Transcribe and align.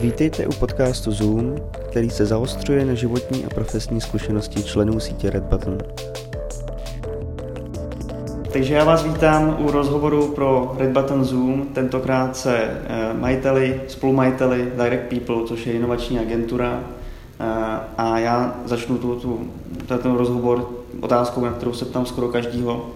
Vítejte 0.00 0.46
u 0.46 0.52
podcastu 0.52 1.12
Zoom, 1.12 1.56
který 1.90 2.10
se 2.10 2.26
zaostřuje 2.26 2.84
na 2.84 2.94
životní 2.94 3.44
a 3.44 3.48
profesní 3.48 4.00
zkušenosti 4.00 4.62
členů 4.62 5.00
sítě 5.00 5.30
Red 5.30 5.42
Button. 5.42 5.78
Takže 8.52 8.74
já 8.74 8.84
vás 8.84 9.04
vítám 9.04 9.56
u 9.60 9.70
rozhovoru 9.70 10.28
pro 10.28 10.74
Red 10.78 10.90
Button 10.90 11.24
Zoom, 11.24 11.66
tentokrát 11.66 12.36
se 12.36 12.56
eh, 12.56 13.14
majiteli, 13.14 13.80
spolumajiteli 13.88 14.72
Direct 14.82 15.08
People, 15.08 15.46
což 15.46 15.66
je 15.66 15.72
inovační 15.72 16.18
agentura. 16.18 16.80
Eh, 17.40 17.44
a 17.98 18.18
já 18.18 18.54
začnu 18.64 18.98
tu, 18.98 19.14
tu, 19.16 19.50
ten 20.02 20.14
rozhovor 20.14 20.70
otázkou, 21.00 21.44
na 21.44 21.52
kterou 21.52 21.72
se 21.72 21.84
ptám 21.84 22.06
skoro 22.06 22.28
každýho. 22.28 22.86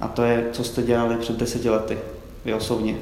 A 0.00 0.08
to 0.08 0.22
je, 0.22 0.44
co 0.52 0.64
jste 0.64 0.82
dělali 0.82 1.16
před 1.16 1.36
deseti 1.36 1.70
lety, 1.70 1.98
vy 2.44 2.54
osobně. 2.54 2.96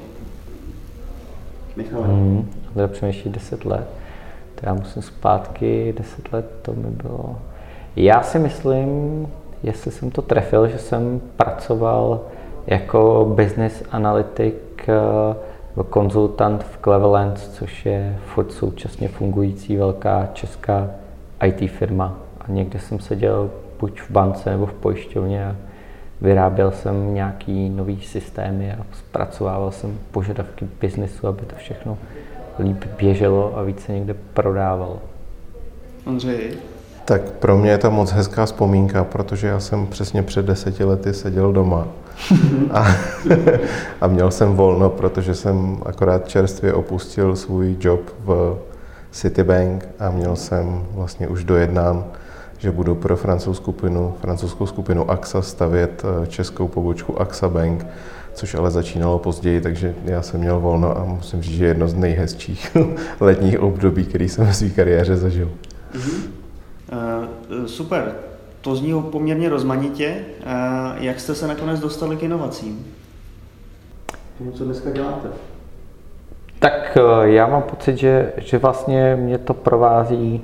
Michal. 1.76 2.02
Hmm, 2.02 2.61
to 2.80 2.88
přemýšlí 2.88 3.30
10 3.30 3.64
let. 3.64 3.86
To 4.54 4.66
já 4.66 4.74
musím 4.74 5.02
zpátky, 5.02 5.94
10 5.98 6.32
let 6.32 6.46
to 6.62 6.72
mi 6.72 6.90
bylo. 6.90 7.36
Já 7.96 8.22
si 8.22 8.38
myslím, 8.38 9.26
jestli 9.62 9.90
jsem 9.90 10.10
to 10.10 10.22
trefil, 10.22 10.68
že 10.68 10.78
jsem 10.78 11.20
pracoval 11.36 12.20
jako 12.66 13.32
business 13.36 13.82
analytik 13.90 14.88
nebo 15.76 15.84
konzultant 15.90 16.64
v 16.64 16.78
Cleveland, 16.82 17.38
což 17.38 17.86
je 17.86 18.18
furt 18.26 18.52
současně 18.52 19.08
fungující 19.08 19.76
velká 19.76 20.28
česká 20.32 20.90
IT 21.44 21.70
firma. 21.70 22.14
A 22.40 22.44
někde 22.48 22.78
jsem 22.78 23.00
seděl 23.00 23.50
buď 23.80 24.00
v 24.00 24.10
bance 24.10 24.50
nebo 24.50 24.66
v 24.66 24.72
pojišťovně 24.72 25.46
a 25.46 25.56
vyráběl 26.20 26.70
jsem 26.70 27.14
nějaký 27.14 27.68
nový 27.68 28.00
systémy 28.00 28.72
a 28.72 28.86
zpracovával 28.92 29.70
jsem 29.70 29.98
požadavky 30.10 30.68
biznesu, 30.80 31.26
aby 31.26 31.42
to 31.42 31.56
všechno 31.56 31.98
líp 32.58 32.84
běželo 32.98 33.58
a 33.58 33.62
více 33.62 33.92
někde 33.92 34.14
prodával. 34.34 34.98
Ondřej? 36.06 36.50
Tak 37.04 37.22
pro 37.22 37.58
mě 37.58 37.70
je 37.70 37.78
to 37.78 37.90
moc 37.90 38.10
hezká 38.12 38.46
vzpomínka, 38.46 39.04
protože 39.04 39.46
já 39.46 39.60
jsem 39.60 39.86
přesně 39.86 40.22
před 40.22 40.46
deseti 40.46 40.84
lety 40.84 41.14
seděl 41.14 41.52
doma 41.52 41.88
a, 42.70 42.86
a 44.00 44.06
měl 44.06 44.30
jsem 44.30 44.54
volno, 44.54 44.90
protože 44.90 45.34
jsem 45.34 45.78
akorát 45.86 46.28
čerstvě 46.28 46.74
opustil 46.74 47.36
svůj 47.36 47.76
job 47.80 48.00
v 48.24 48.58
Citibank 49.10 49.88
a 49.98 50.10
měl 50.10 50.36
jsem 50.36 50.86
vlastně 50.94 51.28
už 51.28 51.44
dojednán 51.44 52.04
že 52.62 52.70
budu 52.70 52.94
pro 52.94 53.16
francouzskou 53.16 53.72
skupinu, 53.72 54.14
francouzskou 54.20 54.66
skupinu 54.66 55.10
AXA 55.10 55.42
stavět 55.42 56.02
eh, 56.04 56.26
českou 56.26 56.68
pobočku 56.68 57.20
AXA 57.20 57.48
Bank, 57.48 57.86
což 58.34 58.54
ale 58.54 58.70
začínalo 58.70 59.18
později, 59.18 59.60
takže 59.60 59.94
já 60.04 60.22
jsem 60.22 60.40
měl 60.40 60.60
volno 60.60 60.98
a 60.98 61.04
musím 61.04 61.42
říct, 61.42 61.56
že 61.56 61.66
jedno 61.66 61.88
z 61.88 61.94
nejhezčích 61.94 62.76
letních 63.20 63.60
období, 63.60 64.04
který 64.04 64.28
jsem 64.28 64.46
ve 64.46 64.54
své 64.54 64.68
kariéře 64.68 65.16
zažil. 65.16 65.50
Mm-hmm. 65.94 66.20
Uh, 66.92 67.66
super, 67.66 68.14
to 68.60 68.76
zní 68.76 69.02
poměrně 69.02 69.48
rozmanitě. 69.48 70.14
Uh, 70.16 71.04
jak 71.04 71.20
jste 71.20 71.34
se 71.34 71.48
nakonec 71.48 71.80
dostali 71.80 72.16
k 72.16 72.22
inovacím? 72.22 72.86
Co 74.54 74.64
dneska 74.64 74.90
děláte? 74.90 75.28
Tak 76.58 76.98
já 77.22 77.46
mám 77.46 77.62
pocit, 77.62 77.96
že, 77.96 78.32
že 78.36 78.58
vlastně 78.58 79.16
mě 79.16 79.38
to 79.38 79.54
provází 79.54 80.42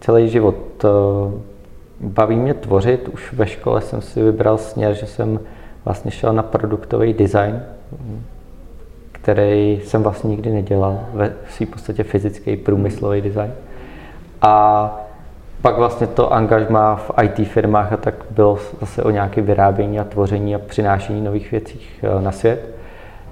celý 0.00 0.28
život 0.28 0.84
baví 2.02 2.36
mě 2.36 2.54
tvořit. 2.54 3.08
Už 3.08 3.32
ve 3.32 3.46
škole 3.46 3.80
jsem 3.80 4.02
si 4.02 4.22
vybral 4.22 4.58
směr, 4.58 4.94
že 4.94 5.06
jsem 5.06 5.40
vlastně 5.84 6.10
šel 6.10 6.32
na 6.32 6.42
produktový 6.42 7.12
design, 7.12 7.62
který 9.12 9.80
jsem 9.84 10.02
vlastně 10.02 10.30
nikdy 10.30 10.50
nedělal, 10.50 11.00
ve 11.14 11.32
svým 11.48 11.68
podstatě 11.68 12.02
fyzický 12.02 12.56
průmyslový 12.56 13.20
design. 13.20 13.52
A 14.42 14.98
pak 15.62 15.76
vlastně 15.76 16.06
to 16.06 16.32
angažma 16.32 16.96
v 16.96 17.10
IT 17.22 17.48
firmách 17.48 17.92
a 17.92 17.96
tak 17.96 18.14
bylo 18.30 18.58
zase 18.80 19.02
o 19.02 19.10
nějaké 19.10 19.42
vyrábění 19.42 20.00
a 20.00 20.04
tvoření 20.04 20.54
a 20.54 20.58
přinášení 20.58 21.20
nových 21.20 21.50
věcí 21.50 21.80
eh, 22.02 22.22
na 22.22 22.32
svět. 22.32 22.68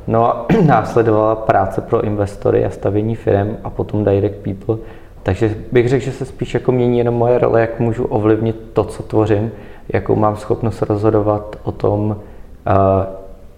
No 0.07 0.27
a 0.27 0.47
následovala 0.67 1.37
práce 1.37 1.81
pro 1.81 2.01
investory 2.05 2.65
a 2.65 2.71
stavění 2.71 3.17
firm 3.17 3.57
a 3.65 3.71
potom 3.71 4.05
Direct 4.05 4.37
People, 4.37 4.77
takže 5.23 5.55
bych 5.73 5.89
řekl, 5.89 6.05
že 6.05 6.13
se 6.13 6.25
spíš 6.25 6.55
jako 6.55 6.73
mění 6.73 6.99
jenom 6.99 7.15
moje 7.15 7.39
role, 7.39 7.61
jak 7.61 7.81
můžu 7.81 8.05
ovlivnit 8.05 8.57
to, 8.73 8.85
co 8.85 9.03
tvořím, 9.03 9.51
jakou 9.89 10.17
mám 10.17 10.37
schopnost 10.37 10.83
rozhodovat 10.83 11.57
o 11.63 11.73
tom, 11.73 12.17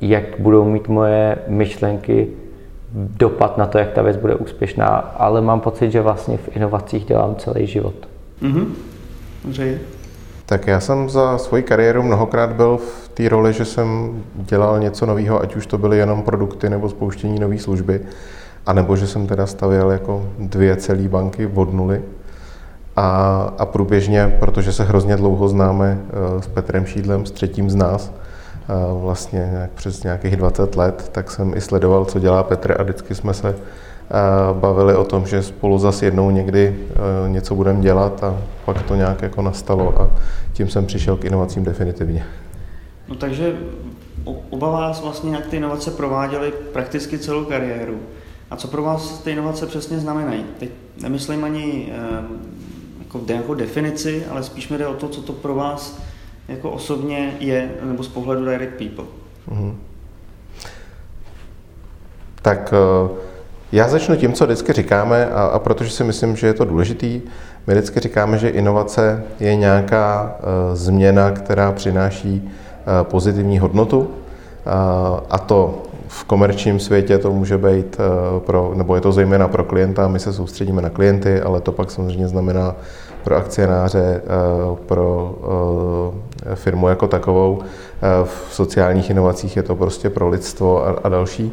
jak 0.00 0.24
budou 0.38 0.64
mít 0.64 0.88
moje 0.88 1.38
myšlenky 1.48 2.28
dopad 2.94 3.58
na 3.58 3.66
to, 3.66 3.78
jak 3.78 3.92
ta 3.92 4.02
věc 4.02 4.16
bude 4.16 4.34
úspěšná, 4.34 4.86
ale 4.96 5.40
mám 5.40 5.60
pocit, 5.60 5.90
že 5.90 6.00
vlastně 6.00 6.36
v 6.36 6.56
inovacích 6.56 7.04
dělám 7.04 7.34
celý 7.34 7.66
život. 7.66 7.94
Mm-hmm. 8.42 8.66
Tak 10.46 10.66
já 10.66 10.80
jsem 10.80 11.10
za 11.10 11.38
svoji 11.38 11.62
kariéru 11.62 12.02
mnohokrát 12.02 12.52
byl 12.52 12.76
v 12.76 13.08
té 13.08 13.28
roli, 13.28 13.52
že 13.52 13.64
jsem 13.64 14.20
dělal 14.34 14.80
něco 14.80 15.06
nového, 15.06 15.42
ať 15.42 15.56
už 15.56 15.66
to 15.66 15.78
byly 15.78 15.98
jenom 15.98 16.22
produkty 16.22 16.70
nebo 16.70 16.88
spouštění 16.88 17.40
nové 17.40 17.58
služby. 17.58 18.00
A 18.66 18.72
nebo 18.72 18.96
že 18.96 19.06
jsem 19.06 19.26
teda 19.26 19.46
stavěl 19.46 19.90
jako 19.90 20.26
dvě 20.38 20.76
celé 20.76 21.08
banky 21.08 21.50
od 21.54 21.74
nuly. 21.74 22.02
A, 22.96 23.06
a 23.58 23.66
průběžně, 23.66 24.36
protože 24.40 24.72
se 24.72 24.84
hrozně 24.84 25.16
dlouho 25.16 25.48
známe 25.48 25.98
eh, 25.98 26.42
s 26.42 26.46
Petrem 26.46 26.86
Šídlem, 26.86 27.26
s 27.26 27.30
třetím 27.30 27.70
z 27.70 27.74
nás, 27.74 28.12
vlastně 29.00 29.48
nějak 29.52 29.70
přes 29.70 30.02
nějakých 30.02 30.36
20 30.36 30.76
let, 30.76 31.08
tak 31.12 31.30
jsem 31.30 31.54
i 31.54 31.60
sledoval, 31.60 32.04
co 32.04 32.18
dělá 32.18 32.42
Petr 32.42 32.76
a 32.78 32.82
vždycky 32.82 33.14
jsme 33.14 33.34
se 33.34 33.56
bavili 34.52 34.94
o 34.94 35.04
tom, 35.04 35.26
že 35.26 35.42
spolu 35.42 35.78
zas 35.78 36.02
jednou 36.02 36.30
někdy 36.30 36.76
něco 37.28 37.54
budeme 37.54 37.80
dělat 37.80 38.24
a 38.24 38.38
pak 38.64 38.82
to 38.82 38.94
nějak 38.94 39.22
jako 39.22 39.42
nastalo 39.42 40.00
a 40.00 40.10
tím 40.52 40.68
jsem 40.68 40.86
přišel 40.86 41.16
k 41.16 41.24
inovacím 41.24 41.64
definitivně. 41.64 42.26
No 43.08 43.14
takže 43.14 43.56
oba 44.50 44.70
vás 44.70 45.02
vlastně 45.02 45.30
nějak 45.30 45.46
ty 45.46 45.56
inovace 45.56 45.90
prováděly 45.90 46.52
prakticky 46.72 47.18
celou 47.18 47.44
kariéru. 47.44 47.98
A 48.50 48.56
co 48.56 48.68
pro 48.68 48.82
vás 48.82 49.18
ty 49.18 49.30
inovace 49.30 49.66
přesně 49.66 49.98
znamenají? 49.98 50.44
Teď 50.58 50.70
nemyslím 51.02 51.44
ani 51.44 51.92
ehm, 51.92 52.26
jako 52.98 53.20
nějakou 53.26 53.54
definici, 53.54 54.24
ale 54.30 54.42
spíš 54.42 54.68
mi 54.68 54.78
jde 54.78 54.86
o 54.86 54.94
to, 54.94 55.08
co 55.08 55.22
to 55.22 55.32
pro 55.32 55.54
vás 55.54 56.00
jako 56.48 56.70
osobně 56.70 57.36
je, 57.40 57.70
nebo 57.82 58.02
z 58.02 58.08
pohledu 58.08 58.44
Direct 58.44 58.74
People. 58.78 59.04
Mm-hmm. 59.50 59.74
Tak 62.42 62.74
eh, 62.76 63.08
já 63.72 63.88
začnu 63.88 64.16
tím, 64.16 64.32
co 64.32 64.44
vždycky 64.44 64.72
říkáme, 64.72 65.26
a, 65.26 65.44
a 65.44 65.58
protože 65.58 65.90
si 65.90 66.04
myslím, 66.04 66.36
že 66.36 66.46
je 66.46 66.54
to 66.54 66.64
důležitý, 66.64 67.20
my 67.66 67.74
vždycky 67.74 68.00
říkáme, 68.00 68.38
že 68.38 68.48
inovace 68.48 69.22
je 69.40 69.56
nějaká 69.56 70.36
uh, 70.38 70.76
změna, 70.76 71.30
která 71.30 71.72
přináší 71.72 72.42
uh, 72.42 73.08
pozitivní 73.10 73.58
hodnotu, 73.58 73.98
uh, 73.98 74.06
a 75.30 75.38
to 75.38 75.82
v 76.08 76.24
komerčním 76.24 76.80
světě 76.80 77.18
to 77.18 77.32
může 77.32 77.58
být 77.58 77.96
pro, 78.38 78.72
nebo 78.76 78.94
je 78.94 79.00
to 79.00 79.12
zejména 79.12 79.48
pro 79.48 79.64
klienta, 79.64 80.08
my 80.08 80.18
se 80.18 80.32
soustředíme 80.32 80.82
na 80.82 80.90
klienty, 80.90 81.40
ale 81.40 81.60
to 81.60 81.72
pak 81.72 81.90
samozřejmě 81.90 82.28
znamená 82.28 82.74
pro 83.24 83.36
akcionáře, 83.36 84.22
eh, 84.24 84.76
pro 84.86 85.34
eh, 86.46 86.56
firmu 86.56 86.88
jako 86.88 87.08
takovou. 87.08 87.62
V 88.24 88.48
sociálních 88.50 89.10
inovacích 89.10 89.56
je 89.56 89.62
to 89.62 89.76
prostě 89.76 90.10
pro 90.10 90.28
lidstvo 90.28 90.86
a, 91.04 91.08
další. 91.08 91.52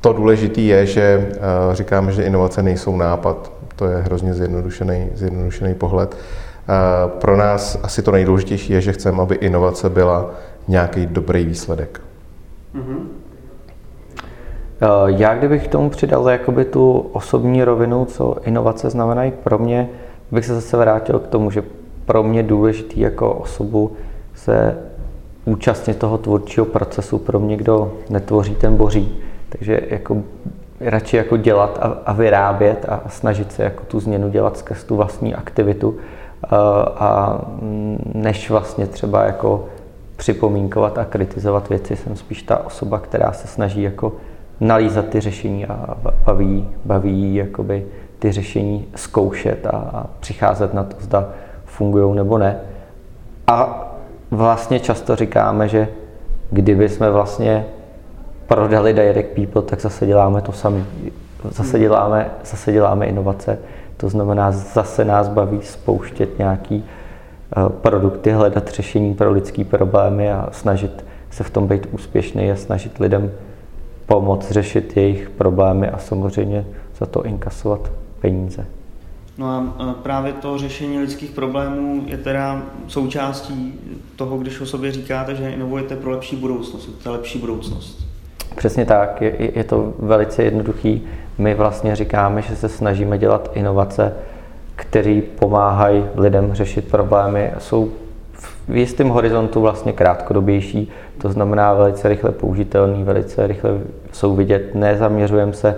To 0.00 0.12
důležité 0.12 0.60
je, 0.60 0.86
že 0.86 1.32
říkáme, 1.72 2.12
že 2.12 2.22
inovace 2.22 2.62
nejsou 2.62 2.96
nápad. 2.96 3.52
To 3.76 3.86
je 3.86 3.96
hrozně 3.96 4.34
zjednodušený, 4.34 5.08
zjednodušený 5.14 5.74
pohled. 5.74 6.16
Pro 7.06 7.36
nás 7.36 7.78
asi 7.82 8.02
to 8.02 8.10
nejdůležitější 8.10 8.72
je, 8.72 8.80
že 8.80 8.92
chceme, 8.92 9.22
aby 9.22 9.34
inovace 9.34 9.88
byla 9.90 10.30
nějaký 10.68 11.06
dobrý 11.06 11.44
výsledek. 11.44 12.00
Mm-hmm. 12.74 13.00
Já 15.06 15.34
kdybych 15.34 15.64
k 15.64 15.70
tomu 15.70 15.90
přidal 15.90 16.30
jakoby 16.30 16.64
tu 16.64 17.06
osobní 17.12 17.64
rovinu, 17.64 18.04
co 18.04 18.36
inovace 18.44 18.90
znamenají 18.90 19.32
pro 19.44 19.58
mě, 19.58 19.88
bych 20.30 20.44
se 20.44 20.54
zase 20.54 20.76
vrátil 20.76 21.18
k 21.18 21.26
tomu, 21.26 21.50
že 21.50 21.62
pro 22.06 22.22
mě 22.22 22.42
důležitý 22.42 23.00
jako 23.00 23.32
osobu 23.32 23.92
se 24.34 24.78
účastnit 25.44 25.98
toho 25.98 26.18
tvůrčího 26.18 26.66
procesu. 26.66 27.18
Pro 27.18 27.40
mě, 27.40 27.56
kdo 27.56 27.92
netvoří, 28.10 28.54
ten 28.54 28.76
boří. 28.76 29.18
Takže 29.48 29.80
jako 29.88 30.16
radši 30.80 31.16
jako 31.16 31.36
dělat 31.36 31.78
a, 31.82 31.86
a 32.06 32.12
vyrábět 32.12 32.86
a 32.88 33.00
snažit 33.08 33.52
se 33.52 33.62
jako 33.62 33.84
tu 33.84 34.00
změnu 34.00 34.30
dělat 34.30 34.58
skrz 34.58 34.84
tu 34.84 34.96
vlastní 34.96 35.34
aktivitu 35.34 35.96
a, 36.42 36.56
a 36.96 37.40
než 38.14 38.50
vlastně 38.50 38.86
třeba 38.86 39.24
jako 39.24 39.64
připomínkovat 40.16 40.98
a 40.98 41.04
kritizovat 41.04 41.68
věci. 41.68 41.96
Jsem 41.96 42.16
spíš 42.16 42.42
ta 42.42 42.66
osoba, 42.66 42.98
která 42.98 43.32
se 43.32 43.48
snaží 43.48 43.82
jako 43.82 44.12
nalízat 44.60 45.08
ty 45.08 45.20
řešení 45.20 45.66
a 45.66 45.96
baví, 46.24 46.68
baví 46.84 47.34
jakoby 47.34 47.86
ty 48.18 48.32
řešení 48.32 48.86
zkoušet 48.94 49.66
a, 49.66 50.06
přicházet 50.20 50.74
na 50.74 50.84
to, 50.84 50.96
zda 51.00 51.28
fungují 51.64 52.16
nebo 52.16 52.38
ne. 52.38 52.60
A 53.46 53.86
vlastně 54.30 54.80
často 54.80 55.16
říkáme, 55.16 55.68
že 55.68 55.88
kdyby 56.50 56.88
jsme 56.88 57.10
vlastně 57.10 57.66
prodali 58.46 58.92
Direct 58.92 59.34
People, 59.34 59.62
tak 59.62 59.80
zase 59.80 60.06
děláme 60.06 60.42
to 60.42 60.52
sami. 60.52 60.84
Zase 61.50 61.76
hmm. 61.76 61.80
děláme, 61.80 62.30
zase 62.44 62.72
děláme 62.72 63.06
inovace. 63.06 63.58
To 63.96 64.08
znamená, 64.08 64.52
zase 64.52 65.04
nás 65.04 65.28
baví 65.28 65.62
spouštět 65.62 66.38
nějaký 66.38 66.84
uh, 67.56 67.68
produkty, 67.68 68.30
hledat 68.32 68.68
řešení 68.68 69.14
pro 69.14 69.30
lidský 69.30 69.64
problémy 69.64 70.32
a 70.32 70.48
snažit 70.52 71.04
se 71.30 71.44
v 71.44 71.50
tom 71.50 71.66
být 71.66 71.86
úspěšný 71.90 72.52
a 72.52 72.56
snažit 72.56 72.98
lidem 72.98 73.30
pomoct 74.10 74.50
řešit 74.50 74.96
jejich 74.96 75.30
problémy 75.30 75.88
a 75.88 75.98
samozřejmě 75.98 76.66
za 76.98 77.06
to 77.06 77.24
inkasovat 77.24 77.92
peníze. 78.20 78.66
No 79.38 79.46
a 79.46 79.94
právě 80.02 80.32
to 80.32 80.58
řešení 80.58 80.98
lidských 80.98 81.30
problémů 81.30 82.02
je 82.06 82.16
teda 82.16 82.62
součástí 82.86 83.74
toho, 84.16 84.38
když 84.38 84.60
o 84.60 84.66
sobě 84.66 84.92
říkáte, 84.92 85.34
že 85.34 85.50
inovujete 85.50 85.96
pro 85.96 86.10
lepší 86.10 86.36
budoucnost, 86.36 86.90
to 87.02 87.12
lepší 87.12 87.38
budoucnost. 87.38 88.06
Přesně 88.56 88.84
tak, 88.84 89.22
je, 89.22 89.50
je 89.54 89.64
to 89.64 89.94
velice 89.98 90.42
jednoduchý. 90.42 91.02
My 91.38 91.54
vlastně 91.54 91.96
říkáme, 91.96 92.42
že 92.42 92.56
se 92.56 92.68
snažíme 92.68 93.18
dělat 93.18 93.50
inovace, 93.54 94.12
které 94.76 95.22
pomáhají 95.38 96.04
lidem 96.16 96.54
řešit 96.54 96.88
problémy, 96.90 97.50
jsou 97.58 97.92
v 98.70 98.76
jistém 98.76 99.08
horizontu 99.08 99.60
vlastně 99.60 99.92
krátkodobější, 99.92 100.90
to 101.18 101.32
znamená 101.32 101.74
velice 101.74 102.08
rychle 102.08 102.32
použitelný, 102.32 103.04
velice 103.04 103.46
rychle 103.46 103.70
jsou 104.12 104.36
vidět. 104.36 104.74
Nezaměřujeme 104.74 105.52
se 105.52 105.76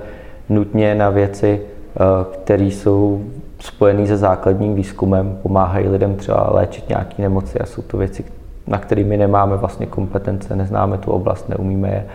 nutně 0.49 0.94
na 0.94 1.11
věci, 1.11 1.61
eh, 1.61 1.99
které 2.33 2.65
jsou 2.65 3.25
spojené 3.59 4.06
se 4.06 4.17
základním 4.17 4.75
výzkumem, 4.75 5.39
pomáhají 5.43 5.89
lidem 5.89 6.15
třeba 6.15 6.50
léčit 6.50 6.89
nějaké 6.89 7.23
nemoci 7.23 7.59
a 7.59 7.67
jsou 7.67 7.83
to 7.83 7.97
věci, 7.97 8.25
na 8.67 8.79
které 8.79 9.05
nemáme 9.05 9.56
vlastně 9.56 9.87
kompetence, 9.87 10.56
neznáme 10.56 10.99
tu 10.99 11.11
oblast, 11.11 11.49
neumíme 11.49 11.88
je. 11.88 12.06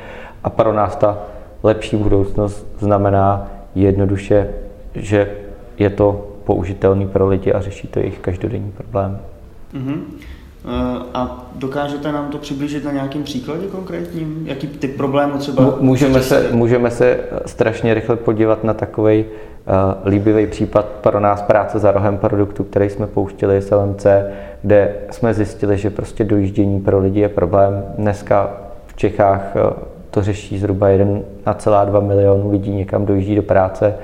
A 0.44 0.50
pro 0.50 0.74
nás 0.74 0.96
ta 0.96 1.18
lepší 1.64 1.98
budoucnost 1.98 2.68
znamená 2.80 3.48
jednoduše, 3.76 4.50
že 4.96 5.32
je 5.78 5.90
to 5.90 6.28
použitelný 6.44 7.08
pro 7.08 7.28
lidi 7.28 7.54
a 7.54 7.62
řeší 7.62 7.88
to 7.88 8.00
jejich 8.00 8.20
každodenní 8.20 8.72
problém. 8.72 9.20
Mm-hmm. 9.74 10.00
A 11.14 11.46
dokážete 11.56 12.12
nám 12.12 12.28
to 12.30 12.38
přiblížit 12.38 12.84
na 12.86 12.92
nějakým 12.92 13.24
příkladě 13.24 13.68
konkrétním? 13.68 14.44
Jaký 14.46 14.68
typ 14.68 14.98
problému 14.98 15.38
třeba? 15.38 15.78
Můžeme 15.80 16.22
se, 16.22 16.50
můžeme 16.52 16.92
se 16.92 17.20
strašně 17.46 17.94
rychle 17.94 18.16
podívat 18.16 18.64
na 18.64 18.74
takový 18.74 19.26
uh, 19.26 20.10
líbivý 20.10 20.48
případ 20.48 20.86
pro 20.86 21.20
nás 21.20 21.42
práce 21.42 21.80
za 21.80 21.92
rohem 21.92 22.18
produktu, 22.18 22.64
který 22.64 22.90
jsme 22.90 23.08
pouštili 23.08 23.62
s 23.62 23.76
LMC, 23.76 24.06
kde 24.62 24.96
jsme 25.12 25.34
zjistili, 25.34 25.78
že 25.78 25.90
prostě 25.90 26.24
dojíždění 26.24 26.82
pro 26.82 27.00
lidi 27.00 27.20
je 27.20 27.30
problém. 27.30 27.84
Dneska 27.98 28.58
v 28.88 28.96
Čechách 28.96 29.56
uh, 29.56 29.84
to 30.12 30.24
řeší 30.24 30.60
zhruba 30.60 30.88
1,2 30.88 32.08
milionu 32.08 32.52
lidí 32.52 32.72
někam 32.72 33.06
dojíždí 33.06 33.36
do 33.36 33.44
práce. 33.44 33.96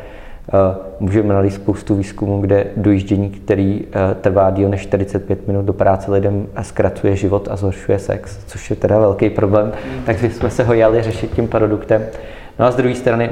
Uh, 0.53 0.59
můžeme 0.99 1.33
nalít 1.33 1.53
spoustu 1.53 1.95
výzkumů, 1.95 2.41
kde 2.41 2.65
dojíždění, 2.77 3.29
který 3.29 3.81
uh, 3.81 3.91
trvá 4.21 4.51
díl 4.51 4.69
než 4.69 4.81
45 4.81 5.47
minut 5.47 5.65
do 5.65 5.73
práce 5.73 6.11
lidem 6.11 6.47
zkracuje 6.61 7.15
život 7.15 7.47
a 7.51 7.55
zhoršuje 7.55 7.99
sex, 7.99 8.39
což 8.45 8.69
je 8.69 8.75
teda 8.75 8.99
velký 8.99 9.29
problém, 9.29 9.65
mm. 9.65 10.03
takže 10.05 10.29
jsme 10.29 10.49
se 10.49 10.63
ho 10.63 10.73
jali 10.73 11.01
řešit 11.01 11.31
tím 11.31 11.47
produktem. 11.47 12.05
No 12.59 12.65
a 12.65 12.71
z 12.71 12.75
druhé 12.75 12.95
strany 12.95 13.29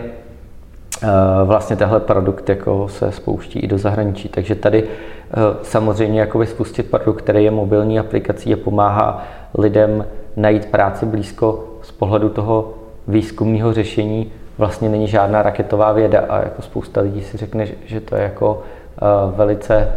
Eh, 1.03 1.43
vlastně 1.45 1.75
tenhle 1.75 1.99
produkt 1.99 2.49
jako 2.49 2.87
se 2.87 3.11
spouští 3.11 3.59
i 3.59 3.67
do 3.67 3.77
zahraničí. 3.77 4.29
Takže 4.29 4.55
tady 4.55 4.83
eh, 4.83 5.35
samozřejmě 5.61 6.19
jakoby 6.19 6.45
spustit 6.45 6.91
produkt, 6.91 7.21
který 7.21 7.43
je 7.43 7.51
mobilní 7.51 7.99
aplikací 7.99 8.53
a 8.53 8.57
pomáhá 8.57 9.23
lidem 9.57 10.05
najít 10.35 10.65
práci 10.65 11.05
blízko 11.05 11.67
z 11.81 11.91
pohledu 11.91 12.29
toho 12.29 12.73
výzkumného 13.07 13.73
řešení 13.73 14.31
vlastně 14.61 14.89
není 14.89 15.07
žádná 15.07 15.41
raketová 15.41 15.91
věda 15.91 16.19
a 16.29 16.37
jako 16.37 16.61
spousta 16.61 17.01
lidí 17.01 17.23
si 17.23 17.37
řekne, 17.37 17.65
že 17.85 18.01
to 18.01 18.15
je 18.15 18.23
jako 18.23 18.63
eh, 18.97 19.05
velice 19.35 19.87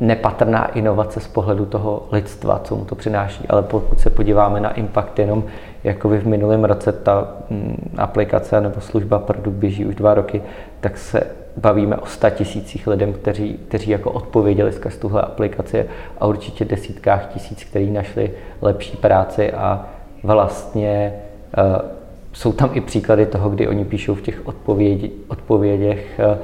nepatrná 0.00 0.66
inovace 0.66 1.20
z 1.20 1.28
pohledu 1.28 1.66
toho 1.66 2.08
lidstva, 2.12 2.60
co 2.64 2.76
mu 2.76 2.84
to 2.84 2.94
přináší. 2.94 3.48
Ale 3.48 3.62
pokud 3.62 4.00
se 4.00 4.10
podíváme 4.10 4.60
na 4.60 4.72
impact 4.72 5.18
jenom 5.18 5.44
jako 5.84 6.08
v 6.08 6.26
minulém 6.26 6.64
roce 6.64 6.92
ta 6.92 7.28
mm, 7.50 7.92
aplikace 7.96 8.60
nebo 8.60 8.80
služba 8.80 9.18
produkt 9.18 9.54
běží 9.54 9.86
už 9.86 9.94
dva 9.94 10.14
roky, 10.14 10.42
tak 10.80 10.98
se 10.98 11.22
bavíme 11.56 11.96
o 11.96 12.06
100 12.06 12.30
tisících 12.30 12.86
lidem, 12.86 13.12
kteří, 13.12 13.60
kteří 13.68 13.90
jako 13.90 14.10
odpověděli 14.10 14.72
skrz 14.72 14.96
tuhle 14.96 15.22
aplikaci 15.22 15.86
a 16.18 16.26
určitě 16.26 16.64
desítkách 16.64 17.26
tisíc, 17.26 17.64
kteří 17.64 17.90
našli 17.90 18.30
lepší 18.62 18.96
práci 18.96 19.52
a 19.52 19.86
vlastně 20.22 21.12
uh, 21.58 21.96
jsou 22.36 22.52
tam 22.52 22.70
i 22.72 22.80
příklady 22.80 23.26
toho, 23.26 23.50
kdy 23.50 23.68
oni 23.68 23.84
píšou 23.84 24.14
v 24.14 24.22
těch 24.22 24.46
odpovědi, 24.46 25.12
odpovědích, 25.28 26.20
uh, 26.20 26.24
uh, 26.30 26.36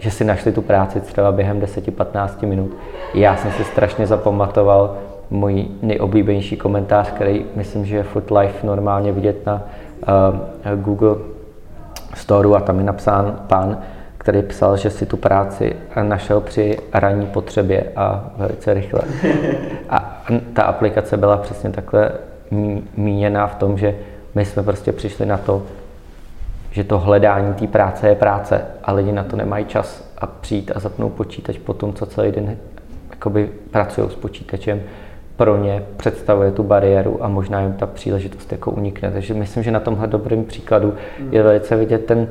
že 0.00 0.10
si 0.10 0.24
našli 0.24 0.52
tu 0.52 0.62
práci 0.62 1.00
třeba 1.00 1.32
během 1.32 1.60
10-15 1.60 2.46
minut. 2.46 2.70
Já 3.14 3.36
jsem 3.36 3.52
si 3.52 3.64
strašně 3.64 4.06
zapamatoval 4.06 4.96
můj 5.30 5.66
nejoblíbenější 5.82 6.56
komentář, 6.56 7.10
který 7.10 7.44
myslím, 7.56 7.84
že 7.84 7.96
je 7.96 8.02
Food 8.02 8.30
Life 8.30 8.66
normálně 8.66 9.12
vidět 9.12 9.46
na 9.46 9.62
uh, 9.62 10.80
Google 10.82 11.16
Store 12.14 12.48
a 12.56 12.60
tam 12.60 12.78
je 12.78 12.84
napsán 12.84 13.38
pán, 13.46 13.78
který 14.18 14.42
psal, 14.42 14.76
že 14.76 14.90
si 14.90 15.06
tu 15.06 15.16
práci 15.16 15.76
našel 16.02 16.40
při 16.40 16.78
ranní 16.94 17.26
potřebě 17.26 17.84
a 17.96 18.30
velice 18.36 18.74
rychle. 18.74 19.00
A 19.90 20.22
ta 20.52 20.62
aplikace 20.62 21.16
byla 21.16 21.36
přesně 21.36 21.70
takhle 21.70 22.10
míněná 22.96 23.46
v 23.46 23.54
tom, 23.54 23.78
že 23.78 23.94
my 24.34 24.44
jsme 24.44 24.62
prostě 24.62 24.92
přišli 24.92 25.26
na 25.26 25.38
to, 25.38 25.62
že 26.70 26.84
to 26.84 26.98
hledání 26.98 27.54
té 27.54 27.66
práce 27.66 28.08
je 28.08 28.14
práce 28.14 28.64
a 28.84 28.92
lidi 28.92 29.12
na 29.12 29.24
to 29.24 29.36
nemají 29.36 29.64
čas 29.64 30.12
a 30.18 30.26
přijít 30.26 30.72
a 30.74 30.80
zapnout 30.80 31.12
počítač 31.12 31.58
po 31.58 31.72
tom, 31.72 31.92
co 31.92 32.06
celý 32.06 32.32
den 32.32 32.56
jakoby 33.10 33.50
pracují 33.70 34.10
s 34.10 34.14
počítačem, 34.14 34.82
pro 35.36 35.56
ně 35.56 35.82
představuje 35.96 36.52
tu 36.52 36.62
bariéru 36.62 37.24
a 37.24 37.28
možná 37.28 37.60
jim 37.60 37.72
ta 37.72 37.86
příležitost 37.86 38.52
jako 38.52 38.70
unikne. 38.70 39.10
Takže 39.10 39.34
myslím, 39.34 39.62
že 39.62 39.70
na 39.70 39.80
tomhle 39.80 40.06
dobrém 40.06 40.44
příkladu 40.44 40.94
je 41.30 41.42
velice 41.42 41.76
vidět 41.76 42.06
ten 42.06 42.28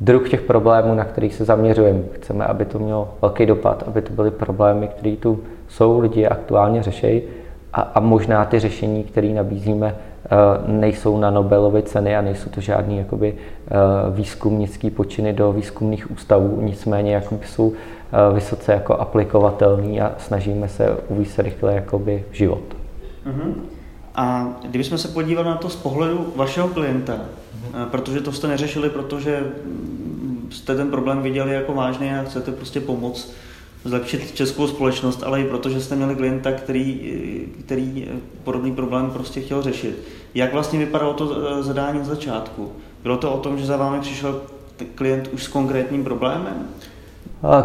druh 0.00 0.28
těch 0.28 0.40
problémů, 0.40 0.94
na 0.94 1.04
kterých 1.04 1.34
se 1.34 1.44
zaměřujeme. 1.44 2.00
Chceme, 2.12 2.44
aby 2.44 2.64
to 2.64 2.78
mělo 2.78 3.14
velký 3.22 3.46
dopad, 3.46 3.84
aby 3.86 4.02
to 4.02 4.12
byly 4.12 4.30
problémy, 4.30 4.88
které 4.88 5.16
tu 5.16 5.40
jsou, 5.68 6.00
lidi 6.00 6.26
aktuálně 6.26 6.82
řeší 6.82 7.22
a, 7.72 7.80
a 7.80 8.00
možná 8.00 8.44
ty 8.44 8.58
řešení, 8.58 9.04
které 9.04 9.28
nabízíme, 9.28 9.94
nejsou 10.66 11.18
na 11.18 11.30
Nobelovy 11.30 11.82
ceny 11.82 12.16
a 12.16 12.20
nejsou 12.20 12.50
to 12.50 12.60
žádný 12.60 12.98
jakoby, 12.98 13.34
eh, 13.34 13.74
výzkumnický 14.10 14.90
počiny 14.90 15.32
do 15.32 15.52
výzkumných 15.52 16.10
ústavů, 16.10 16.58
nicméně 16.60 17.14
jakoby 17.14 17.46
jsou 17.46 17.72
Eh, 18.12 18.34
vysoce 18.34 18.72
jako 18.72 18.94
aplikovatelný 18.94 20.00
a 20.00 20.12
snažíme 20.18 20.68
se 20.68 20.96
uvést 21.08 21.38
rychle 21.38 21.74
jakoby 21.74 22.24
život. 22.32 22.62
Uh-huh. 23.26 23.54
A 24.14 24.48
kdybychom 24.68 24.98
se 24.98 25.08
podívali 25.08 25.48
na 25.48 25.56
to 25.56 25.68
z 25.68 25.76
pohledu 25.76 26.32
vašeho 26.36 26.68
klienta, 26.68 27.12
uh-huh. 27.12 27.86
protože 27.86 28.20
to 28.20 28.32
jste 28.32 28.48
neřešili, 28.48 28.90
protože 28.90 29.52
jste 30.50 30.76
ten 30.76 30.90
problém 30.90 31.22
viděli 31.22 31.54
jako 31.54 31.74
vážný 31.74 32.10
a 32.10 32.22
chcete 32.22 32.52
prostě 32.52 32.80
pomoct 32.80 33.32
zlepšit 33.84 34.32
českou 34.34 34.66
společnost, 34.66 35.22
ale 35.26 35.40
i 35.40 35.44
protože 35.44 35.80
jste 35.80 35.96
měli 35.96 36.14
klienta, 36.14 36.52
který, 36.52 37.12
který 37.64 38.08
podobný 38.44 38.72
problém 38.72 39.10
prostě 39.10 39.40
chtěl 39.40 39.62
řešit. 39.62 39.98
Jak 40.34 40.52
vlastně 40.52 40.78
vypadalo 40.78 41.14
to 41.14 41.36
eh, 41.36 41.62
zadání 41.62 41.98
na 41.98 42.04
začátku? 42.04 42.72
Bylo 43.02 43.16
to 43.16 43.32
o 43.32 43.38
tom, 43.38 43.58
že 43.58 43.66
za 43.66 43.76
vámi 43.76 44.00
přišel 44.00 44.40
klient 44.94 45.28
už 45.32 45.44
s 45.44 45.48
konkrétním 45.48 46.04
problémem? 46.04 46.68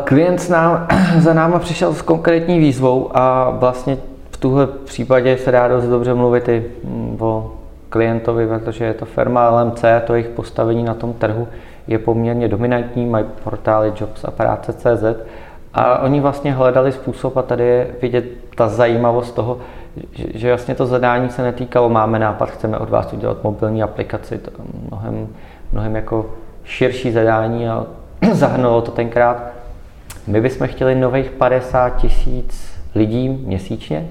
Klient 0.03 0.49
nám, 0.49 0.87
za 1.19 1.33
náma 1.33 1.59
přišel 1.59 1.93
s 1.93 2.01
konkrétní 2.01 2.59
výzvou 2.59 3.17
a 3.17 3.49
vlastně 3.49 3.97
v 4.31 4.37
tuhle 4.37 4.67
případě 4.67 5.37
se 5.37 5.51
dá 5.51 5.67
dost 5.67 5.85
dobře 5.85 6.13
mluvit 6.13 6.47
i 6.47 6.65
mm, 6.83 7.17
o 7.19 7.55
klientovi, 7.89 8.47
protože 8.47 8.85
je 8.85 8.93
to 8.93 9.05
firma 9.05 9.49
LMC, 9.49 9.83
to 10.07 10.13
jejich 10.13 10.29
postavení 10.29 10.83
na 10.83 10.93
tom 10.93 11.13
trhu 11.13 11.47
je 11.87 11.99
poměrně 11.99 12.47
dominantní, 12.47 13.05
mají 13.05 13.25
portály 13.43 13.93
Jobs 13.99 14.25
a 14.25 14.31
práce.cz 14.31 15.03
a 15.75 15.99
oni 15.99 16.19
vlastně 16.19 16.53
hledali 16.53 16.91
způsob 16.91 17.37
a 17.37 17.41
tady 17.41 17.63
je 17.63 17.87
vidět 18.01 18.25
ta 18.55 18.67
zajímavost 18.67 19.31
toho, 19.31 19.57
že, 20.13 20.47
vlastně 20.47 20.75
to 20.75 20.85
zadání 20.85 21.29
se 21.29 21.43
netýkalo, 21.43 21.89
máme 21.89 22.19
nápad, 22.19 22.49
chceme 22.49 22.77
od 22.77 22.89
vás 22.89 23.13
udělat 23.13 23.43
mobilní 23.43 23.83
aplikaci, 23.83 24.37
to 24.37 24.51
mnohem, 24.87 25.27
mnohem 25.71 25.95
jako 25.95 26.25
širší 26.63 27.11
zadání 27.11 27.69
a 27.69 27.85
zahrnulo 28.31 28.81
to 28.81 28.91
tenkrát 28.91 29.43
my 30.27 30.41
bychom 30.41 30.67
chtěli 30.67 30.95
nových 30.95 31.31
50 31.31 31.89
tisíc 31.89 32.79
lidí 32.95 33.29
měsíčně, 33.29 34.07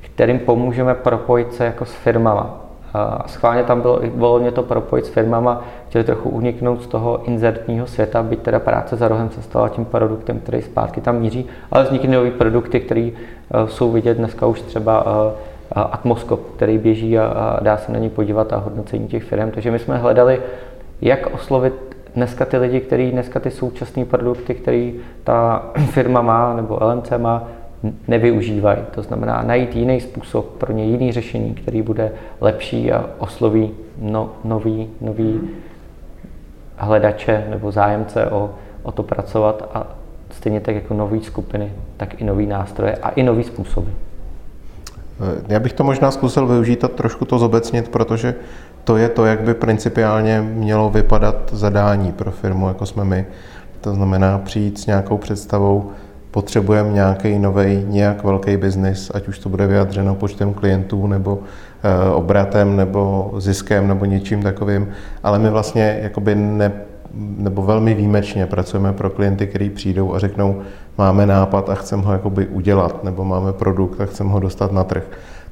kterým 0.00 0.38
pomůžeme 0.38 0.94
propojit 0.94 1.54
se 1.54 1.64
jako 1.64 1.84
s 1.84 1.92
firmama. 1.92 2.65
A 2.96 3.28
schválně 3.28 3.62
tam 3.62 3.80
bylo 3.80 4.04
i 4.04 4.12
volně 4.14 4.52
to 4.52 4.62
propojit 4.62 5.06
s 5.06 5.08
firmama, 5.08 5.64
chtěli 5.88 6.04
trochu 6.04 6.28
uniknout 6.28 6.82
z 6.82 6.86
toho 6.86 7.24
inzertního 7.24 7.86
světa, 7.86 8.22
byť 8.22 8.38
teda 8.38 8.58
práce 8.58 8.96
za 8.96 9.08
rohem 9.08 9.30
se 9.30 9.42
stala 9.42 9.68
tím 9.68 9.84
produktem, 9.84 10.38
který 10.38 10.62
zpátky 10.62 11.00
tam 11.00 11.20
míří, 11.20 11.46
ale 11.70 11.84
vznikly 11.84 12.08
nové 12.08 12.30
produkty, 12.30 12.80
které 12.80 13.10
uh, 13.10 13.68
jsou 13.68 13.92
vidět 13.92 14.14
dneska 14.14 14.46
už 14.46 14.60
třeba 14.60 15.06
uh, 15.06 15.32
atmoskop, 15.76 16.40
který 16.56 16.78
běží 16.78 17.18
a, 17.18 17.58
dá 17.62 17.76
se 17.76 17.92
na 17.92 17.98
něj 17.98 18.10
podívat 18.10 18.52
a 18.52 18.56
hodnocení 18.56 19.08
těch 19.08 19.24
firm. 19.24 19.50
Takže 19.50 19.70
my 19.70 19.78
jsme 19.78 19.96
hledali, 19.96 20.40
jak 21.00 21.34
oslovit 21.34 21.74
dneska 22.14 22.44
ty 22.44 22.56
lidi, 22.56 22.80
kteří 22.80 23.10
dneska 23.10 23.40
ty 23.40 23.50
současné 23.50 24.04
produkty, 24.04 24.54
které 24.54 24.90
ta 25.24 25.66
firma 25.90 26.22
má 26.22 26.54
nebo 26.54 26.78
LMC 26.82 27.12
má, 27.18 27.48
nevyužívají. 28.08 28.78
To 28.94 29.02
znamená 29.02 29.42
najít 29.42 29.76
jiný 29.76 30.00
způsob, 30.00 30.46
pro 30.46 30.72
ně 30.72 30.84
jiný 30.84 31.12
řešení, 31.12 31.54
který 31.54 31.82
bude 31.82 32.12
lepší 32.40 32.92
a 32.92 33.10
osloví 33.18 33.70
no, 33.98 34.30
nový, 34.44 34.88
nový 35.00 35.40
hledače 36.76 37.46
nebo 37.50 37.72
zájemce 37.72 38.26
o, 38.26 38.50
o 38.82 38.92
to 38.92 39.02
pracovat 39.02 39.70
a 39.74 39.86
stejně 40.30 40.60
tak 40.60 40.74
jako 40.74 40.94
nové 40.94 41.20
skupiny, 41.20 41.72
tak 41.96 42.20
i 42.20 42.24
nové 42.24 42.42
nástroje 42.42 42.96
a 42.96 43.08
i 43.08 43.22
nové 43.22 43.42
způsoby. 43.42 43.90
Já 45.48 45.60
bych 45.60 45.72
to 45.72 45.84
možná 45.84 46.10
zkusil 46.10 46.46
využít 46.46 46.84
a 46.84 46.88
trošku 46.88 47.24
to 47.24 47.38
zobecnit, 47.38 47.88
protože 47.88 48.34
to 48.84 48.96
je 48.96 49.08
to, 49.08 49.26
jak 49.26 49.40
by 49.40 49.54
principiálně 49.54 50.40
mělo 50.40 50.90
vypadat 50.90 51.36
zadání 51.52 52.12
pro 52.12 52.30
firmu, 52.30 52.68
jako 52.68 52.86
jsme 52.86 53.04
my. 53.04 53.26
To 53.80 53.94
znamená 53.94 54.38
přijít 54.38 54.78
s 54.78 54.86
nějakou 54.86 55.18
představou, 55.18 55.90
potřebujeme 56.36 56.92
nějaký 56.92 57.38
nový, 57.38 57.84
nějak 57.88 58.24
velký 58.24 58.56
biznis, 58.56 59.10
ať 59.14 59.28
už 59.28 59.38
to 59.38 59.48
bude 59.48 59.66
vyjadřeno 59.66 60.14
počtem 60.14 60.54
klientů 60.54 61.06
nebo 61.06 61.38
e, 61.82 62.10
obratem 62.10 62.76
nebo 62.76 63.32
ziskem 63.38 63.88
nebo 63.88 64.04
něčím 64.04 64.42
takovým, 64.42 64.88
ale 65.22 65.38
my 65.38 65.50
vlastně 65.50 65.98
jakoby 66.02 66.34
ne, 66.34 66.72
nebo 67.14 67.62
velmi 67.62 67.94
výjimečně 67.94 68.46
pracujeme 68.46 68.92
pro 68.92 69.10
klienty, 69.10 69.46
kteří 69.46 69.70
přijdou 69.70 70.14
a 70.14 70.18
řeknou, 70.18 70.60
máme 70.98 71.26
nápad 71.26 71.70
a 71.70 71.74
chceme 71.74 72.02
ho 72.02 72.12
jakoby 72.12 72.46
udělat, 72.46 73.04
nebo 73.04 73.24
máme 73.24 73.52
produkt 73.52 74.00
a 74.00 74.06
chceme 74.06 74.30
ho 74.30 74.40
dostat 74.40 74.72
na 74.72 74.84
trh. 74.84 75.04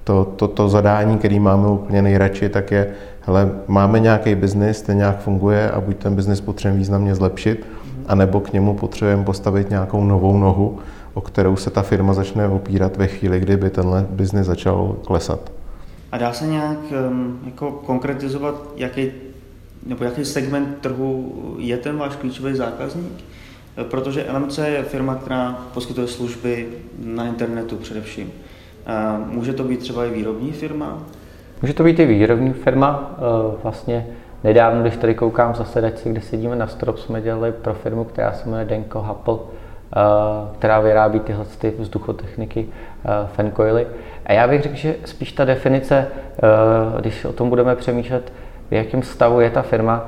To, 0.04 0.24
to, 0.36 0.48
to 0.48 0.68
zadání, 0.68 1.18
který 1.18 1.40
máme 1.40 1.68
úplně 1.68 2.02
nejradši, 2.02 2.48
tak 2.48 2.70
je, 2.70 2.86
hele, 3.20 3.50
máme 3.66 4.00
nějaký 4.00 4.34
biznis, 4.34 4.82
ten 4.82 4.96
nějak 4.96 5.20
funguje 5.20 5.70
a 5.70 5.80
buď 5.80 5.96
ten 5.96 6.14
biznis 6.14 6.40
potřebujeme 6.40 6.78
významně 6.78 7.14
zlepšit, 7.14 7.66
anebo 8.08 8.40
k 8.40 8.52
němu 8.52 8.74
potřebujeme 8.74 9.24
postavit 9.24 9.70
nějakou 9.70 10.04
novou 10.04 10.38
nohu, 10.38 10.78
o 11.14 11.20
kterou 11.20 11.56
se 11.56 11.70
ta 11.70 11.82
firma 11.82 12.14
začne 12.14 12.48
opírat 12.48 12.96
ve 12.96 13.06
chvíli, 13.06 13.40
kdyby 13.40 13.70
tenhle 13.70 14.06
biznis 14.10 14.46
začal 14.46 14.96
klesat. 15.06 15.52
A 16.12 16.18
dá 16.18 16.32
se 16.32 16.46
nějak 16.46 16.78
um, 17.10 17.38
jako 17.46 17.70
konkretizovat, 17.70 18.54
jaký, 18.76 19.10
nebo 19.86 20.04
jaký 20.04 20.24
segment 20.24 20.78
trhu 20.80 21.34
je 21.58 21.76
ten 21.76 21.98
váš 21.98 22.16
klíčový 22.16 22.54
zákazník? 22.54 23.24
Protože 23.82 24.26
LMC 24.32 24.58
je 24.58 24.82
firma, 24.82 25.14
která 25.14 25.58
poskytuje 25.74 26.06
služby 26.06 26.66
na 27.04 27.26
internetu 27.26 27.76
především. 27.76 28.32
Může 29.26 29.52
to 29.52 29.64
být 29.64 29.80
třeba 29.80 30.04
i 30.04 30.10
výrobní 30.10 30.52
firma? 30.52 31.02
Může 31.62 31.74
to 31.74 31.84
být 31.84 31.98
i 31.98 32.06
výrobní 32.06 32.52
firma. 32.52 33.16
E, 33.18 33.62
vlastně 33.62 34.06
Nedávno, 34.44 34.82
když 34.82 34.96
tady 34.96 35.14
koukám 35.14 35.54
za 35.54 35.64
sedačci, 35.64 36.10
kde 36.10 36.20
sedíme 36.20 36.56
na 36.56 36.66
strop, 36.66 36.98
jsme 36.98 37.20
dělali 37.20 37.52
pro 37.52 37.74
firmu, 37.74 38.04
která 38.04 38.32
se 38.32 38.44
jmenuje 38.44 38.64
Denko 38.64 39.00
Happel, 39.00 39.38
eh, 39.40 40.00
která 40.58 40.80
vyrábí 40.80 41.20
tyhle 41.20 41.44
ty 41.58 41.74
vzduchotechniky, 41.78 42.66
eh, 42.68 43.08
fancoily. 43.26 43.86
A 44.26 44.32
já 44.32 44.48
bych 44.48 44.62
řekl, 44.62 44.76
že 44.76 44.94
spíš 45.04 45.32
ta 45.32 45.44
definice, 45.44 46.06
eh, 46.06 47.00
když 47.00 47.24
o 47.24 47.32
tom 47.32 47.48
budeme 47.48 47.76
přemýšlet, 47.76 48.32
v 48.70 48.74
jakém 48.74 49.02
stavu 49.02 49.40
je 49.40 49.50
ta 49.50 49.62
firma, 49.62 50.06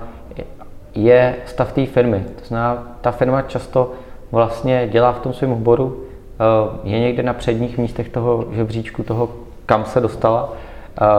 je 0.94 1.34
stav 1.46 1.72
té 1.72 1.86
firmy. 1.86 2.24
To 2.40 2.44
znamená, 2.46 2.96
ta 3.00 3.10
firma 3.10 3.42
často 3.42 3.92
vlastně 4.32 4.88
dělá 4.92 5.12
v 5.12 5.20
tom 5.20 5.32
svém 5.32 5.52
oboru, 5.52 6.02
je 6.84 7.00
někde 7.00 7.22
na 7.22 7.32
předních 7.32 7.78
místech 7.78 8.08
toho 8.08 8.44
žebříčku, 8.50 9.02
toho, 9.02 9.28
kam 9.66 9.84
se 9.84 10.00
dostala, 10.00 10.52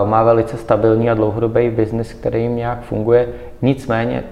má 0.05 0.24
velice 0.24 0.57
stabilní 0.57 1.10
a 1.10 1.13
dlouhodobý 1.13 1.69
biznis, 1.69 2.13
který 2.13 2.41
jim 2.41 2.55
nějak 2.55 2.81
funguje. 2.81 3.27
Nicméně 3.62 4.24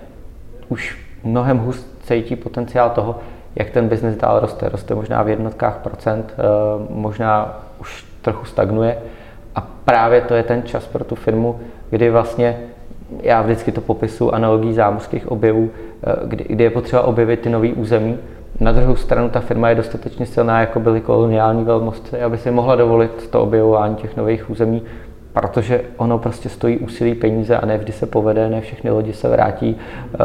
už 0.69 0.97
mnohem 1.23 1.57
hůř 1.57 1.85
cítí 2.03 2.35
potenciál 2.35 2.89
toho, 2.89 3.15
jak 3.55 3.69
ten 3.69 3.87
biznis 3.87 4.17
dál 4.17 4.39
roste. 4.39 4.69
Roste 4.69 4.95
možná 4.95 5.23
v 5.23 5.29
jednotkách 5.29 5.77
procent, 5.77 6.33
eh, 6.37 6.43
možná 6.89 7.59
už 7.79 8.05
trochu 8.21 8.45
stagnuje. 8.45 8.97
A 9.55 9.67
právě 9.85 10.21
to 10.21 10.33
je 10.33 10.43
ten 10.43 10.63
čas 10.63 10.87
pro 10.87 11.03
tu 11.03 11.15
firmu, 11.15 11.59
kdy 11.89 12.09
vlastně 12.09 12.59
já 13.21 13.41
vždycky 13.41 13.71
to 13.71 13.81
popisu 13.81 14.33
analogií 14.33 14.73
zámořských 14.73 15.31
objevů, 15.31 15.69
eh, 16.03 16.15
kdy, 16.25 16.45
kdy 16.49 16.63
je 16.63 16.69
potřeba 16.69 17.01
objevit 17.01 17.39
ty 17.39 17.49
nové 17.49 17.73
území. 17.73 18.17
Na 18.59 18.71
druhou 18.71 18.95
stranu 18.95 19.29
ta 19.29 19.39
firma 19.39 19.69
je 19.69 19.75
dostatečně 19.75 20.25
silná, 20.25 20.59
jako 20.59 20.79
byly 20.79 21.01
koloniální 21.01 21.63
velmoci, 21.63 22.21
aby 22.21 22.37
si 22.37 22.51
mohla 22.51 22.75
dovolit 22.75 23.27
to 23.29 23.41
objevování 23.41 23.95
těch 23.95 24.17
nových 24.17 24.49
území, 24.49 24.81
protože 25.35 25.81
ono 25.97 26.17
prostě 26.17 26.49
stojí 26.49 26.77
úsilí 26.77 27.15
peníze 27.15 27.57
a 27.57 27.65
ne 27.65 27.77
vždy 27.77 27.91
se 27.91 28.05
povede, 28.05 28.49
ne 28.49 28.61
všechny 28.61 28.91
lodi 28.91 29.13
se 29.13 29.29
vrátí, 29.29 29.77
eh, 30.13 30.17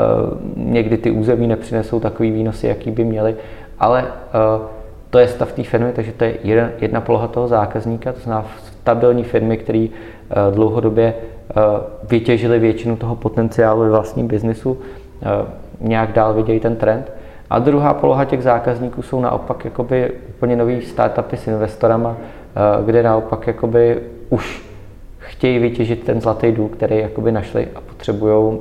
někdy 0.57 0.97
ty 0.97 1.11
území 1.11 1.47
nepřinesou 1.47 2.01
takový 2.01 2.31
výnosy, 2.31 2.67
jaký 2.67 2.91
by 2.91 3.05
měly, 3.05 3.37
ale 3.79 4.05
eh, 4.07 4.63
to 5.11 5.19
je 5.19 5.29
stav 5.29 5.53
té 5.53 5.63
firmy, 5.63 5.93
takže 5.93 6.13
to 6.13 6.25
je 6.25 6.35
jedna 6.81 7.01
poloha 7.01 7.29
toho 7.29 7.49
zákazníka, 7.49 8.13
to 8.13 8.21
znamená 8.21 8.47
stabilní 8.83 9.25
firmy, 9.25 9.57
které 9.57 9.87
eh, 9.91 10.55
dlouhodobě 10.55 11.15
vytěžily 12.03 12.59
většinu 12.59 12.97
toho 12.97 13.17
potenciálu 13.17 13.81
ve 13.81 13.91
vlastním 13.91 14.27
biznisu, 14.27 14.79
nějak 15.81 16.13
dál 16.13 16.35
vidějí 16.35 16.61
ten 16.61 16.77
trend. 16.77 17.13
A 17.51 17.59
druhá 17.59 17.95
poloha 17.95 18.25
těch 18.25 18.43
zákazníků 18.43 19.03
jsou 19.03 19.21
naopak 19.21 19.65
jakoby 19.65 20.13
úplně 20.29 20.57
nový 20.57 20.83
startupy 20.83 21.37
s 21.37 21.47
investorama, 21.47 22.17
kde 22.85 23.03
naopak 23.03 23.47
jakoby 23.47 24.03
už 24.29 24.70
chtějí 25.31 25.59
vytěžit 25.59 26.05
ten 26.05 26.21
zlatý 26.21 26.53
důl, 26.53 26.69
který 26.69 26.99
jakoby 26.99 27.33
našli 27.33 27.69
a 27.75 27.81
potřebují, 27.81 28.59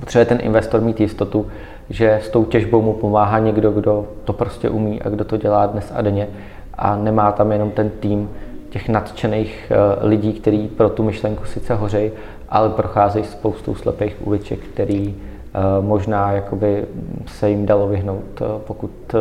potřebuje 0.00 0.26
ten 0.26 0.38
investor 0.42 0.80
mít 0.80 1.00
jistotu, 1.00 1.46
že 1.90 2.20
s 2.22 2.28
tou 2.28 2.44
těžbou 2.44 2.82
mu 2.82 2.92
pomáhá 2.92 3.38
někdo, 3.38 3.70
kdo 3.70 4.06
to 4.24 4.32
prostě 4.32 4.70
umí 4.70 5.02
a 5.02 5.08
kdo 5.08 5.24
to 5.24 5.36
dělá 5.36 5.66
dnes 5.66 5.92
a 5.94 6.02
denně 6.02 6.28
a 6.74 6.96
nemá 6.96 7.32
tam 7.32 7.52
jenom 7.52 7.70
ten 7.70 7.90
tým 7.90 8.30
těch 8.70 8.88
nadšených 8.88 9.72
eh, 9.72 10.06
lidí, 10.06 10.32
kteří 10.32 10.68
pro 10.68 10.88
tu 10.88 11.02
myšlenku 11.02 11.44
sice 11.44 11.74
hořejí, 11.74 12.10
ale 12.48 12.68
procházejí 12.68 13.24
spoustu 13.24 13.74
slepých 13.74 14.26
uliček, 14.26 14.60
který 14.60 15.14
eh, 15.14 15.60
možná 15.80 16.32
jakoby 16.32 16.84
se 17.26 17.50
jim 17.50 17.66
dalo 17.66 17.88
vyhnout, 17.88 18.40
eh, 18.40 18.44
pokud 18.66 19.14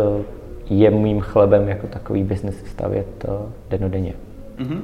je 0.70 0.92
mým 0.92 1.20
chlebem 1.22 1.70
jako 1.70 1.88
takový 1.88 2.24
biznes 2.24 2.56
stavět 2.66 3.26
denodenně. 3.70 4.14
Mm-hmm. 4.58 4.80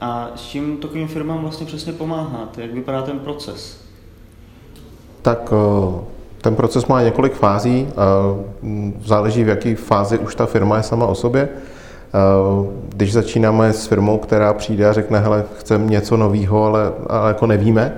A 0.00 0.30
s 0.34 0.40
čím 0.40 0.76
takovým 0.76 1.08
firmám 1.08 1.40
vlastně 1.40 1.66
přesně 1.66 1.92
pomáháte? 1.92 2.62
Jak 2.62 2.72
vypadá 2.74 3.02
ten 3.02 3.18
proces? 3.18 3.80
Tak 5.22 5.52
eh, 5.52 6.00
ten 6.40 6.56
proces 6.56 6.86
má 6.86 7.02
několik 7.02 7.34
fází. 7.34 7.88
Záleží, 9.04 9.44
v 9.44 9.48
jaké 9.48 9.76
fázi 9.76 10.18
už 10.18 10.34
ta 10.34 10.46
firma 10.46 10.76
je 10.76 10.82
sama 10.82 11.06
o 11.06 11.14
sobě. 11.14 11.48
Eh, 11.48 12.68
když 12.88 13.12
začínáme 13.12 13.72
s 13.72 13.86
firmou, 13.86 14.18
která 14.18 14.54
přijde 14.54 14.88
a 14.88 14.92
řekne, 14.92 15.18
hele, 15.18 15.44
chceme 15.58 15.86
něco 15.86 16.16
nového, 16.16 16.64
ale, 16.64 16.92
ale 17.06 17.28
jako 17.28 17.46
nevíme, 17.46 17.94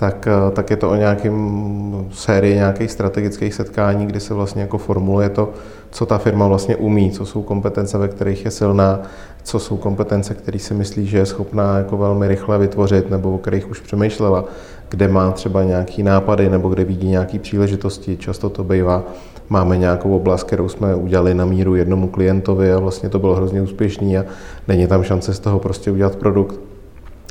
tak, 0.00 0.26
eh, 0.26 0.50
tak 0.50 0.70
je 0.70 0.76
to 0.76 0.90
o 0.90 0.94
nějakém 0.94 2.08
sérii 2.12 2.54
nějakých 2.54 2.90
strategických 2.90 3.54
setkání, 3.54 4.06
kdy 4.06 4.20
se 4.20 4.34
vlastně 4.34 4.62
jako 4.62 4.78
formuluje 4.78 5.28
to, 5.28 5.52
co 5.90 6.06
ta 6.06 6.18
firma 6.18 6.46
vlastně 6.46 6.76
umí, 6.76 7.10
co 7.10 7.26
jsou 7.26 7.42
kompetence, 7.42 7.98
ve 7.98 8.08
kterých 8.08 8.44
je 8.44 8.50
silná, 8.50 9.02
co 9.42 9.58
jsou 9.58 9.76
kompetence, 9.76 10.34
které 10.34 10.58
si 10.58 10.74
myslí, 10.74 11.06
že 11.06 11.18
je 11.18 11.26
schopná 11.26 11.78
jako 11.78 11.96
velmi 11.96 12.28
rychle 12.28 12.58
vytvořit, 12.58 13.10
nebo 13.10 13.34
o 13.34 13.38
kterých 13.38 13.70
už 13.70 13.80
přemýšlela, 13.80 14.44
kde 14.88 15.08
má 15.08 15.30
třeba 15.30 15.62
nějaký 15.62 16.02
nápady, 16.02 16.48
nebo 16.48 16.68
kde 16.68 16.84
vidí 16.84 17.08
nějaké 17.08 17.38
příležitosti. 17.38 18.16
Často 18.16 18.50
to 18.50 18.64
bývá, 18.64 19.04
máme 19.48 19.76
nějakou 19.76 20.16
oblast, 20.16 20.44
kterou 20.44 20.68
jsme 20.68 20.94
udělali 20.94 21.34
na 21.34 21.44
míru 21.44 21.74
jednomu 21.74 22.08
klientovi 22.08 22.72
a 22.72 22.78
vlastně 22.78 23.08
to 23.08 23.18
bylo 23.18 23.34
hrozně 23.34 23.62
úspěšný 23.62 24.18
a 24.18 24.24
není 24.68 24.86
tam 24.86 25.02
šance 25.02 25.34
z 25.34 25.38
toho 25.38 25.58
prostě 25.58 25.90
udělat 25.90 26.16
produkt. 26.16 26.69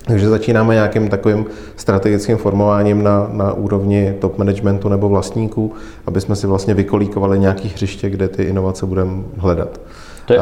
Takže 0.09 0.29
začínáme 0.29 0.73
nějakým 0.73 1.09
takovým 1.09 1.45
strategickým 1.75 2.37
formováním 2.37 3.03
na, 3.03 3.27
na 3.31 3.53
úrovni 3.53 4.15
top 4.21 4.37
managementu 4.37 4.89
nebo 4.89 5.09
vlastníků, 5.09 5.73
aby 6.05 6.21
jsme 6.21 6.35
si 6.35 6.47
vlastně 6.47 6.73
vykolíkovali 6.73 7.39
nějaký 7.39 7.67
hřiště, 7.67 8.09
kde 8.09 8.27
ty 8.27 8.43
inovace 8.43 8.85
budeme 8.85 9.23
hledat. 9.37 9.81
To 10.25 10.33
je, 10.33 10.39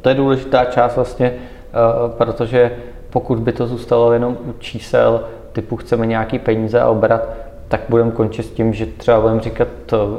to 0.00 0.08
je 0.08 0.14
důležitá 0.14 0.64
část 0.64 0.96
vlastně, 0.96 1.34
uh, 1.34 2.10
protože 2.10 2.70
pokud 3.10 3.38
by 3.38 3.52
to 3.52 3.66
zůstalo 3.66 4.12
jenom 4.12 4.36
u 4.44 4.52
čísel, 4.58 5.24
typu 5.52 5.76
chceme 5.76 6.06
nějaký 6.06 6.38
peníze 6.38 6.80
a 6.80 6.88
obrat, 6.88 7.28
tak 7.74 7.80
budeme 7.88 8.10
končit 8.10 8.42
s 8.42 8.50
tím, 8.50 8.74
že 8.74 8.86
třeba 8.86 9.20
budeme 9.20 9.40
říkat 9.40 9.68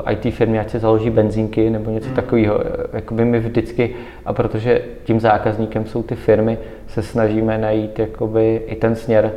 IT 0.09 0.33
firmě, 0.33 0.59
ať 0.59 0.69
si 0.69 0.79
založí 0.79 1.09
benzínky 1.09 1.69
nebo 1.69 1.91
něco 1.91 2.05
hmm. 2.05 2.15
takového. 2.15 2.59
Jakoby 2.93 3.25
my 3.25 3.39
vždycky, 3.39 3.95
a 4.25 4.33
protože 4.33 4.81
tím 5.03 5.19
zákazníkem 5.19 5.85
jsou 5.85 6.03
ty 6.03 6.15
firmy, 6.15 6.57
se 6.88 7.01
snažíme 7.01 7.57
najít 7.57 8.00
jakoby 8.00 8.62
i 8.67 8.75
ten 8.75 8.95
směr 8.95 9.31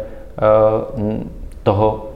uh, 0.99 1.15
toho, 1.63 2.11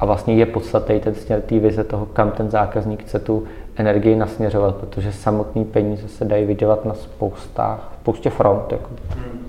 a 0.00 0.06
vlastně 0.06 0.34
je 0.34 0.46
podstatný 0.46 1.00
ten 1.00 1.14
směr 1.14 1.40
té 1.40 1.58
vize 1.58 1.84
toho, 1.84 2.06
kam 2.06 2.30
ten 2.30 2.50
zákazník 2.50 3.02
chce 3.02 3.18
tu 3.18 3.44
energii 3.76 4.16
nasměřovat, 4.16 4.74
protože 4.74 5.12
samotný 5.12 5.64
peníze 5.64 6.08
se 6.08 6.24
dají 6.24 6.44
vydělat 6.44 6.84
na 6.84 6.94
spoustách, 6.94 7.92
spoustě 8.00 8.30
front. 8.30 8.72
Jako. 8.72 8.88
Hmm. 9.08 9.47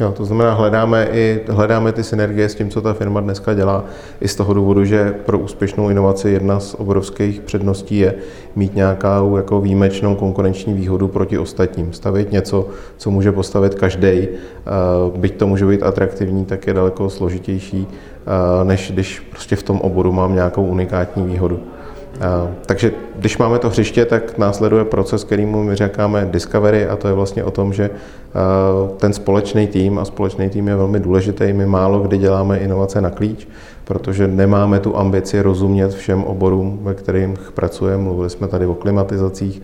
Jo, 0.00 0.12
to 0.12 0.24
znamená, 0.24 0.54
hledáme, 0.54 1.08
i, 1.12 1.40
hledáme 1.48 1.92
ty 1.92 2.02
synergie 2.02 2.48
s 2.48 2.54
tím, 2.54 2.70
co 2.70 2.80
ta 2.80 2.94
firma 2.94 3.20
dneska 3.20 3.54
dělá, 3.54 3.84
i 4.20 4.28
z 4.28 4.36
toho 4.36 4.54
důvodu, 4.54 4.84
že 4.84 5.14
pro 5.26 5.38
úspěšnou 5.38 5.90
inovaci 5.90 6.30
jedna 6.30 6.60
z 6.60 6.74
obrovských 6.74 7.40
předností 7.40 7.98
je 7.98 8.14
mít 8.56 8.74
nějakou 8.74 9.36
jako 9.36 9.60
výjimečnou 9.60 10.14
konkurenční 10.14 10.74
výhodu 10.74 11.08
proti 11.08 11.38
ostatním. 11.38 11.92
Stavit 11.92 12.32
něco, 12.32 12.68
co 12.96 13.10
může 13.10 13.32
postavit 13.32 13.74
každý, 13.74 14.28
byť 15.16 15.36
to 15.36 15.46
může 15.46 15.66
být 15.66 15.82
atraktivní, 15.82 16.44
tak 16.44 16.66
je 16.66 16.74
daleko 16.74 17.10
složitější, 17.10 17.86
než 18.64 18.90
když 18.92 19.20
prostě 19.20 19.56
v 19.56 19.62
tom 19.62 19.80
oboru 19.80 20.12
mám 20.12 20.34
nějakou 20.34 20.66
unikátní 20.66 21.22
výhodu. 21.26 21.60
Takže 22.66 22.92
když 23.16 23.38
máme 23.38 23.58
to 23.58 23.68
hřiště, 23.68 24.04
tak 24.04 24.38
následuje 24.38 24.84
proces, 24.84 25.24
kterýmu 25.24 25.62
my 25.62 25.76
říkáme 25.76 26.28
discovery 26.30 26.86
a 26.86 26.96
to 26.96 27.08
je 27.08 27.14
vlastně 27.14 27.44
o 27.44 27.50
tom, 27.50 27.72
že 27.72 27.90
ten 28.96 29.12
společný 29.12 29.66
tým 29.66 29.98
a 29.98 30.04
společný 30.04 30.48
tým 30.48 30.68
je 30.68 30.76
velmi 30.76 31.00
důležitý. 31.00 31.52
My 31.52 31.66
málo 31.66 32.00
kdy 32.00 32.18
děláme 32.18 32.58
inovace 32.58 33.00
na 33.00 33.10
klíč, 33.10 33.48
protože 33.84 34.28
nemáme 34.28 34.80
tu 34.80 34.96
ambici 34.96 35.42
rozumět 35.42 35.94
všem 35.94 36.24
oborům, 36.24 36.78
ve 36.82 36.94
kterých 36.94 37.52
pracujeme. 37.54 38.02
Mluvili 38.02 38.30
jsme 38.30 38.48
tady 38.48 38.66
o 38.66 38.74
klimatizacích, 38.74 39.62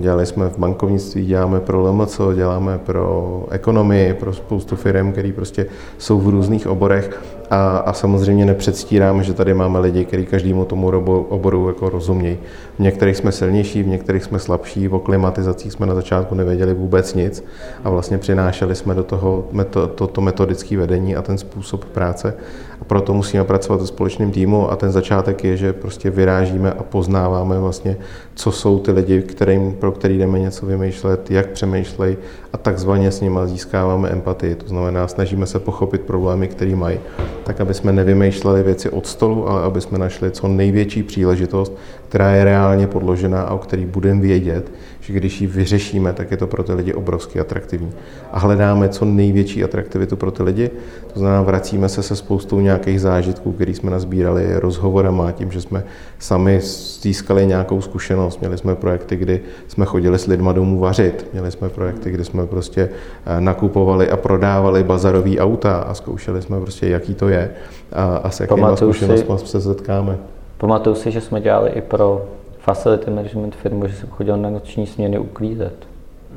dělali 0.00 0.26
jsme 0.26 0.48
v 0.48 0.58
bankovnictví, 0.58 1.26
děláme 1.26 1.60
pro 1.60 1.80
LMC, 1.80 2.20
děláme 2.34 2.78
pro 2.78 3.44
ekonomii, 3.50 4.14
pro 4.14 4.32
spoustu 4.32 4.76
firm, 4.76 5.12
které 5.12 5.32
prostě 5.32 5.66
jsou 5.98 6.20
v 6.20 6.28
různých 6.28 6.66
oborech 6.66 7.22
a, 7.50 7.78
a 7.78 7.92
samozřejmě 7.92 8.46
nepředstíráme, 8.46 9.22
že 9.22 9.32
tady 9.32 9.54
máme 9.54 9.78
lidi, 9.78 10.04
kteří 10.04 10.26
každému 10.26 10.64
tomu 10.64 10.86
oboru 11.28 11.68
jako 11.68 11.88
rozumějí. 11.88 12.38
V 12.76 12.80
některých 12.80 13.16
jsme 13.16 13.32
silnější, 13.32 13.82
v 13.82 13.86
některých 13.86 14.24
jsme 14.24 14.38
slabší, 14.38 14.88
o 14.88 14.98
klimatizacích 14.98 15.72
jsme 15.72 15.86
na 15.86 15.94
začátku 15.94 16.34
nevěděli 16.34 16.74
vůbec 16.74 17.14
nic 17.14 17.44
a 17.84 17.90
vlastně 17.90 18.18
přinášeli 18.18 18.74
jsme 18.74 18.94
do 18.94 19.04
toho 19.04 19.44
to, 19.70 19.86
to, 19.86 20.06
to 20.06 20.20
metodické 20.20 20.76
vedení 20.76 21.16
a 21.16 21.22
ten 21.22 21.38
způsob 21.38 21.84
práce. 21.84 22.34
A 22.80 22.84
proto 22.84 23.14
musíme 23.14 23.44
pracovat 23.44 23.80
se 23.80 23.86
společným 23.86 24.30
týmu 24.30 24.70
a 24.70 24.76
ten 24.76 24.92
začátek 24.92 25.44
je, 25.44 25.56
že 25.56 25.72
prostě 25.72 26.10
vyrážíme 26.10 26.72
a 26.72 26.82
poznáváme 26.82 27.58
vlastně, 27.58 27.96
co 28.34 28.52
jsou 28.52 28.78
ty 28.78 28.92
lidi, 28.92 29.22
kterým, 29.22 29.67
pro 29.72 29.92
který 29.92 30.18
jdeme 30.18 30.38
něco 30.38 30.66
vymýšlet, 30.66 31.30
jak 31.30 31.50
přemýšlejí 31.50 32.16
a 32.52 32.56
takzvaně 32.56 33.12
s 33.12 33.20
nimi 33.20 33.40
získáváme 33.44 34.08
empatii. 34.08 34.54
To 34.54 34.68
znamená, 34.68 35.08
snažíme 35.08 35.46
se 35.46 35.58
pochopit 35.58 36.00
problémy, 36.00 36.48
které 36.48 36.76
mají, 36.76 37.00
tak 37.44 37.60
aby 37.60 37.74
jsme 37.74 37.92
nevymýšleli 37.92 38.62
věci 38.62 38.90
od 38.90 39.06
stolu, 39.06 39.48
ale 39.48 39.62
aby 39.62 39.80
jsme 39.80 39.98
našli 39.98 40.30
co 40.30 40.48
největší 40.48 41.02
příležitost, 41.02 41.72
která 42.08 42.30
je 42.30 42.44
reálně 42.44 42.86
podložená 42.86 43.42
a 43.42 43.54
o 43.54 43.58
který 43.58 43.86
budeme 43.86 44.20
vědět, 44.20 44.72
že 45.08 45.14
když 45.14 45.40
ji 45.40 45.46
vyřešíme, 45.46 46.12
tak 46.12 46.30
je 46.30 46.36
to 46.36 46.46
pro 46.46 46.62
ty 46.62 46.72
lidi 46.72 46.94
obrovsky 46.94 47.40
atraktivní. 47.40 47.92
A 48.32 48.38
hledáme 48.38 48.88
co 48.88 49.04
největší 49.04 49.64
atraktivitu 49.64 50.16
pro 50.16 50.30
ty 50.30 50.42
lidi, 50.42 50.70
to 51.12 51.18
znamená, 51.18 51.42
vracíme 51.42 51.88
se 51.88 52.02
se 52.02 52.16
spoustou 52.16 52.60
nějakých 52.60 53.00
zážitků, 53.00 53.52
které 53.52 53.74
jsme 53.74 53.90
nazbírali 53.90 54.46
rozhovorama, 54.54 55.32
tím, 55.32 55.50
že 55.50 55.60
jsme 55.60 55.84
sami 56.18 56.60
získali 57.00 57.46
nějakou 57.46 57.80
zkušenost. 57.80 58.40
Měli 58.40 58.58
jsme 58.58 58.74
projekty, 58.74 59.16
kdy 59.16 59.40
jsme 59.68 59.84
chodili 59.84 60.18
s 60.18 60.26
lidma 60.26 60.52
domů 60.52 60.78
vařit, 60.78 61.26
měli 61.32 61.50
jsme 61.50 61.68
projekty, 61.68 62.10
kdy 62.10 62.24
jsme 62.24 62.46
prostě 62.46 62.88
eh, 63.26 63.40
nakupovali 63.40 64.10
a 64.10 64.16
prodávali 64.16 64.84
bazarový 64.84 65.40
auta 65.40 65.76
a 65.76 65.94
zkoušeli 65.94 66.42
jsme 66.42 66.60
prostě, 66.60 66.88
jaký 66.88 67.14
to 67.14 67.28
je 67.28 67.50
a, 67.92 68.16
a 68.16 68.30
s 68.30 68.40
jakými 68.40 68.66
zkušenostmi 68.74 69.38
se 69.38 69.60
setkáme. 69.60 70.18
Pamatuju 70.58 70.96
si, 70.96 71.10
že 71.10 71.20
jsme 71.20 71.40
dělali 71.40 71.70
i 71.70 71.80
pro 71.80 72.26
facility 72.58 73.10
management 73.10 73.54
firmu, 73.54 73.86
že 73.86 73.96
jsem 73.96 74.08
chodil 74.08 74.36
na 74.36 74.50
noční 74.50 74.86
směny 74.86 75.18
uklízet. 75.18 75.74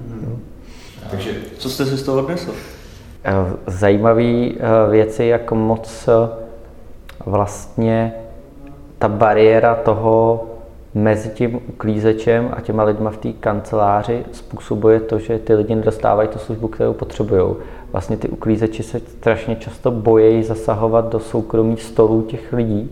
Mm. 0.08 0.40
Takže 1.12 1.32
co 1.58 1.70
jste 1.70 1.86
si 1.86 1.98
z 1.98 2.04
toho 2.04 2.20
odnesl? 2.20 2.52
Eh, 3.24 3.34
zajímavé 3.68 4.24
eh, 4.24 4.58
věci, 4.90 5.26
jak 5.26 5.52
moc 5.52 6.08
eh, 6.08 6.30
vlastně 7.26 8.14
ta 9.00 9.08
bariéra 9.08 9.76
toho 9.76 10.46
mezi 10.94 11.30
tím 11.30 11.56
uklízečem 11.56 12.50
a 12.58 12.62
těma 12.62 12.84
lidma 12.84 13.12
v 13.12 13.18
té 13.18 13.34
kanceláři 13.34 14.26
způsobuje 14.32 15.00
to, 15.00 15.20
že 15.20 15.40
ty 15.40 15.56
lidi 15.56 15.76
nedostávají 15.76 16.30
tu 16.30 16.40
službu, 16.40 16.68
kterou 16.68 16.94
potřebují. 16.94 17.56
Vlastně 17.92 18.18
ty 18.18 18.30
uklízeči 18.30 18.84
se 18.84 19.00
strašně 19.00 19.56
často 19.56 19.92
bojejí 19.92 20.44
zasahovat 20.44 21.10
do 21.10 21.20
soukromých 21.20 21.84
stolů 21.84 22.22
těch 22.22 22.54
lidí, 22.54 22.92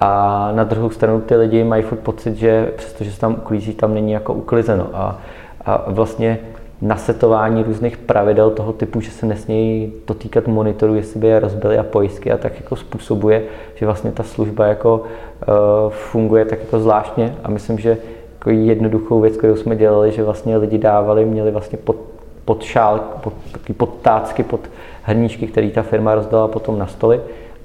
a 0.00 0.50
na 0.54 0.64
druhou 0.64 0.90
stranu 0.90 1.20
ty 1.20 1.36
lidi 1.36 1.64
mají 1.64 1.82
furt 1.82 1.98
pocit, 1.98 2.36
že 2.36 2.72
přestože 2.76 3.12
se 3.12 3.20
tam 3.20 3.32
uklízí, 3.32 3.74
tam 3.74 3.94
není 3.94 4.12
jako 4.12 4.34
uklizeno. 4.34 4.86
A, 4.92 5.18
a 5.64 5.84
vlastně 5.90 6.38
nasetování 6.82 7.62
různých 7.62 7.96
pravidel 7.96 8.50
toho 8.50 8.72
typu, 8.72 9.00
že 9.00 9.10
se 9.10 9.26
nesmějí 9.26 9.92
dotýkat 10.06 10.46
monitoru, 10.46 10.94
jestli 10.94 11.20
by 11.20 11.26
je 11.26 11.40
rozbili 11.40 11.78
a 11.78 11.82
pojistky 11.82 12.32
a 12.32 12.36
tak 12.36 12.56
jako 12.56 12.76
způsobuje, 12.76 13.42
že 13.74 13.86
vlastně 13.86 14.12
ta 14.12 14.22
služba 14.22 14.66
jako 14.66 15.02
uh, 15.02 15.54
funguje 15.90 16.44
tak 16.44 16.58
jako 16.58 16.80
zvláštně 16.80 17.34
a 17.44 17.50
myslím, 17.50 17.78
že 17.78 17.98
jako 18.32 18.50
jednoduchou 18.50 19.20
věc, 19.20 19.36
kterou 19.36 19.56
jsme 19.56 19.76
dělali, 19.76 20.12
že 20.12 20.24
vlastně 20.24 20.56
lidi 20.56 20.78
dávali, 20.78 21.24
měli 21.24 21.50
vlastně 21.50 21.78
pod, 21.84 21.96
pod 22.44 22.62
šál, 22.62 23.00
pod, 23.20 23.32
pod 23.76 23.94
tácky, 24.02 24.42
pod 24.42 24.60
hrníčky, 25.02 25.46
které 25.46 25.70
ta 25.70 25.82
firma 25.82 26.14
rozdala 26.14 26.48
potom 26.48 26.78
na 26.78 26.86
stoly 26.86 27.20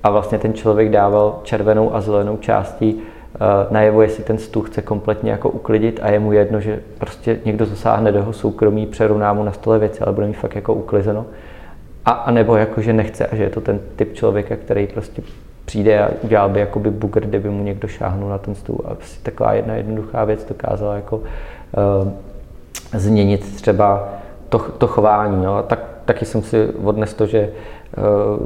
a 0.06 0.10
vlastně 0.10 0.40
ten 0.40 0.54
člověk 0.54 0.90
dával 0.90 1.40
červenou 1.44 1.96
a 1.96 2.02
zelenou 2.02 2.38
částí 2.38 3.02
eh, 3.36 3.38
najevo, 3.70 4.02
jestli 4.02 4.24
ten 4.24 4.38
stůl 4.38 4.64
chce 4.64 4.82
kompletně 4.82 5.32
jako 5.32 5.50
uklidit 5.50 6.00
a 6.04 6.12
je 6.12 6.20
mu 6.20 6.32
jedno, 6.32 6.62
že 6.62 6.80
prostě 6.98 7.40
někdo 7.46 7.66
zasáhne 7.66 8.12
do 8.12 8.18
jeho 8.18 8.34
soukromí, 8.34 8.86
přeruná 8.88 9.34
mu 9.34 9.44
na 9.44 9.52
stole 9.52 9.80
věci, 9.80 10.02
ale 10.02 10.14
bude 10.14 10.28
mít 10.28 10.34
fakt 10.34 10.56
jako 10.56 10.74
uklizeno. 10.74 11.26
A, 12.06 12.12
a 12.12 12.32
nebo 12.32 12.56
jako, 12.56 12.82
že 12.82 12.94
nechce 12.94 13.28
a 13.28 13.36
že 13.36 13.44
je 13.44 13.50
to 13.50 13.62
ten 13.62 13.80
typ 13.96 14.14
člověka, 14.14 14.56
který 14.56 14.88
prostě 14.88 15.22
přijde 15.66 16.00
a 16.00 16.10
udělal 16.22 16.50
by 16.50 16.60
jakoby 16.60 16.92
bugr, 16.92 17.26
kdyby 17.26 17.50
mu 17.50 17.64
někdo 17.64 17.88
šáhnul 17.88 18.30
na 18.30 18.38
ten 18.38 18.56
stůl. 18.56 18.82
A 18.86 18.96
prostě 18.96 19.20
taková 19.24 19.54
jedna 19.54 19.76
jednoduchá 19.76 20.24
věc 20.26 20.46
dokázala 20.46 20.96
jako 20.96 21.18
uh, 21.18 21.24
změnit 22.94 23.56
třeba 23.56 24.10
to, 24.50 24.60
to 24.60 24.88
chování. 24.88 25.44
No. 25.46 25.56
A 25.56 25.62
tak, 25.62 25.80
taky 26.06 26.26
jsem 26.26 26.42
si 26.42 26.68
odnes 26.84 27.14
to, 27.14 27.26
že 27.26 27.50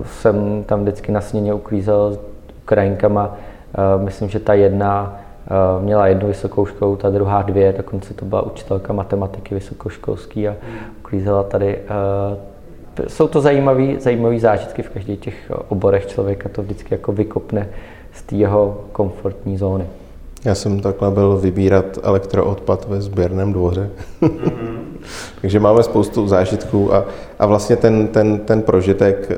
jsem 0.03 0.63
tam 0.63 0.81
vždycky 0.81 1.11
na 1.11 1.21
sněně 1.21 1.53
uklízel 1.53 2.13
s 2.13 2.19
Ukrajinkama. 2.63 3.27
Uh, 3.27 4.03
myslím, 4.03 4.29
že 4.29 4.39
ta 4.39 4.53
jedna 4.53 5.19
uh, 5.77 5.83
měla 5.83 6.07
jednu 6.07 6.27
vysokou 6.27 6.65
školu, 6.65 6.95
ta 6.95 7.09
druhá 7.09 7.41
dvě, 7.41 7.73
dokonce 7.77 8.13
to 8.13 8.25
byla 8.25 8.41
učitelka 8.41 8.93
matematiky 8.93 9.55
vysokoškolský 9.55 10.47
a 10.47 10.55
uklízela 10.99 11.43
tady. 11.43 11.79
Jsou 13.07 13.27
to 13.27 13.41
zajímavé 13.41 13.99
zajímavý 13.99 14.39
zážitky 14.39 14.81
v 14.81 14.89
každých 14.89 15.19
těch 15.19 15.51
oborech 15.67 16.07
člověka, 16.07 16.49
to 16.49 16.61
vždycky 16.61 16.93
jako 16.93 17.11
vykopne 17.11 17.67
z 18.13 18.21
té 18.21 18.35
jeho 18.35 18.77
komfortní 18.91 19.57
zóny. 19.57 19.85
Já 20.45 20.55
jsem 20.55 20.79
takhle 20.79 21.11
byl 21.11 21.37
vybírat 21.37 21.99
elektroodpad 22.03 22.87
ve 22.89 23.01
sběrném 23.01 23.53
dvoře. 23.53 23.89
Mm-hmm. 24.21 24.79
Takže 25.41 25.59
máme 25.59 25.83
spoustu 25.83 26.27
zážitků 26.27 26.93
a, 26.93 27.05
a 27.39 27.45
vlastně 27.45 27.75
ten, 27.75 28.07
ten, 28.07 28.39
ten 28.39 28.61
prožitek 28.61 29.31
eh, 29.31 29.35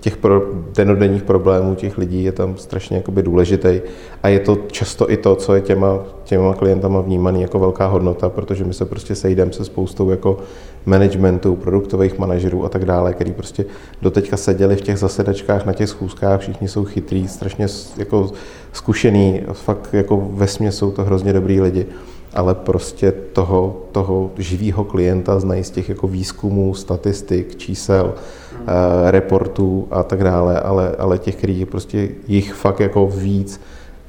těch 0.00 0.16
pro, 0.16 0.42
denodenních 0.74 1.22
problémů 1.22 1.74
těch 1.74 1.98
lidí 1.98 2.24
je 2.24 2.32
tam 2.32 2.56
strašně 2.56 2.96
jakoby 2.96 3.22
důležitý 3.22 3.80
a 4.22 4.28
je 4.28 4.40
to 4.40 4.56
často 4.56 5.10
i 5.10 5.16
to, 5.16 5.36
co 5.36 5.54
je 5.54 5.60
těma, 5.60 5.98
těma 6.24 6.54
klientama 6.54 7.00
vnímaný 7.00 7.42
jako 7.42 7.58
velká 7.58 7.86
hodnota, 7.86 8.28
protože 8.28 8.64
my 8.64 8.74
se 8.74 8.84
prostě 8.84 9.14
sejdeme 9.14 9.52
se 9.52 9.64
spoustou 9.64 10.10
jako 10.10 10.38
managementů, 10.86 11.56
produktových 11.56 12.18
manažerů 12.18 12.64
a 12.64 12.68
tak 12.68 12.84
dále, 12.84 13.12
který 13.12 13.32
prostě 13.32 13.64
doteďka 14.02 14.36
seděli 14.36 14.76
v 14.76 14.80
těch 14.80 14.98
zasedačkách, 14.98 15.66
na 15.66 15.72
těch 15.72 15.88
schůzkách, 15.88 16.40
všichni 16.40 16.68
jsou 16.68 16.84
chytrý, 16.84 17.28
strašně 17.28 17.66
jako 17.96 18.30
zkušený, 18.72 19.42
fakt 19.52 19.88
jako 19.92 20.28
ve 20.32 20.46
jsou 20.46 20.90
to 20.90 21.04
hrozně 21.04 21.32
dobrý 21.32 21.60
lidi 21.60 21.86
ale 22.34 22.54
prostě 22.54 23.12
toho, 23.12 23.76
toho 23.92 24.30
živého 24.38 24.84
klienta 24.84 25.40
znají 25.40 25.64
z 25.64 25.70
těch 25.70 25.88
jako 25.88 26.08
výzkumů, 26.08 26.74
statistik, 26.74 27.56
čísel, 27.56 28.14
mm. 28.58 28.66
reportů 29.10 29.88
a 29.90 30.02
tak 30.02 30.24
dále, 30.24 30.60
ale, 30.60 30.94
ale 30.98 31.18
těch, 31.18 31.36
kteří 31.36 31.64
prostě 31.64 32.08
jich 32.28 32.54
fakt 32.54 32.80
jako 32.80 33.06
víc 33.06 33.60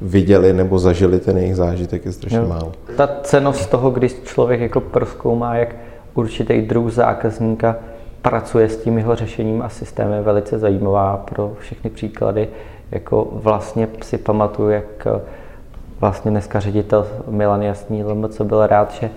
viděli 0.02 0.54
nebo 0.54 0.80
zažili 0.80 1.20
ten 1.20 1.38
jejich 1.38 1.56
zážitek 1.56 2.06
je 2.06 2.12
strašně 2.12 2.38
jo. 2.38 2.48
málo. 2.48 2.72
Ta 2.98 3.10
cenost 3.24 3.70
toho, 3.70 3.90
když 3.90 4.16
člověk 4.24 4.60
jako 4.60 4.80
proskoumá, 4.80 5.56
jak 5.56 5.76
určitý 6.14 6.62
druh 6.62 6.92
zákazníka 6.92 7.76
pracuje 8.22 8.70
s 8.70 8.78
tím 8.78 8.98
jeho 8.98 9.16
řešením 9.16 9.62
a 9.62 9.70
systémem 9.70 10.14
je 10.14 10.22
velice 10.22 10.60
zajímavá 10.60 11.18
pro 11.18 11.54
všechny 11.60 11.90
příklady. 11.90 12.48
Jako 12.92 13.28
vlastně 13.32 13.88
si 14.02 14.18
pamatuju, 14.18 14.70
jak 14.70 15.08
vlastně 16.00 16.32
dneska 16.32 16.60
ředitel 16.60 17.08
Milan 17.28 17.62
Jasný 17.62 18.04
co 18.30 18.44
byl 18.44 18.68
rád, 18.68 18.94
že 18.94 19.10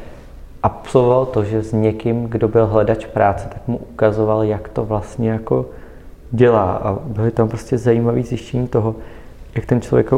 absolvoval 0.62 1.26
to, 1.26 1.44
že 1.44 1.62
s 1.62 1.72
někým, 1.72 2.24
kdo 2.24 2.48
byl 2.48 2.66
hledač 2.66 3.06
práce, 3.06 3.48
tak 3.48 3.68
mu 3.68 3.76
ukazoval, 3.76 4.44
jak 4.44 4.68
to 4.68 4.84
vlastně 4.84 5.30
jako 5.30 5.66
dělá. 6.30 6.72
A 6.72 6.92
byly 6.92 7.30
tam 7.30 7.48
prostě 7.48 7.78
zajímavé 7.78 8.22
zjištění 8.22 8.68
toho, 8.68 8.94
jak 9.54 9.66
ten 9.66 9.80
člověk 9.80 10.10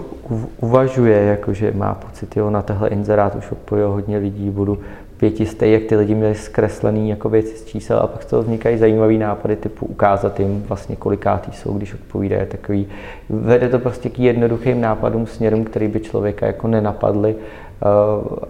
uvažuje, 0.60 1.22
jako 1.22 1.52
že 1.52 1.72
má 1.72 1.94
pocit, 1.94 2.36
jo, 2.36 2.50
na 2.50 2.62
tehle 2.62 2.88
inzerát 2.88 3.34
už 3.34 3.50
odpojil 3.50 3.90
hodně 3.90 4.18
lidí, 4.18 4.50
budu 4.50 4.78
pětistej, 5.16 5.72
jak 5.72 5.82
ty 5.82 5.96
lidi 5.96 6.14
měli 6.14 6.34
zkreslený 6.34 7.10
jako 7.10 7.28
věci 7.28 7.56
z 7.56 7.64
čísel 7.64 7.98
a 7.98 8.06
pak 8.06 8.22
z 8.22 8.26
toho 8.26 8.42
vznikají 8.42 8.78
zajímavý 8.78 9.18
nápady 9.18 9.56
typu 9.56 9.86
ukázat 9.86 10.40
jim 10.40 10.62
vlastně 10.62 10.96
kolikátý 10.96 11.52
jsou, 11.52 11.78
když 11.78 11.94
odpovídají 11.94 12.46
takový. 12.46 12.88
Vede 13.30 13.68
to 13.68 13.78
prostě 13.78 14.08
k 14.08 14.18
jednoduchým 14.18 14.80
nápadům 14.80 15.26
směrům, 15.26 15.64
který 15.64 15.88
by 15.88 16.00
člověka 16.00 16.46
jako 16.46 16.68
nenapadly 16.68 17.34
eh, 17.36 17.86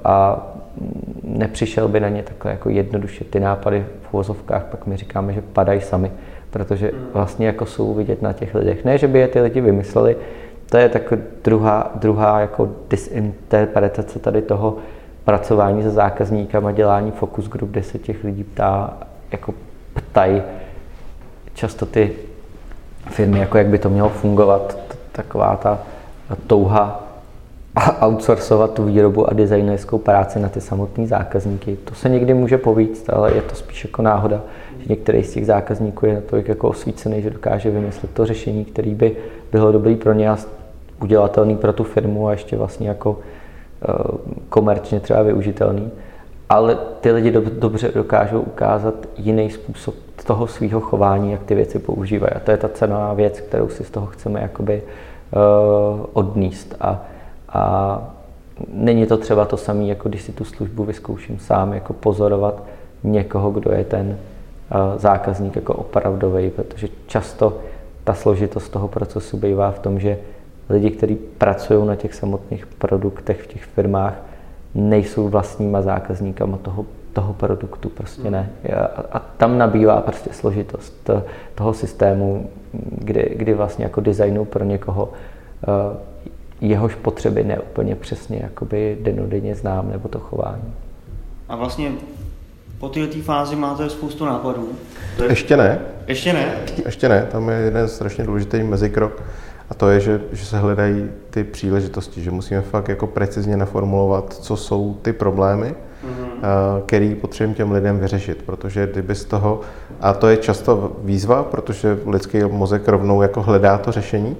a 0.05 0.46
nepřišel 1.24 1.88
by 1.88 2.00
na 2.00 2.09
ně 2.09 2.22
takhle 2.22 2.50
jako 2.50 2.68
jednoduše. 2.68 3.24
Ty 3.24 3.40
nápady 3.40 3.87
v 4.02 4.14
uvozovkách 4.14 4.64
pak 4.64 4.87
my 4.87 4.96
říkáme, 4.96 5.33
že 5.33 5.42
padají 5.52 5.81
sami, 5.81 6.12
protože 6.50 6.90
vlastně 7.12 7.46
jako 7.46 7.66
jsou 7.66 7.94
vidět 7.94 8.22
na 8.22 8.33
těch 8.33 8.55
lidech. 8.55 8.85
Ne, 8.85 8.98
že 8.98 9.09
by 9.09 9.18
je 9.18 9.29
ty 9.29 9.40
lidi 9.40 9.61
vymysleli, 9.61 10.16
to 10.70 10.76
je 10.76 10.88
tak 10.88 11.12
druhá, 11.44 11.90
druhá 11.94 12.40
jako 12.40 12.68
disinterpretace 12.90 14.18
tady 14.18 14.42
toho, 14.42 14.76
pracování 15.26 15.82
se 15.82 15.90
zákazníkama, 15.90 16.72
dělání 16.72 17.10
focus 17.10 17.48
group, 17.48 17.70
kde 17.70 17.82
se 17.82 17.98
těch 17.98 18.24
lidí 18.24 18.44
ptá, 18.44 18.96
jako 19.32 19.54
ptají 19.94 20.42
často 21.54 21.86
ty 21.86 22.12
firmy, 23.10 23.38
jako 23.38 23.58
jak 23.58 23.66
by 23.66 23.78
to 23.78 23.90
mělo 23.90 24.08
fungovat, 24.08 24.78
taková 25.12 25.56
ta 25.56 25.78
touha 26.46 27.02
outsourcovat 28.02 28.74
tu 28.74 28.84
výrobu 28.84 29.30
a 29.30 29.32
designerskou 29.32 29.98
práci 29.98 30.40
na 30.40 30.48
ty 30.48 30.60
samotné 30.60 31.06
zákazníky. 31.06 31.76
To 31.76 31.94
se 31.94 32.08
někdy 32.08 32.34
může 32.34 32.58
povíct, 32.58 33.10
ale 33.10 33.34
je 33.34 33.42
to 33.42 33.54
spíš 33.54 33.84
jako 33.84 34.02
náhoda, 34.02 34.40
že 34.78 34.84
některý 34.88 35.24
z 35.24 35.32
těch 35.32 35.46
zákazníků 35.46 36.06
je 36.06 36.14
natolik 36.14 36.48
jako 36.48 36.68
osvícený, 36.68 37.22
že 37.22 37.30
dokáže 37.30 37.70
vymyslet 37.70 38.10
to 38.14 38.26
řešení, 38.26 38.64
který 38.64 38.94
by 38.94 39.16
bylo 39.52 39.72
dobrý 39.72 39.96
pro 39.96 40.12
ně 40.12 40.30
a 40.30 40.38
udělatelný 41.02 41.56
pro 41.56 41.72
tu 41.72 41.84
firmu 41.84 42.28
a 42.28 42.32
ještě 42.32 42.56
vlastně 42.56 42.88
jako 42.88 43.18
komerčně 44.49 45.01
třeba 45.01 45.22
využitelný, 45.22 45.90
ale 46.49 46.79
ty 47.01 47.12
lidi 47.12 47.31
dobře 47.33 47.92
dokážou 47.94 48.40
ukázat 48.40 48.94
jiný 49.16 49.51
způsob 49.51 49.94
toho 50.27 50.46
svého 50.46 50.81
chování, 50.81 51.33
jak 51.33 51.42
ty 51.42 51.55
věci 51.55 51.79
používají. 51.79 52.33
A 52.33 52.40
to 52.40 52.51
je 52.51 52.57
ta 52.57 52.68
cenová 52.68 53.14
věc, 53.14 53.40
kterou 53.40 53.68
si 53.68 53.85
z 53.85 53.90
toho 53.90 54.07
chceme 54.07 54.40
jakoby 54.40 54.83
uh, 54.83 56.07
odníst. 56.12 56.75
A, 56.81 57.05
a 57.49 58.03
není 58.72 59.07
to 59.07 59.16
třeba 59.16 59.44
to 59.44 59.57
samé, 59.57 59.85
jako 59.85 60.09
když 60.09 60.22
si 60.22 60.33
tu 60.33 60.44
službu 60.44 60.85
vyzkouším 60.85 61.38
sám, 61.38 61.72
jako 61.72 61.92
pozorovat 61.92 62.62
někoho, 63.05 63.51
kdo 63.51 63.72
je 63.72 63.85
ten 63.85 64.07
uh, 64.09 64.99
zákazník 64.99 65.57
jako 65.57 65.75
opravdový, 65.75 66.51
protože 66.51 66.88
často 67.07 67.59
ta 68.05 68.14
složitost 68.14 68.68
toho 68.68 68.88
procesu 68.88 69.37
bývá 69.37 69.70
v 69.70 69.79
tom, 69.79 70.01
že 70.01 70.18
lidi, 70.68 70.90
kteří 70.90 71.14
pracují 71.14 71.87
na 71.87 71.96
těch 71.96 72.14
samotných 72.14 72.66
produktech 72.66 73.42
v 73.42 73.46
těch 73.46 73.64
firmách, 73.64 74.14
nejsou 74.74 75.29
vlastníma 75.29 75.83
zákazníkama 75.83 76.57
toho, 76.57 76.87
toho 77.12 77.33
produktu, 77.33 77.88
prostě 77.88 78.31
ne. 78.31 78.50
A, 78.76 78.85
a 79.12 79.18
tam 79.18 79.59
nabývá 79.59 80.00
prostě 80.00 80.31
složitost 80.33 81.11
toho 81.55 81.74
systému, 81.74 82.50
kdy, 82.98 83.35
kdy 83.37 83.55
vlastně 83.55 83.85
jako 83.85 84.00
designu 84.00 84.44
pro 84.44 84.64
někoho 84.64 85.05
uh, 85.05 85.96
jehož 86.61 86.94
potřeby 86.94 87.44
neúplně 87.44 87.94
přesně 87.94 88.40
jakoby 88.42 88.98
denodenně 89.02 89.55
znám, 89.55 89.90
nebo 89.90 90.09
to 90.09 90.18
chování. 90.18 90.74
A 91.48 91.57
vlastně 91.57 91.92
po 92.79 92.88
této 92.88 93.18
fázi 93.22 93.57
máte 93.57 93.90
spoustu 93.90 94.24
nápadů. 94.24 94.68
Je... 95.22 95.29
Ještě 95.29 95.57
ne. 95.57 95.79
Ještě 96.07 96.33
ne? 96.33 96.55
Ještě 96.85 97.09
ne, 97.09 97.29
tam 97.33 97.48
je 97.48 97.57
jeden 97.57 97.88
strašně 97.88 98.24
důležitý 98.24 98.62
mezikrok 98.62 99.22
a 99.70 99.74
to 99.74 99.88
je, 99.88 100.00
že, 100.00 100.20
že 100.33 100.46
se 100.46 100.59
hledají 100.59 101.11
ty 101.31 101.44
příležitosti, 101.44 102.22
že 102.22 102.31
musíme 102.31 102.61
fakt 102.61 102.88
jako 102.88 103.07
precizně 103.07 103.57
naformulovat, 103.57 104.33
co 104.33 104.57
jsou 104.57 104.96
ty 105.02 105.12
problémy, 105.12 105.74
mm-hmm. 105.74 106.83
který 106.87 107.14
potřebujeme 107.14 107.55
těm 107.55 107.72
lidem 107.72 107.98
vyřešit, 107.98 108.42
protože 108.46 108.88
kdyby 108.92 109.14
z 109.14 109.24
toho, 109.24 109.61
a 110.00 110.12
to 110.12 110.29
je 110.29 110.37
často 110.37 110.96
výzva, 111.05 111.42
protože 111.42 111.98
lidský 112.07 112.38
mozek 112.44 112.88
rovnou 112.88 113.22
jako 113.22 113.42
hledá 113.42 113.79
to 113.79 113.92
řešení 113.92 114.37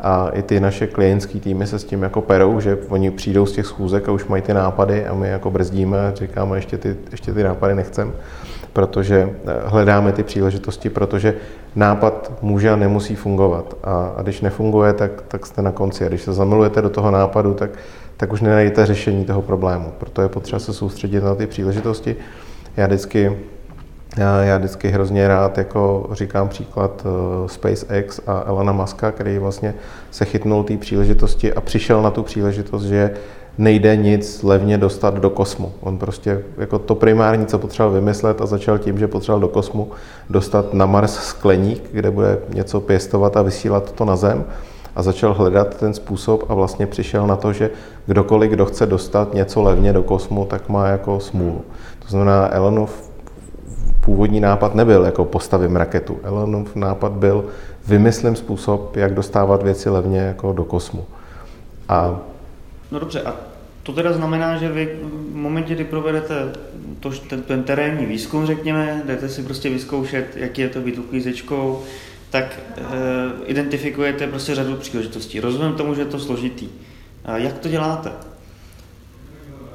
a 0.00 0.28
i 0.28 0.42
ty 0.42 0.60
naše 0.60 0.86
klientské 0.86 1.40
týmy 1.40 1.66
se 1.66 1.78
s 1.78 1.84
tím 1.84 2.02
jako 2.02 2.20
perou, 2.20 2.60
že 2.60 2.78
oni 2.88 3.10
přijdou 3.10 3.46
z 3.46 3.52
těch 3.52 3.66
schůzek 3.66 4.08
a 4.08 4.12
už 4.12 4.24
mají 4.24 4.42
ty 4.42 4.54
nápady 4.54 5.06
a 5.06 5.14
my 5.14 5.28
jako 5.28 5.50
brzdíme 5.50 6.08
a 6.08 6.14
říkáme, 6.14 6.56
ještě 6.56 6.78
ty, 6.78 6.96
ještě 7.10 7.32
ty 7.32 7.42
nápady 7.42 7.74
nechcem 7.74 8.12
protože 8.74 9.30
eh, 9.46 9.52
hledáme 9.64 10.12
ty 10.12 10.22
příležitosti, 10.22 10.90
protože 10.90 11.34
nápad 11.76 12.32
může 12.42 12.70
a 12.70 12.76
nemusí 12.76 13.14
fungovat. 13.14 13.74
A, 13.82 14.12
a 14.16 14.22
když 14.22 14.40
nefunguje, 14.40 14.92
tak, 14.92 15.22
tak 15.28 15.46
jste 15.46 15.62
na 15.62 15.72
konci. 15.72 16.04
A 16.04 16.08
když 16.08 16.22
se 16.22 16.32
zamilujete 16.32 16.82
do 16.82 16.90
toho 16.90 17.10
nápadu, 17.10 17.54
tak, 17.54 17.70
tak 18.16 18.32
už 18.32 18.40
nenajdete 18.40 18.86
řešení 18.86 19.24
toho 19.24 19.42
problému. 19.42 19.92
Proto 19.98 20.22
je 20.22 20.28
potřeba 20.28 20.58
se 20.58 20.72
soustředit 20.72 21.24
na 21.24 21.34
ty 21.34 21.46
příležitosti. 21.46 22.16
Já 22.76 22.86
vždycky, 22.86 23.38
já, 24.16 24.42
já 24.42 24.58
vždycky 24.58 24.88
hrozně 24.88 25.28
rád 25.28 25.58
jako 25.58 26.08
říkám 26.12 26.48
příklad 26.48 27.06
uh, 27.06 27.48
SpaceX 27.48 28.20
a 28.26 28.44
Elona 28.46 28.72
Muska, 28.72 29.12
který 29.12 29.38
vlastně 29.38 29.74
se 30.10 30.24
chytnul 30.24 30.64
té 30.64 30.76
příležitosti 30.76 31.52
a 31.54 31.60
přišel 31.60 32.02
na 32.02 32.10
tu 32.10 32.22
příležitost, 32.22 32.84
že 32.84 33.10
nejde 33.58 33.96
nic 33.96 34.42
levně 34.42 34.78
dostat 34.78 35.14
do 35.14 35.30
kosmu. 35.30 35.72
On 35.80 35.98
prostě 35.98 36.42
jako 36.58 36.78
to 36.78 36.94
primární, 36.94 37.46
co 37.46 37.58
potřeboval 37.58 37.94
vymyslet 37.94 38.40
a 38.40 38.46
začal 38.46 38.78
tím, 38.78 38.98
že 38.98 39.08
potřeboval 39.08 39.40
do 39.40 39.48
kosmu 39.48 39.90
dostat 40.30 40.74
na 40.74 40.86
Mars 40.86 41.14
skleník, 41.14 41.88
kde 41.92 42.10
bude 42.10 42.38
něco 42.54 42.80
pěstovat 42.80 43.36
a 43.36 43.42
vysílat 43.42 43.92
to 43.92 44.04
na 44.04 44.16
Zem 44.16 44.44
a 44.96 45.02
začal 45.02 45.34
hledat 45.34 45.76
ten 45.76 45.94
způsob 45.94 46.44
a 46.48 46.54
vlastně 46.54 46.86
přišel 46.86 47.26
na 47.26 47.36
to, 47.36 47.52
že 47.52 47.70
kdokoliv, 48.06 48.50
kdo 48.50 48.66
chce 48.66 48.86
dostat 48.86 49.34
něco 49.34 49.62
levně 49.62 49.92
do 49.92 50.02
kosmu, 50.02 50.44
tak 50.44 50.68
má 50.68 50.88
jako 50.88 51.20
smůlu. 51.20 51.62
To 51.98 52.08
znamená, 52.08 52.54
Elonův 52.54 53.10
původní 54.04 54.40
nápad 54.40 54.74
nebyl 54.74 55.04
jako 55.04 55.24
postavím 55.24 55.76
raketu. 55.76 56.18
Elonův 56.22 56.76
nápad 56.76 57.12
byl 57.12 57.44
vymyslím 57.86 58.36
způsob, 58.36 58.96
jak 58.96 59.14
dostávat 59.14 59.62
věci 59.62 59.90
levně 59.90 60.18
jako 60.18 60.52
do 60.52 60.64
kosmu. 60.64 61.04
A 61.88 62.18
No 62.94 63.00
dobře, 63.00 63.22
a 63.22 63.36
to 63.82 63.92
teda 63.92 64.12
znamená, 64.12 64.56
že 64.56 64.68
vy 64.68 64.98
v 65.02 65.34
momentě, 65.34 65.74
kdy 65.74 65.84
provedete 65.84 66.34
to, 67.00 67.10
ten, 67.10 67.42
ten 67.42 67.62
terénní 67.62 68.06
výzkum, 68.06 68.46
řekněme, 68.46 69.02
jdete 69.06 69.28
si 69.28 69.42
prostě 69.42 69.70
vyzkoušet, 69.70 70.36
jaký 70.36 70.60
je 70.60 70.68
to 70.68 70.80
být 70.80 70.98
uklízečkou, 70.98 71.82
tak 72.30 72.60
e, 72.76 72.82
identifikujete 73.46 74.26
prostě 74.26 74.54
řadu 74.54 74.76
příležitostí. 74.76 75.40
Rozumím 75.40 75.72
tomu, 75.72 75.94
že 75.94 76.00
je 76.00 76.04
to 76.06 76.18
složitý. 76.18 76.68
A 77.24 77.36
jak 77.36 77.58
to 77.58 77.68
děláte? 77.68 78.12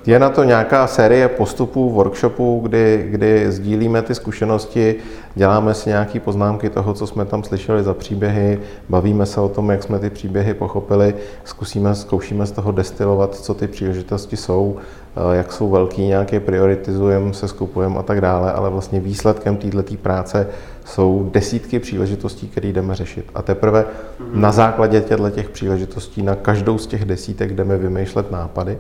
Je 0.06 0.20
na 0.20 0.30
to 0.30 0.44
nějaká 0.44 0.88
série 0.88 1.28
postupů, 1.28 1.90
workshopů, 1.90 2.60
kdy, 2.64 3.08
kdy 3.10 3.52
sdílíme 3.52 4.02
ty 4.02 4.16
zkušenosti, 4.16 4.96
děláme 5.36 5.74
si 5.74 5.90
nějaké 5.90 6.20
poznámky 6.20 6.70
toho, 6.70 6.94
co 6.94 7.08
jsme 7.08 7.26
tam 7.26 7.44
slyšeli 7.44 7.84
za 7.84 7.94
příběhy, 7.94 8.60
bavíme 8.90 9.26
se 9.26 9.42
o 9.42 9.50
tom, 9.50 9.70
jak 9.70 9.84
jsme 9.84 10.00
ty 10.00 10.10
příběhy 10.10 10.54
pochopili, 10.54 11.14
zkusíme, 11.44 11.96
zkoušíme 11.96 12.46
z 12.46 12.52
toho 12.52 12.72
destilovat, 12.72 13.36
co 13.36 13.54
ty 13.54 13.68
příležitosti 13.68 14.38
jsou, 14.38 14.76
eh, 14.78 15.38
jak 15.38 15.52
jsou 15.54 15.70
velký, 15.70 16.02
nějaké 16.02 16.40
prioritizujeme, 16.40 17.34
se 17.34 17.48
skupujeme 17.48 18.00
a 18.00 18.04
tak 18.04 18.22
dále, 18.22 18.52
ale 18.52 18.70
vlastně 18.70 19.00
výsledkem 19.00 19.58
této 19.58 19.98
práce 20.02 20.48
jsou 20.86 21.30
desítky 21.34 21.80
příležitostí, 21.80 22.48
které 22.48 22.68
jdeme 22.68 22.96
řešit. 22.96 23.26
A 23.36 23.42
teprve 23.42 23.86
na 24.34 24.52
základě 24.52 25.02
těchto 25.02 25.30
těch 25.30 25.50
příležitostí 25.50 26.22
na 26.22 26.36
každou 26.36 26.78
z 26.78 26.88
těch 26.88 27.06
desítek 27.06 27.54
jdeme 27.54 27.78
vymýšlet 27.78 28.32
nápady, 28.32 28.78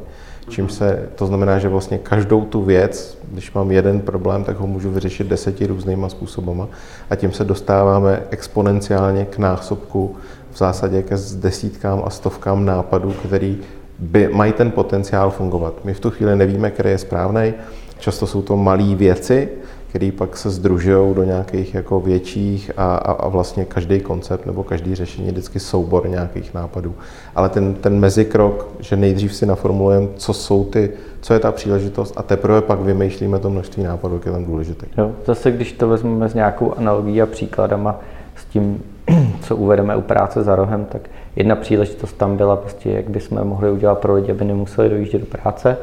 čím 0.49 0.69
se, 0.69 1.09
to 1.15 1.25
znamená, 1.25 1.59
že 1.59 1.69
vlastně 1.69 1.97
každou 1.97 2.45
tu 2.45 2.63
věc, 2.63 3.17
když 3.31 3.53
mám 3.53 3.71
jeden 3.71 4.01
problém, 4.01 4.43
tak 4.43 4.57
ho 4.57 4.67
můžu 4.67 4.91
vyřešit 4.91 5.27
deseti 5.27 5.67
různýma 5.67 6.09
způsobama 6.09 6.67
a 7.09 7.15
tím 7.15 7.31
se 7.31 7.43
dostáváme 7.43 8.23
exponenciálně 8.29 9.25
k 9.25 9.37
násobku 9.37 10.15
v 10.51 10.57
zásadě 10.57 11.03
ke 11.03 11.15
desítkám 11.35 12.01
a 12.05 12.09
stovkám 12.09 12.65
nápadů, 12.65 13.11
který 13.11 13.57
by, 13.99 14.27
mají 14.27 14.53
ten 14.53 14.71
potenciál 14.71 15.31
fungovat. 15.31 15.73
My 15.83 15.93
v 15.93 15.99
tu 15.99 16.09
chvíli 16.09 16.35
nevíme, 16.35 16.71
který 16.71 16.89
je 16.89 16.97
správný. 16.97 17.53
Často 17.99 18.27
jsou 18.27 18.41
to 18.41 18.57
malé 18.57 18.95
věci, 18.95 19.49
který 19.89 20.11
pak 20.11 20.37
se 20.37 20.49
združují 20.49 21.15
do 21.15 21.23
nějakých 21.23 21.73
jako 21.73 21.99
větších 21.99 22.71
a, 22.77 22.95
a, 22.95 23.11
a 23.11 23.27
vlastně 23.27 23.65
každý 23.65 23.99
koncept 23.99 24.45
nebo 24.45 24.63
každý 24.63 24.95
řešení 24.95 25.27
je 25.27 25.31
vždycky 25.31 25.59
soubor 25.59 26.09
nějakých 26.09 26.53
nápadů. 26.53 26.95
Ale 27.35 27.49
ten, 27.49 27.73
ten 27.73 27.99
mezikrok, 27.99 28.67
že 28.79 28.95
nejdřív 28.95 29.35
si 29.35 29.45
naformulujeme, 29.45 30.07
co 30.15 30.33
jsou 30.33 30.65
ty, 30.65 30.91
co 31.21 31.33
je 31.33 31.39
ta 31.39 31.51
příležitost 31.51 32.13
a 32.17 32.23
teprve 32.23 32.61
pak 32.61 32.79
vymýšlíme 32.79 33.39
to 33.39 33.49
množství 33.49 33.83
nápadů, 33.83 34.15
jak 34.15 34.25
je 34.25 34.31
tam 34.31 34.45
důležité. 34.45 34.85
Jo, 34.97 35.11
zase 35.25 35.51
když 35.51 35.71
to 35.71 35.87
vezmeme 35.87 36.29
s 36.29 36.33
nějakou 36.33 36.73
analogií 36.77 37.21
a 37.21 37.25
příkladama 37.25 37.99
s 38.35 38.45
tím, 38.45 38.83
co 39.41 39.55
uvedeme 39.55 39.95
u 39.95 40.01
práce 40.01 40.43
za 40.43 40.55
rohem, 40.55 40.85
tak 40.85 41.01
jedna 41.35 41.55
příležitost 41.55 42.13
tam 42.13 42.37
byla 42.37 42.55
prostě, 42.55 42.89
jak 42.89 43.09
bychom 43.09 43.43
mohli 43.43 43.71
udělat 43.71 43.99
pro 43.99 44.15
lidi, 44.15 44.31
aby 44.31 44.45
nemuseli 44.45 44.89
dojíždět 44.89 45.21
do 45.21 45.27
práce. 45.27 45.77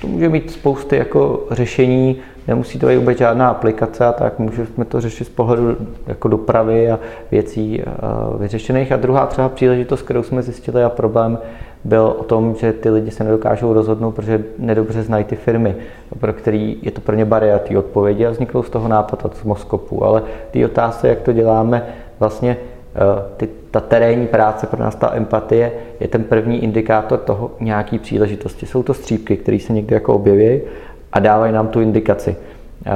To 0.00 0.06
může 0.06 0.28
mít 0.28 0.50
spousty 0.50 0.96
jako 0.96 1.46
řešení, 1.50 2.16
nemusí 2.48 2.78
to 2.78 2.86
být 2.86 2.96
vůbec 2.96 3.18
žádná 3.18 3.48
aplikace 3.48 4.06
a 4.06 4.12
tak 4.12 4.38
můžeme 4.38 4.84
to 4.88 5.00
řešit 5.00 5.24
z 5.24 5.28
pohledu 5.28 5.76
jako 6.06 6.28
dopravy 6.28 6.90
a 6.90 6.98
věcí 7.30 7.82
vyřešených. 8.38 8.92
A 8.92 8.96
druhá 8.96 9.26
třeba 9.26 9.48
příležitost, 9.48 10.02
kterou 10.02 10.22
jsme 10.22 10.42
zjistili 10.42 10.84
a 10.84 10.88
problém, 10.88 11.38
byl 11.84 12.14
o 12.18 12.24
tom, 12.24 12.54
že 12.54 12.72
ty 12.72 12.90
lidi 12.90 13.10
se 13.10 13.24
nedokážou 13.24 13.72
rozhodnout, 13.72 14.12
protože 14.12 14.44
nedobře 14.58 15.02
znají 15.02 15.24
ty 15.24 15.36
firmy, 15.36 15.76
pro 16.20 16.32
který 16.32 16.76
je 16.82 16.90
to 16.90 17.00
pro 17.00 17.16
ně 17.16 17.24
bariéra 17.24 17.58
té 17.58 17.78
odpovědi 17.78 18.26
a 18.26 18.30
vznikl 18.30 18.62
z 18.62 18.70
toho 18.70 18.88
nápad 18.88 19.24
od 19.24 19.44
Moskopu. 19.44 20.04
Ale 20.04 20.22
ty 20.50 20.64
otázky, 20.64 21.06
jak 21.06 21.20
to 21.20 21.32
děláme, 21.32 21.86
vlastně 22.18 22.56
eh, 22.94 23.22
ty, 23.36 23.48
ta 23.70 23.80
terénní 23.80 24.26
práce, 24.26 24.66
pro 24.66 24.80
nás 24.80 24.94
ta 24.94 25.14
empatie, 25.14 25.72
je 26.00 26.08
ten 26.08 26.24
první 26.24 26.62
indikátor 26.62 27.18
toho 27.18 27.50
nějaký 27.60 27.98
příležitosti. 27.98 28.66
Jsou 28.66 28.82
to 28.82 28.94
střípky, 28.94 29.36
které 29.36 29.58
se 29.58 29.72
někdy 29.72 29.94
jako 29.94 30.14
objeví 30.14 30.60
a 31.16 31.18
dávají 31.18 31.52
nám 31.52 31.68
tu 31.68 31.80
indikaci. 31.80 32.36
Eh, 32.86 32.90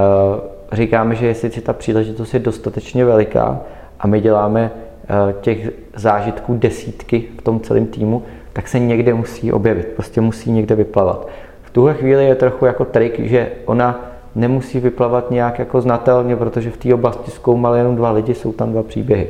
říkáme, 0.71 1.15
že 1.15 1.27
jestli 1.27 1.49
ta 1.49 1.73
příležitost 1.73 2.33
je 2.33 2.39
dostatečně 2.39 3.05
veliká 3.05 3.59
a 3.99 4.07
my 4.07 4.21
děláme 4.21 4.71
eh, 4.71 5.33
těch 5.41 5.69
zážitků 5.95 6.53
desítky 6.53 7.23
v 7.37 7.41
tom 7.41 7.59
celém 7.59 7.85
týmu, 7.85 8.23
tak 8.53 8.67
se 8.67 8.79
někde 8.79 9.13
musí 9.13 9.51
objevit, 9.51 9.87
prostě 9.87 10.21
musí 10.21 10.51
někde 10.51 10.75
vyplavat. 10.75 11.27
V 11.63 11.69
tuhle 11.69 11.93
chvíli 11.93 12.25
je 12.25 12.35
trochu 12.35 12.65
jako 12.65 12.85
trik, 12.85 13.19
že 13.19 13.51
ona 13.65 13.99
nemusí 14.35 14.79
vyplavat 14.79 15.31
nějak 15.31 15.59
jako 15.59 15.81
znatelně, 15.81 16.35
protože 16.35 16.71
v 16.71 16.77
té 16.77 16.93
oblasti 16.93 17.31
zkoumali 17.31 17.79
jenom 17.79 17.95
dva 17.95 18.11
lidi, 18.11 18.35
jsou 18.35 18.51
tam 18.51 18.71
dva 18.71 18.83
příběhy. 18.83 19.27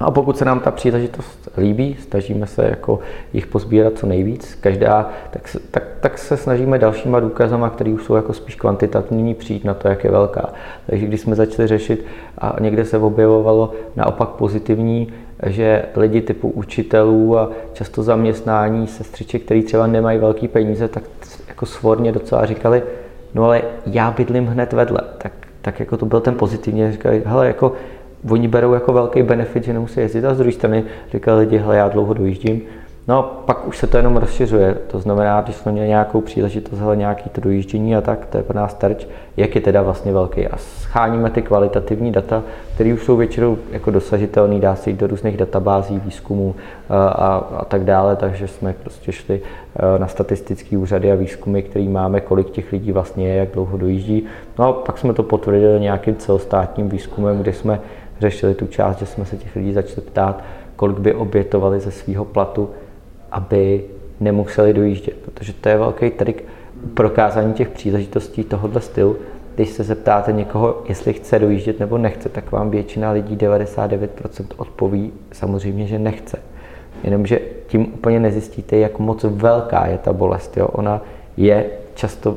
A 0.00 0.10
pokud 0.10 0.38
se 0.38 0.44
nám 0.44 0.60
ta 0.60 0.70
příležitost 0.70 1.48
líbí, 1.58 1.96
snažíme 2.08 2.46
se 2.46 2.64
jako 2.64 2.98
jich 3.32 3.46
pozbírat 3.46 3.92
co 3.98 4.06
nejvíc, 4.06 4.58
každá, 4.60 5.10
tak, 5.30 5.56
tak, 5.70 5.82
tak 6.00 6.18
se 6.18 6.36
snažíme 6.36 6.78
dalšíma 6.78 7.20
důkazama, 7.20 7.70
které 7.70 7.90
už 7.90 8.04
jsou 8.04 8.14
jako 8.14 8.32
spíš 8.32 8.54
kvantitativní, 8.54 9.34
přijít 9.34 9.64
na 9.64 9.74
to, 9.74 9.88
jak 9.88 10.04
je 10.04 10.10
velká. 10.10 10.52
Takže 10.86 11.06
když 11.06 11.20
jsme 11.20 11.36
začali 11.36 11.68
řešit 11.68 12.04
a 12.38 12.56
někde 12.60 12.84
se 12.84 12.98
objevovalo 12.98 13.72
naopak 13.96 14.28
pozitivní, 14.28 15.12
že 15.46 15.82
lidi 15.96 16.20
typu 16.20 16.50
učitelů 16.50 17.38
a 17.38 17.50
často 17.72 18.02
zaměstnání 18.02 18.86
sestřiček, 18.86 19.42
který 19.42 19.62
třeba 19.62 19.86
nemají 19.86 20.18
velké 20.18 20.48
peníze, 20.48 20.88
tak 20.88 21.02
jako 21.48 21.66
svorně 21.66 22.12
docela 22.12 22.46
říkali, 22.46 22.82
no 23.34 23.44
ale 23.44 23.62
já 23.86 24.10
bydlím 24.10 24.46
hned 24.46 24.72
vedle, 24.72 25.00
tak, 25.18 25.32
tak 25.62 25.80
jako 25.80 25.96
to 25.96 26.06
byl 26.06 26.20
ten 26.20 26.34
pozitivní, 26.34 26.92
říkali, 26.92 27.22
hele, 27.26 27.46
jako 27.46 27.72
oni 28.30 28.48
berou 28.48 28.74
jako 28.74 28.92
velký 28.92 29.22
benefit, 29.22 29.64
že 29.64 29.72
nemusí 29.72 30.00
jezdit 30.00 30.24
a 30.24 30.34
z 30.34 30.38
druhé 30.38 30.52
strany 30.52 30.84
říkali 31.12 31.40
lidi, 31.40 31.58
hele, 31.58 31.76
já 31.76 31.88
dlouho 31.88 32.14
dojíždím, 32.14 32.62
No, 33.10 33.22
pak 33.22 33.68
už 33.68 33.78
se 33.78 33.86
to 33.86 33.96
jenom 33.96 34.16
rozšiřuje. 34.16 34.76
To 34.90 34.98
znamená, 34.98 35.40
když 35.40 35.56
jsme 35.56 35.72
měli 35.72 35.88
nějakou 35.88 36.20
příležitost, 36.20 36.78
hele, 36.78 36.96
nějaký 36.96 37.30
to 37.30 37.40
dojíždění 37.40 37.96
a 37.96 38.00
tak, 38.00 38.26
to 38.26 38.36
je 38.36 38.42
pro 38.42 38.56
nás 38.56 38.74
terč, 38.74 39.06
jak 39.36 39.54
je 39.54 39.60
teda 39.60 39.82
vlastně 39.82 40.12
velký. 40.12 40.46
A 40.46 40.56
scháníme 40.56 41.30
ty 41.30 41.42
kvalitativní 41.42 42.12
data, 42.12 42.42
které 42.74 42.94
už 42.94 43.04
jsou 43.04 43.16
většinou 43.16 43.58
jako 43.70 43.90
dosažitelné, 43.90 44.60
dá 44.60 44.76
se 44.76 44.90
jít 44.90 45.00
do 45.00 45.06
různých 45.06 45.36
databází, 45.36 46.00
výzkumů 46.04 46.54
a, 46.88 47.08
a, 47.08 47.36
a 47.36 47.64
tak 47.64 47.84
dále, 47.84 48.16
takže 48.16 48.48
jsme 48.48 48.72
prostě 48.72 49.12
šli 49.12 49.40
na 49.98 50.06
statistické 50.06 50.78
úřady 50.78 51.12
a 51.12 51.14
výzkumy, 51.14 51.62
které 51.62 51.88
máme, 51.88 52.20
kolik 52.20 52.50
těch 52.50 52.72
lidí 52.72 52.92
vlastně 52.92 53.28
je, 53.28 53.34
jak 53.34 53.50
dlouho 53.50 53.76
dojíždí. 53.76 54.26
No 54.58 54.68
a 54.68 54.72
pak 54.72 54.98
jsme 54.98 55.12
to 55.12 55.22
potvrdili 55.22 55.80
nějakým 55.80 56.16
celostátním 56.16 56.88
výzkumem, 56.88 57.38
kde 57.38 57.52
jsme 57.52 57.80
řešili 58.20 58.54
tu 58.54 58.66
část, 58.66 58.98
že 58.98 59.06
jsme 59.06 59.24
se 59.24 59.36
těch 59.36 59.56
lidí 59.56 59.72
začali 59.72 60.06
ptát, 60.06 60.44
kolik 60.76 60.98
by 60.98 61.14
obětovali 61.14 61.80
ze 61.80 61.90
svého 61.90 62.24
platu 62.24 62.70
aby 63.32 63.84
nemuseli 64.20 64.72
dojíždět, 64.72 65.16
protože 65.16 65.52
to 65.52 65.68
je 65.68 65.78
velký 65.78 66.10
trik 66.10 66.44
prokázání 66.94 67.54
těch 67.54 67.68
příležitostí 67.68 68.44
tohohle 68.44 68.80
stylu. 68.80 69.16
Když 69.54 69.70
se 69.70 69.84
zeptáte 69.84 70.32
někoho, 70.32 70.82
jestli 70.88 71.12
chce 71.12 71.38
dojíždět 71.38 71.80
nebo 71.80 71.98
nechce, 71.98 72.28
tak 72.28 72.52
vám 72.52 72.70
většina 72.70 73.10
lidí, 73.10 73.36
99% 73.36 74.44
odpoví 74.56 75.12
samozřejmě, 75.32 75.86
že 75.86 75.98
nechce. 75.98 76.38
Jenomže 77.04 77.40
tím 77.66 77.94
úplně 77.94 78.20
nezjistíte, 78.20 78.76
jak 78.76 78.98
moc 78.98 79.24
velká 79.24 79.86
je 79.86 79.98
ta 79.98 80.12
bolest. 80.12 80.56
Jo? 80.56 80.68
Ona 80.68 81.02
je 81.36 81.66
často, 81.94 82.36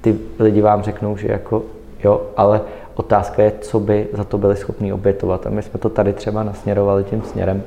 ty 0.00 0.18
lidi 0.38 0.60
vám 0.60 0.82
řeknou, 0.82 1.16
že 1.16 1.28
jako 1.28 1.62
jo, 2.04 2.22
ale 2.36 2.60
otázka 2.98 3.42
je, 3.42 3.52
co 3.60 3.80
by 3.80 4.08
za 4.12 4.24
to 4.24 4.38
byli 4.38 4.56
schopni 4.56 4.92
obětovat. 4.92 5.46
A 5.46 5.50
my 5.50 5.62
jsme 5.62 5.78
to 5.78 5.88
tady 5.88 6.12
třeba 6.12 6.42
nasměrovali 6.42 7.04
tím 7.04 7.22
směrem, 7.22 7.62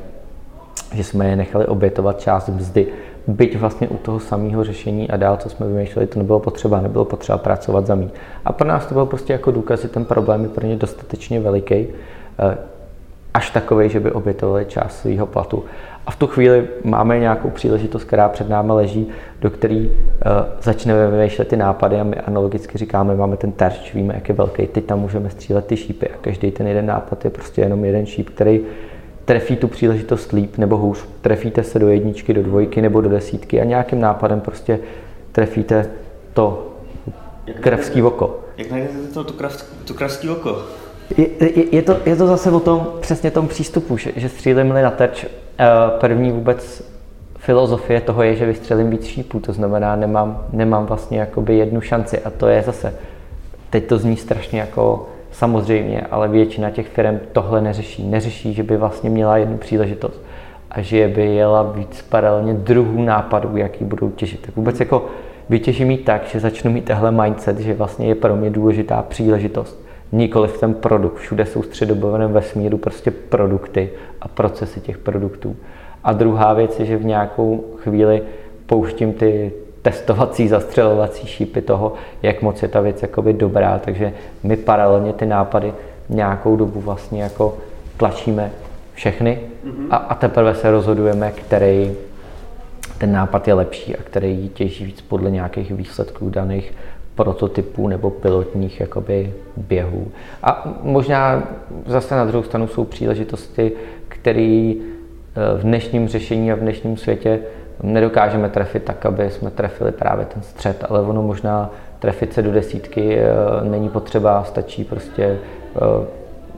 že 0.94 1.04
jsme 1.04 1.30
je 1.30 1.36
nechali 1.36 1.66
obětovat 1.66 2.20
část 2.20 2.50
mzdy, 2.50 2.88
byť 3.28 3.58
vlastně 3.58 3.88
u 3.88 3.98
toho 3.98 4.20
samého 4.20 4.64
řešení 4.64 5.10
a 5.10 5.18
dál, 5.18 5.38
co 5.38 5.50
jsme 5.50 5.68
vymýšleli, 5.68 6.08
to 6.08 6.20
nebylo 6.20 6.40
potřeba, 6.40 6.82
nebylo 6.82 7.06
potřeba 7.06 7.38
pracovat 7.38 7.88
za 7.88 7.96
mít. 7.96 8.14
A 8.46 8.52
pro 8.52 8.68
nás 8.68 8.86
to 8.86 8.94
byl 8.94 9.06
prostě 9.06 9.34
jako 9.34 9.52
důkaz, 9.52 9.82
že 9.82 9.88
ten 9.88 10.06
problém 10.06 10.44
je 10.44 10.50
pro 10.50 10.68
ně 10.68 10.76
dostatečně 10.76 11.40
veliký, 11.40 11.88
eh, 12.40 12.58
až 13.34 13.50
takový, 13.50 13.90
že 13.90 14.00
by 14.00 14.12
obětovali 14.12 14.66
část 14.66 15.00
svého 15.00 15.26
platu. 15.26 15.64
A 16.06 16.12
v 16.12 16.16
tu 16.16 16.28
chvíli 16.28 16.68
máme 16.84 17.20
nějakou 17.20 17.50
příležitost, 17.50 18.04
která 18.04 18.30
před 18.30 18.50
námi 18.50 18.72
leží, 18.72 19.08
do 19.42 19.50
který 19.50 19.90
uh, 19.90 19.94
začneme 20.62 21.08
vymýšlet 21.08 21.48
ty 21.48 21.58
nápady 21.58 22.00
a 22.00 22.04
my 22.04 22.16
analogicky 22.16 22.78
říkáme, 22.78 23.16
máme 23.16 23.38
ten 23.38 23.52
terč, 23.52 23.94
víme, 23.94 24.14
jak 24.14 24.30
je 24.30 24.36
velký, 24.36 24.68
teď 24.68 24.86
tam 24.86 25.00
můžeme 25.00 25.30
střílet 25.30 25.66
ty 25.66 25.78
šípy 25.78 26.08
a 26.08 26.18
každý 26.22 26.52
ten 26.52 26.68
jeden 26.68 26.86
nápad 26.86 27.26
je 27.26 27.32
prostě 27.32 27.62
jenom 27.62 27.86
jeden 27.86 28.06
šíp, 28.06 28.30
který 28.30 28.62
trefí 29.26 29.56
tu 29.56 29.68
příležitost 29.68 30.32
líp 30.32 30.58
nebo 30.58 30.78
hůř. 30.78 31.06
Trefíte 31.22 31.64
se 31.64 31.80
do 31.80 31.88
jedničky, 31.88 32.34
do 32.34 32.44
dvojky 32.44 32.82
nebo 32.82 33.02
do 33.02 33.10
desítky 33.10 33.62
a 33.62 33.64
nějakým 33.64 34.00
nápadem 34.00 34.42
prostě 34.42 34.80
trefíte 35.32 35.90
to 36.34 36.68
kravský 37.60 38.02
oko. 38.02 38.40
Jak 38.58 38.72
najdete 38.72 38.98
to, 39.14 39.24
to, 39.24 39.34
krav, 39.34 39.66
to 39.86 39.94
kravský 39.94 40.30
oko? 40.30 40.58
Je, 41.18 41.28
je, 41.40 41.76
je, 41.76 41.82
to, 41.82 41.98
je 42.06 42.16
to 42.16 42.28
zase 42.28 42.52
o 42.52 42.60
tom, 42.60 42.88
přesně 43.00 43.32
tom 43.32 43.48
přístupu, 43.48 43.98
že, 43.98 44.12
že 44.16 44.30
střílím-li 44.30 44.82
na 44.82 44.92
terč, 44.92 45.24
eh, 45.24 45.28
první 46.00 46.32
vůbec 46.32 46.92
filozofie 47.38 48.02
toho 48.02 48.24
je, 48.24 48.36
že 48.36 48.46
vystřelím 48.46 48.90
víc 48.90 49.06
šípů, 49.06 49.40
to 49.40 49.54
znamená, 49.54 49.96
nemám, 49.96 50.46
nemám 50.54 50.86
vlastně 50.86 51.20
jakoby 51.20 51.58
jednu 51.58 51.82
šanci 51.82 52.20
a 52.20 52.30
to 52.30 52.48
je 52.48 52.62
zase, 52.62 52.94
teď 53.70 53.86
to 53.86 53.98
zní 53.98 54.18
strašně 54.18 54.60
jako 54.60 55.08
Samozřejmě, 55.32 56.02
ale 56.12 56.28
většina 56.28 56.70
těch 56.70 56.88
firm 56.88 57.20
tohle 57.32 57.62
neřeší. 57.62 58.08
Neřeší, 58.08 58.54
že 58.54 58.64
by 58.64 58.78
vlastně 58.78 59.10
měla 59.10 59.38
jednu 59.38 59.58
příležitost 59.58 60.22
a 60.72 60.82
že 60.82 61.08
by 61.08 61.26
jela 61.26 61.64
víc 61.64 62.02
paralelně 62.02 62.54
druhů 62.54 63.04
nápadů, 63.04 63.58
jaký 63.58 63.86
budou 63.86 64.10
těžit. 64.10 64.42
Tak 64.42 64.56
vůbec 64.56 64.80
jako 64.80 65.06
vytěžím 65.50 65.88
mít 65.88 66.06
tak, 66.06 66.28
že 66.28 66.40
začnu 66.40 66.72
mít 66.72 66.86
tehle 66.86 67.12
mindset, 67.12 67.60
že 67.60 67.74
vlastně 67.74 68.08
je 68.08 68.16
pro 68.16 68.36
mě 68.36 68.50
důležitá 68.50 69.02
příležitost. 69.02 69.86
Nikoliv 70.12 70.60
ten 70.60 70.74
produkt. 70.74 71.18
Všude 71.18 71.46
jsou 71.46 71.64
středobovaném 71.64 72.34
vesmíru 72.34 72.78
prostě 72.78 73.12
produkty 73.12 73.90
a 74.22 74.28
procesy 74.28 74.82
těch 74.82 74.98
produktů. 74.98 75.56
A 76.04 76.14
druhá 76.14 76.54
věc 76.54 76.80
je, 76.80 76.86
že 76.86 76.98
v 76.98 77.06
nějakou 77.06 77.64
chvíli 77.78 78.22
pouštím 78.66 79.14
ty 79.14 79.52
testovací, 79.82 80.48
zastřelovací 80.48 81.28
šípy 81.28 81.62
toho, 81.62 81.94
jak 82.24 82.42
moc 82.42 82.62
je 82.62 82.68
ta 82.68 82.82
věc 82.82 83.02
jakoby 83.02 83.34
dobrá, 83.34 83.80
takže 83.80 84.14
my 84.44 84.58
paralelně 84.58 85.14
ty 85.14 85.26
nápady 85.26 85.74
nějakou 86.10 86.56
dobu 86.56 86.82
vlastně 86.82 87.24
jako 87.24 87.58
tlačíme 87.98 88.52
všechny 88.94 89.40
a, 89.90 89.96
a 89.96 90.16
teprve 90.16 90.56
se 90.56 90.72
rozhodujeme, 90.72 91.32
který 91.32 91.92
ten 92.98 93.12
nápad 93.12 93.48
je 93.48 93.54
lepší 93.54 93.96
a 93.96 94.04
který 94.04 94.50
těží 94.50 94.86
víc 94.86 95.02
podle 95.02 95.32
nějakých 95.32 95.72
výsledků 95.72 96.30
daných 96.30 96.74
prototypů 97.16 97.88
nebo 97.88 98.10
pilotních 98.10 98.80
jakoby 98.80 99.34
běhů. 99.58 100.08
A 100.44 100.78
možná 100.82 101.44
zase 101.86 102.16
na 102.16 102.26
druhou 102.26 102.44
stranu 102.44 102.68
jsou 102.68 102.84
příležitosti, 102.84 103.72
které 104.22 104.74
eh, 104.76 105.58
v 105.58 105.62
dnešním 105.62 106.08
řešení 106.08 106.52
a 106.52 106.56
v 106.56 106.60
dnešním 106.60 106.98
světě 106.98 107.40
nedokážeme 107.84 108.50
trefit 108.50 108.84
tak, 108.84 109.06
aby 109.06 109.30
jsme 109.30 109.52
trefili 109.52 109.92
právě 109.92 110.26
ten 110.26 110.42
střed, 110.42 110.86
ale 110.90 111.02
ono 111.02 111.22
možná 111.22 111.70
trefit 112.00 112.34
se 112.34 112.42
do 112.42 112.52
desítky 112.52 113.18
eh, 113.18 113.26
není 113.64 113.90
potřeba, 113.90 114.44
stačí 114.44 114.84
prostě 114.84 115.24
eh, 115.24 115.80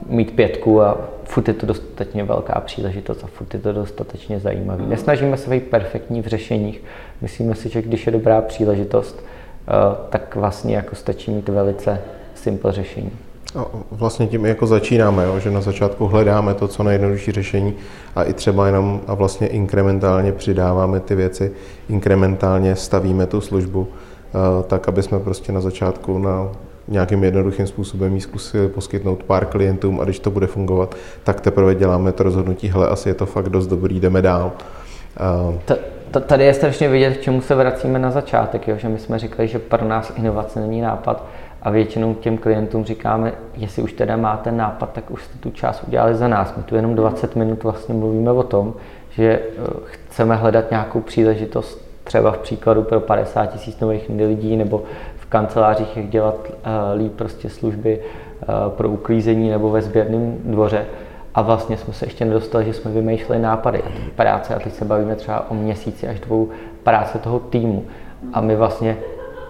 mít 0.08 0.36
pětku 0.36 0.82
a 0.82 0.98
furt 1.24 1.48
je 1.48 1.54
to 1.54 1.66
dostatečně 1.66 2.24
velká 2.24 2.60
příležitost 2.60 3.24
a 3.24 3.26
furt 3.26 3.54
je 3.54 3.60
to 3.60 3.72
dostatečně 3.72 4.40
zajímavý. 4.40 4.86
Nesnažíme 4.86 5.36
se 5.36 5.50
být 5.50 5.70
perfektní 5.70 6.22
v 6.22 6.26
řešeních. 6.26 6.82
Myslíme 7.20 7.54
si, 7.54 7.68
že 7.68 7.82
když 7.82 8.06
je 8.06 8.12
dobrá 8.12 8.40
příležitost, 8.40 9.24
tak 10.08 10.36
vlastně 10.36 10.76
jako 10.76 10.96
stačí 10.96 11.30
mít 11.30 11.48
velice 11.48 12.00
simple 12.34 12.72
řešení. 12.72 13.10
A 13.56 13.66
vlastně 13.90 14.26
tím 14.26 14.46
jako 14.46 14.66
začínáme, 14.66 15.24
jo? 15.24 15.38
že 15.38 15.50
na 15.50 15.60
začátku 15.60 16.06
hledáme 16.06 16.54
to, 16.54 16.68
co 16.68 16.82
nejjednodušší 16.82 17.32
řešení 17.32 17.74
a 18.16 18.22
i 18.22 18.32
třeba 18.32 18.66
jenom 18.66 19.00
a 19.06 19.14
vlastně 19.14 19.46
inkrementálně 19.46 20.32
přidáváme 20.32 21.00
ty 21.00 21.14
věci, 21.14 21.52
inkrementálně 21.88 22.76
stavíme 22.76 23.26
tu 23.26 23.40
službu, 23.40 23.88
eh, 23.88 24.62
tak 24.66 24.88
aby 24.88 25.02
jsme 25.02 25.20
prostě 25.20 25.52
na 25.52 25.60
začátku 25.60 26.18
na 26.18 26.48
nějakým 26.88 27.24
jednoduchým 27.24 27.66
způsobem 27.66 28.14
ji 28.14 28.20
zkusili 28.20 28.68
poskytnout 28.68 29.22
pár 29.22 29.46
klientům 29.46 30.00
a 30.00 30.04
když 30.04 30.18
to 30.18 30.30
bude 30.30 30.46
fungovat, 30.46 30.94
tak 31.24 31.40
teprve 31.40 31.74
děláme 31.74 32.12
to 32.12 32.22
rozhodnutí, 32.22 32.68
hele, 32.68 32.88
asi 32.88 33.08
je 33.08 33.14
to 33.14 33.26
fakt 33.26 33.48
dost 33.48 33.66
dobrý, 33.66 34.00
jdeme 34.00 34.22
dál. 34.22 34.52
Eh, 35.70 36.20
tady 36.20 36.44
je 36.44 36.54
strašně 36.54 36.88
vidět, 36.88 37.16
k 37.16 37.20
čemu 37.20 37.40
se 37.40 37.54
vracíme 37.54 37.98
na 37.98 38.10
začátek, 38.10 38.68
jo? 38.68 38.76
že 38.78 38.88
my 38.88 38.98
jsme 38.98 39.18
říkali, 39.18 39.48
že 39.48 39.58
pro 39.58 39.84
nás 39.84 40.12
inovace 40.16 40.60
není 40.60 40.80
nápad, 40.80 41.24
a 41.64 41.70
většinou 41.70 42.14
těm 42.14 42.38
klientům 42.38 42.84
říkáme, 42.84 43.32
jestli 43.56 43.82
už 43.82 43.92
teda 43.92 44.16
máte 44.16 44.52
nápad, 44.52 44.92
tak 44.92 45.10
už 45.10 45.24
jste 45.24 45.38
tu 45.38 45.50
část 45.50 45.84
udělali 45.88 46.14
za 46.14 46.28
nás. 46.28 46.56
My 46.56 46.62
tu 46.62 46.76
jenom 46.76 46.94
20 46.94 47.36
minut 47.36 47.62
vlastně 47.62 47.94
mluvíme 47.94 48.32
o 48.32 48.42
tom, 48.42 48.74
že 49.10 49.24
eh, 49.24 49.42
chceme 49.84 50.36
hledat 50.36 50.70
nějakou 50.70 51.00
příležitost 51.00 51.84
třeba 52.04 52.32
v 52.32 52.38
příkladu 52.38 52.82
pro 52.82 53.00
50 53.00 53.46
tisíc 53.46 53.80
nových 53.80 54.08
lidí 54.08 54.56
nebo 54.56 54.82
v 55.16 55.26
kancelářích, 55.26 55.96
jak 55.96 56.08
dělat 56.08 56.34
uh, 56.48 57.00
líp 57.00 57.12
prostě 57.12 57.50
služby 57.50 58.00
uh, 58.00 58.72
pro 58.72 58.88
uklízení 58.88 59.50
nebo 59.50 59.70
ve 59.70 59.82
sběrném 59.82 60.38
dvoře. 60.44 60.86
A 61.34 61.42
vlastně 61.42 61.76
jsme 61.76 61.92
se 61.92 62.06
ještě 62.06 62.24
nedostali, 62.24 62.64
že 62.64 62.72
jsme 62.72 62.90
vymýšleli 62.90 63.42
nápady 63.42 63.82
a 63.82 63.86
práce 64.16 64.54
a 64.54 64.58
teď 64.58 64.74
se 64.74 64.84
bavíme 64.84 65.16
třeba 65.16 65.50
o 65.50 65.54
měsíci 65.54 66.08
až 66.08 66.20
dvou 66.20 66.48
práce 66.82 67.18
toho 67.18 67.38
týmu. 67.38 67.84
A 68.32 68.40
my 68.40 68.56
vlastně 68.56 68.96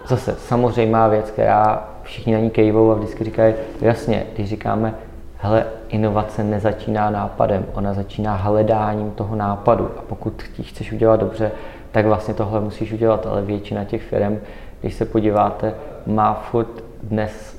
zase 0.07 0.35
samozřejmá 0.35 1.07
věc, 1.07 1.31
která 1.31 1.94
všichni 2.05 2.33
na 2.33 2.39
ní 2.39 2.49
kejvou 2.49 2.91
a 2.91 2.95
vždycky 2.95 3.23
říkají, 3.23 3.53
jasně, 3.81 4.23
když 4.35 4.49
říkáme, 4.49 4.95
hele, 5.37 5.65
inovace 5.89 6.43
nezačíná 6.43 7.09
nápadem, 7.09 7.65
ona 7.73 7.93
začíná 7.93 8.35
hledáním 8.35 9.11
toho 9.11 9.35
nápadu 9.35 9.89
a 9.97 10.01
pokud 10.01 10.43
ti 10.55 10.63
chceš 10.63 10.91
udělat 10.91 11.19
dobře, 11.19 11.51
tak 11.91 12.05
vlastně 12.05 12.33
tohle 12.33 12.61
musíš 12.61 12.93
udělat, 12.93 13.27
ale 13.27 13.41
většina 13.41 13.83
těch 13.83 14.03
firm, 14.03 14.37
když 14.81 14.93
se 14.93 15.05
podíváte, 15.05 15.73
má 16.05 16.33
furt 16.33 16.83
dnes 17.03 17.57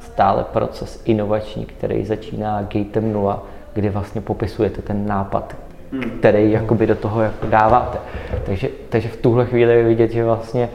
stále 0.00 0.44
proces 0.44 1.02
inovační, 1.04 1.66
který 1.66 2.04
začíná 2.04 2.62
gatem 2.62 3.12
0, 3.12 3.42
kdy 3.74 3.88
vlastně 3.88 4.20
popisujete 4.20 4.82
ten 4.82 5.06
nápad, 5.06 5.56
hmm. 5.92 6.02
který 6.02 6.52
jakoby 6.52 6.86
do 6.86 6.94
toho 6.94 7.22
jako 7.22 7.46
dáváte. 7.46 7.98
Takže, 8.46 8.68
takže 8.88 9.08
v 9.08 9.16
tuhle 9.16 9.46
chvíli 9.46 9.74
je 9.74 9.84
vidět, 9.84 10.10
že 10.10 10.24
vlastně 10.24 10.68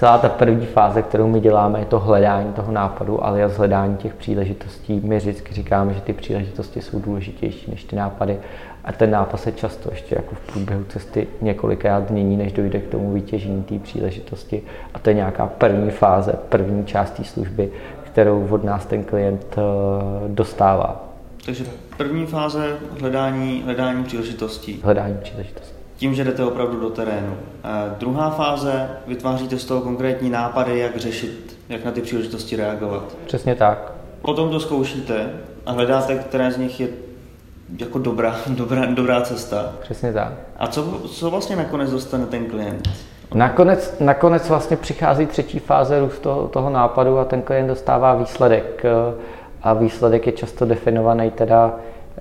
celá 0.00 0.18
ta 0.18 0.28
první 0.28 0.66
fáze, 0.66 1.02
kterou 1.02 1.28
my 1.28 1.40
děláme, 1.40 1.78
je 1.78 1.84
to 1.84 1.98
hledání 1.98 2.52
toho 2.52 2.72
nápadu, 2.72 3.24
ale 3.24 3.48
z 3.48 3.56
hledání 3.56 3.96
těch 3.96 4.14
příležitostí. 4.14 5.00
My 5.04 5.16
vždycky 5.16 5.54
říkáme, 5.54 5.94
že 5.94 6.00
ty 6.00 6.12
příležitosti 6.12 6.82
jsou 6.82 7.00
důležitější 7.00 7.70
než 7.70 7.84
ty 7.84 7.96
nápady 7.96 8.38
a 8.84 8.92
ten 8.92 9.10
nápad 9.10 9.36
se 9.36 9.52
často 9.52 9.90
ještě 9.90 10.14
jako 10.14 10.34
v 10.34 10.52
průběhu 10.52 10.84
cesty 10.84 11.28
několikrát 11.40 12.10
mění, 12.10 12.36
než 12.36 12.52
dojde 12.52 12.80
k 12.80 12.88
tomu 12.88 13.12
vytěžení 13.12 13.62
té 13.62 13.78
příležitosti. 13.78 14.62
A 14.94 14.98
to 14.98 15.10
je 15.10 15.14
nějaká 15.14 15.46
první 15.46 15.90
fáze, 15.90 16.32
první 16.48 16.84
část 16.84 17.10
té 17.10 17.24
služby, 17.24 17.70
kterou 18.02 18.46
od 18.50 18.64
nás 18.64 18.86
ten 18.86 19.04
klient 19.04 19.54
eh, 19.58 19.62
dostává. 20.28 21.04
Takže 21.46 21.64
první 21.96 22.26
fáze 22.26 22.76
hledání, 23.00 23.62
hledání 23.64 24.04
příležitostí. 24.04 24.80
Hledání 24.84 25.16
příležitostí 25.22 25.79
tím, 26.00 26.14
že 26.14 26.24
jdete 26.24 26.44
opravdu 26.44 26.80
do 26.80 26.90
terénu. 26.90 27.36
E, 27.64 27.94
druhá 27.98 28.30
fáze, 28.30 28.90
vytváříte 29.06 29.58
z 29.58 29.64
toho 29.64 29.80
konkrétní 29.80 30.30
nápady, 30.30 30.78
jak 30.78 30.96
řešit, 30.96 31.58
jak 31.68 31.84
na 31.84 31.90
ty 31.90 32.00
příležitosti 32.00 32.56
reagovat. 32.56 33.16
Přesně 33.26 33.54
tak. 33.54 33.92
Potom 34.22 34.50
to 34.50 34.60
zkoušíte 34.60 35.30
a 35.66 35.72
hledáte, 35.72 36.14
které 36.14 36.52
z 36.52 36.56
nich 36.56 36.80
je 36.80 36.88
jako 37.78 37.98
dobrá, 37.98 38.36
dobrá, 38.46 38.86
dobrá 38.86 39.20
cesta. 39.20 39.72
Přesně 39.80 40.12
tak. 40.12 40.32
A 40.58 40.66
co, 40.66 41.00
co 41.08 41.30
vlastně 41.30 41.56
nakonec 41.56 41.90
dostane 41.90 42.26
ten 42.26 42.46
klient? 42.46 42.88
Nakonec, 43.34 43.96
nakonec 44.00 44.48
vlastně 44.48 44.76
přichází 44.76 45.26
třetí 45.26 45.58
fáze 45.58 46.00
růst 46.00 46.18
toho, 46.18 46.48
toho 46.48 46.70
nápadu 46.70 47.18
a 47.18 47.24
ten 47.24 47.42
klient 47.42 47.66
dostává 47.66 48.14
výsledek. 48.14 48.84
E, 48.84 48.90
a 49.62 49.72
výsledek 49.74 50.26
je 50.26 50.32
často 50.32 50.64
definovaný 50.64 51.30
teda 51.30 51.72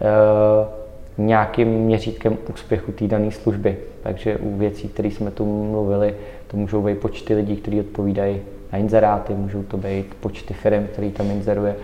e, 0.02 0.79
nějakým 1.20 1.68
měřítkem 1.68 2.38
úspěchu 2.54 2.92
té 2.92 3.08
dané 3.08 3.32
služby. 3.32 3.78
Takže 4.04 4.38
u 4.38 4.58
věcí, 4.58 4.88
které 4.88 5.12
jsme 5.12 5.32
tu 5.32 5.64
mluvili, 5.72 6.16
to 6.48 6.58
můžou 6.58 6.82
být 6.82 7.00
počty 7.00 7.36
lidí, 7.36 7.56
kteří 7.56 7.80
odpovídají 7.80 8.42
na 8.74 8.80
inzeráty, 8.80 9.34
můžou 9.34 9.64
to 9.64 9.78
být 9.78 10.14
počty 10.20 10.54
firm, 10.54 10.88
který 10.94 11.12
tam 11.12 11.32
inzeruje. 11.32 11.76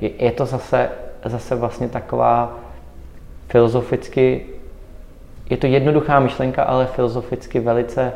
Eh, 0.00 0.10
je 0.18 0.32
to 0.32 0.46
zase, 0.46 0.88
zase 1.24 1.54
vlastně 1.54 1.88
taková 1.88 2.58
filozoficky, 3.48 4.46
je 5.50 5.56
to 5.56 5.66
jednoduchá 5.66 6.20
myšlenka, 6.20 6.62
ale 6.62 6.86
filozoficky 6.86 7.60
velice 7.60 8.12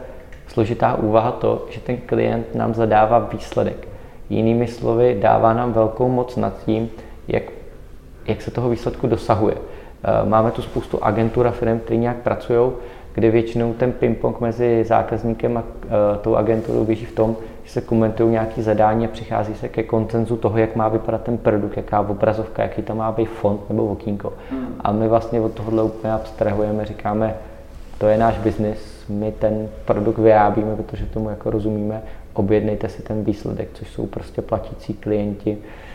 složitá 0.46 0.94
úvaha 0.94 1.32
to, 1.32 1.66
že 1.70 1.80
ten 1.80 1.96
klient 1.96 2.54
nám 2.54 2.74
zadává 2.74 3.18
výsledek. 3.18 3.88
Jinými 4.30 4.66
slovy, 4.66 5.18
dává 5.20 5.52
nám 5.52 5.72
velkou 5.72 6.08
moc 6.08 6.36
nad 6.36 6.64
tím, 6.64 6.90
jak, 7.28 7.42
jak 8.26 8.42
se 8.42 8.50
toho 8.50 8.70
výsledku 8.70 9.06
dosahuje. 9.06 9.54
Eh, 10.04 10.28
máme 10.28 10.50
tu 10.50 10.62
spoustu 10.62 11.04
agentur 11.04 11.46
a 11.46 11.50
firm, 11.50 11.78
které 11.78 11.96
nějak 11.96 12.16
pracují, 12.16 12.72
kde 13.14 13.30
většinou 13.30 13.72
ten 13.72 13.92
ping-pong 13.92 14.40
mezi 14.40 14.84
zákazníkem 14.84 15.56
a 15.56 15.60
uh, 15.62 15.90
tou 16.22 16.36
agenturou 16.36 16.84
běží 16.84 17.04
v 17.04 17.12
tom, 17.12 17.36
že 17.64 17.72
se 17.72 17.80
komentují 17.80 18.30
nějaké 18.30 18.62
zadání 18.62 19.06
a 19.06 19.08
přichází 19.08 19.54
se 19.54 19.68
ke 19.68 19.82
koncenzu 19.82 20.36
toho, 20.36 20.58
jak 20.58 20.76
má 20.76 20.88
vypadat 20.88 21.22
ten 21.22 21.38
produkt, 21.38 21.76
jaká 21.76 22.00
obrazovka, 22.00 22.62
jaký 22.62 22.82
tam 22.82 22.96
má 22.96 23.12
být 23.12 23.28
font 23.28 23.60
nebo 23.68 23.86
okýnko. 23.86 24.32
Hmm. 24.50 24.74
A 24.80 24.92
my 24.92 25.08
vlastně 25.08 25.40
od 25.40 25.52
tohohle 25.52 25.82
úplně 25.82 26.12
abstrahujeme, 26.12 26.84
říkáme, 26.84 27.34
to 27.98 28.06
je 28.06 28.18
náš 28.18 28.38
biznis, 28.38 29.04
my 29.08 29.32
ten 29.32 29.68
produkt 29.84 30.18
vyrábíme, 30.18 30.76
protože 30.76 31.06
tomu 31.06 31.30
jako 31.30 31.50
rozumíme, 31.50 32.02
objednejte 32.32 32.88
si 32.88 33.02
ten 33.02 33.24
výsledek, 33.24 33.68
což 33.72 33.88
jsou 33.88 34.06
prostě 34.06 34.42
platící 34.42 34.94
klienti, 34.94 35.58
Eh, 35.58 35.86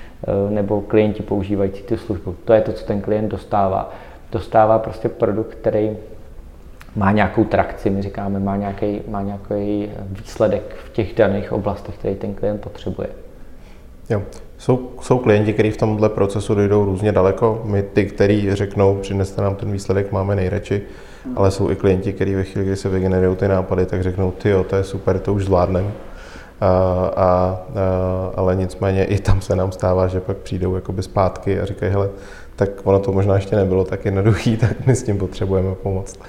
nebo 0.50 0.82
klienti 0.82 1.24
používající 1.24 1.84
tu 1.84 1.98
službu. 1.98 2.36
To 2.46 2.54
je 2.54 2.62
to, 2.62 2.74
co 2.74 2.86
ten 2.86 3.02
klient 3.02 3.30
dostává. 3.30 3.94
Dostává 4.32 4.80
prostě 4.80 5.10
produkt, 5.10 5.56
který 5.56 5.92
má 6.96 7.12
nějakou 7.12 7.44
trakci, 7.44 7.90
my 7.90 8.02
říkáme, 8.02 8.40
má 8.40 8.56
nějaký, 8.56 9.02
má 9.08 9.22
nějaký 9.22 9.90
výsledek 10.10 10.76
v 10.86 10.94
těch 10.94 11.16
daných 11.16 11.52
oblastech, 11.52 11.96
který 11.96 12.16
ten 12.16 12.34
klient 12.34 12.62
potřebuje. 12.62 13.08
Jo. 14.10 14.22
Jsou, 14.58 14.90
jsou 15.02 15.18
klienti, 15.18 15.54
kteří 15.54 15.72
v 15.72 15.78
tomhle 15.78 16.10
procesu 16.10 16.56
dojdou 16.56 16.86
různě 16.86 17.12
daleko. 17.12 17.62
My 17.66 17.84
ty, 17.84 18.06
kteří 18.06 18.56
řeknou, 18.56 18.96
přineste 18.96 19.42
nám 19.42 19.56
ten 19.56 19.72
výsledek, 19.72 20.12
máme 20.12 20.36
nejradši, 20.36 20.82
ale 21.36 21.52
jsou 21.52 21.72
i 21.72 21.76
klienti, 21.76 22.14
kteří 22.14 22.36
ve 22.36 22.44
chvíli, 22.44 22.68
kdy 22.68 22.76
se 22.76 22.90
vygenerují 22.90 23.36
ty 23.36 23.48
nápady, 23.48 23.86
tak 23.86 24.04
řeknou, 24.04 24.32
ty 24.32 24.50
jo, 24.50 24.64
to 24.64 24.76
je 24.76 24.84
super, 24.84 25.20
to 25.20 25.34
už 25.34 25.46
zvládneme 25.46 25.92
a, 27.15 27.58
ale 28.36 28.56
nicméně 28.56 29.06
i 29.06 29.19
tam 29.19 29.41
se 29.41 29.56
nám 29.56 29.71
stává, 29.71 30.08
že 30.08 30.19
pak 30.19 30.38
přijdou 30.38 30.76
jakoby 30.76 31.04
zpátky 31.04 31.60
a 31.60 31.65
říkají, 31.65 31.91
hele, 31.91 32.10
tak 32.56 32.69
ono 32.84 32.99
to 32.99 33.12
možná 33.12 33.36
ještě 33.36 33.56
nebylo 33.56 33.86
tak 33.86 34.06
jednoduchý, 34.06 34.58
tak 34.67 34.86
my 34.86 34.95
s 34.95 35.04
tím 35.04 35.17
potřebujeme 35.17 35.76
pomoct. 35.76 36.19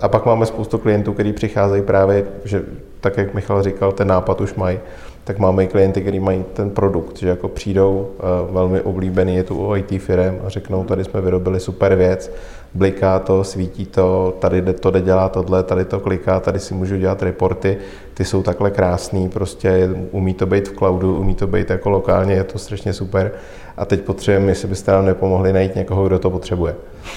A 0.00 0.08
pak 0.08 0.26
máme 0.26 0.46
spoustu 0.46 0.78
klientů, 0.78 1.12
kteří 1.12 1.32
přicházejí 1.32 1.82
právě, 1.82 2.24
že 2.44 2.62
tak 3.00 3.16
jak 3.16 3.34
Michal 3.34 3.62
říkal, 3.62 3.92
ten 3.92 4.08
nápad 4.08 4.40
už 4.40 4.54
mají, 4.54 4.78
tak 5.24 5.38
máme 5.38 5.64
i 5.64 5.66
klienty, 5.66 6.00
kteří 6.00 6.20
mají 6.20 6.44
ten 6.52 6.70
produkt, 6.70 7.18
že 7.18 7.28
jako 7.28 7.48
přijdou, 7.48 8.10
velmi 8.50 8.80
oblíbený 8.80 9.36
je 9.36 9.42
tu 9.42 9.68
u 9.68 9.76
IT 9.76 10.02
firm 10.02 10.38
a 10.46 10.48
řeknou, 10.48 10.84
tady 10.84 11.04
jsme 11.04 11.20
vyrobili 11.20 11.60
super 11.60 11.94
věc, 11.94 12.32
bliká 12.74 13.18
to, 13.18 13.44
svítí 13.44 13.86
to, 13.86 14.36
tady 14.38 14.62
to 14.62 14.90
jde 14.90 15.00
dělá 15.00 15.28
tohle, 15.28 15.62
tady 15.62 15.84
to 15.84 16.00
kliká, 16.00 16.40
tady 16.40 16.58
si 16.58 16.74
můžu 16.74 16.96
dělat 16.96 17.22
reporty, 17.22 17.78
ty 18.14 18.24
jsou 18.24 18.42
takhle 18.42 18.70
krásný, 18.70 19.28
prostě 19.28 19.90
umí 20.10 20.34
to 20.34 20.46
být 20.46 20.68
v 20.68 20.76
cloudu, 20.76 21.16
umí 21.16 21.34
to 21.34 21.46
být 21.46 21.70
jako 21.70 21.90
lokálně, 21.90 22.34
je 22.34 22.44
to 22.44 22.58
strašně 22.58 22.92
super. 22.92 23.32
A 23.76 23.84
teď 23.84 24.00
potřebujeme, 24.00 24.50
jestli 24.50 24.68
byste 24.68 24.92
nám 24.92 25.06
nepomohli 25.06 25.52
najít 25.52 25.76
někoho, 25.76 26.06
kdo 26.06 26.18
to 26.18 26.30
potřebuje. 26.30 26.74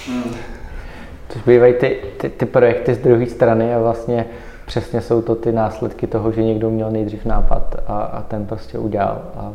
Hmm. 0.07 0.33
Což 1.29 1.41
bývají 1.41 1.73
ty, 1.73 1.97
ty, 2.17 2.29
ty 2.29 2.45
projekty 2.45 2.93
z 2.93 2.97
druhé 2.97 3.25
strany 3.25 3.73
a 3.73 3.79
vlastně 3.79 4.25
přesně 4.65 5.01
jsou 5.01 5.21
to 5.21 5.36
ty 5.36 5.51
následky 5.51 6.08
toho, 6.08 6.32
že 6.32 6.43
někdo 6.43 6.69
měl 6.69 6.91
nejdřív 6.91 7.25
nápad 7.25 7.75
a, 7.88 8.01
a 8.01 8.21
ten 8.21 8.45
prostě 8.45 8.78
udělal 8.78 9.21
a, 9.38 9.54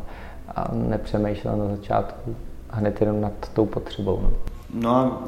a 0.57 0.68
nepřemýšlel 0.73 1.57
na 1.57 1.77
začátku 1.77 2.35
hned 2.70 3.01
jenom 3.01 3.20
nad 3.20 3.33
tou 3.55 3.66
potřebou. 3.66 4.20
No. 4.23 4.31
No 4.75 4.96
a 4.96 5.23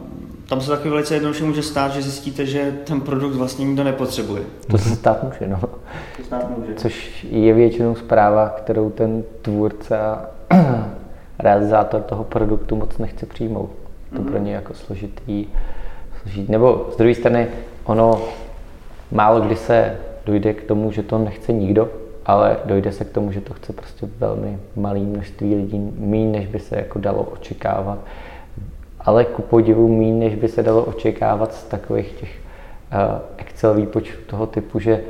tam 0.49 0.61
se 0.61 0.71
taky 0.71 0.88
velice 0.88 1.14
jednoduše 1.14 1.45
může 1.45 1.62
stát, 1.62 1.92
že 1.92 2.03
zjistíte, 2.03 2.47
že 2.47 2.73
ten 2.85 3.01
produkt 3.01 3.35
vlastně 3.35 3.64
nikdo 3.64 3.85
nepotřebuje. 3.85 4.42
To 4.71 4.79
se 4.79 4.97
stát 4.97 5.23
může, 5.23 5.49
no. 5.49 5.61
To 6.16 6.25
stát 6.25 6.59
může. 6.59 6.75
Což 6.75 7.27
je 7.31 7.55
většinou 7.55 7.95
zpráva, 7.95 8.49
kterou 8.49 8.90
ten 8.90 9.23
tvůrce 9.42 9.99
a 9.99 10.25
realizátor 11.38 12.03
toho 12.03 12.25
produktu 12.25 12.77
moc 12.77 12.99
nechce 12.99 13.27
přijmout. 13.27 13.71
To 14.12 14.18
mm-hmm. 14.18 14.31
pro 14.31 14.38
ně 14.38 14.55
jako 14.55 14.75
složitý, 14.75 15.47
složitý. 16.23 16.53
Nebo 16.53 16.88
z 16.92 16.97
druhé 16.97 17.14
strany, 17.14 17.49
ono 17.85 18.23
málo 19.12 19.40
kdy 19.40 19.57
se 19.57 19.96
dojde 20.27 20.55
k 20.55 20.62
tomu, 20.62 20.92
že 20.92 21.03
to 21.03 21.18
nechce 21.18 21.53
nikdo, 21.53 21.88
ale 22.27 22.57
dojde 22.64 22.92
se 22.92 23.05
k 23.05 23.11
tomu, 23.11 23.33
že 23.33 23.40
to 23.40 23.55
chce 23.55 23.72
prostě 23.72 24.09
velmi 24.18 24.59
malé 24.77 24.98
množství 24.98 25.55
lidí, 25.55 25.93
méně 25.99 26.39
než 26.39 26.47
by 26.47 26.59
se 26.59 26.76
jako 26.76 26.99
dalo 26.99 27.22
očekávat. 27.22 27.99
Ale 29.01 29.24
ku 29.24 29.43
podivu 29.43 29.89
méně, 29.89 30.12
než 30.12 30.34
by 30.34 30.49
se 30.49 30.62
dalo 30.62 30.84
očekávat 30.84 31.55
z 31.55 31.64
takových 31.64 32.12
těch 32.12 32.30
uh, 32.30 33.20
Excel 33.36 33.74
výpočtů 33.74 34.18
toho 34.26 34.47
typu, 34.47 34.78
že 34.78 35.01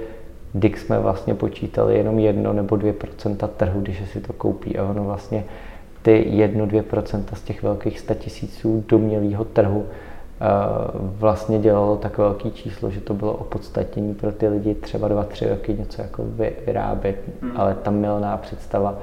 Dix 0.54 0.80
jsme 0.82 0.98
vlastně 0.98 1.34
počítali 1.34 1.96
jenom 1.96 2.18
1 2.18 2.52
nebo 2.52 2.76
2% 2.76 3.48
trhu, 3.48 3.80
když 3.80 4.02
si 4.12 4.20
to 4.20 4.32
koupí. 4.32 4.78
A 4.78 4.84
ono 4.84 5.04
vlastně 5.04 5.44
ty 6.02 6.26
1-2% 6.30 7.24
z 7.34 7.42
těch 7.42 7.62
velkých 7.62 8.00
100 8.00 8.14
tisíců 8.14 8.84
domělého 8.88 9.44
trhu 9.44 9.86
vlastně 10.94 11.58
dělalo 11.58 11.96
tak 11.96 12.18
velký 12.18 12.50
číslo, 12.50 12.90
že 12.90 13.00
to 13.00 13.14
bylo 13.14 13.32
opodstatnění 13.32 14.14
pro 14.14 14.32
ty 14.32 14.48
lidi 14.48 14.74
třeba 14.74 15.08
dva, 15.08 15.24
tři 15.24 15.48
roky 15.48 15.74
něco 15.74 16.02
jako 16.02 16.24
vyrábět, 16.66 17.16
hmm. 17.42 17.52
ale 17.56 17.74
ta 17.74 17.90
milná 17.90 18.36
představa 18.36 18.98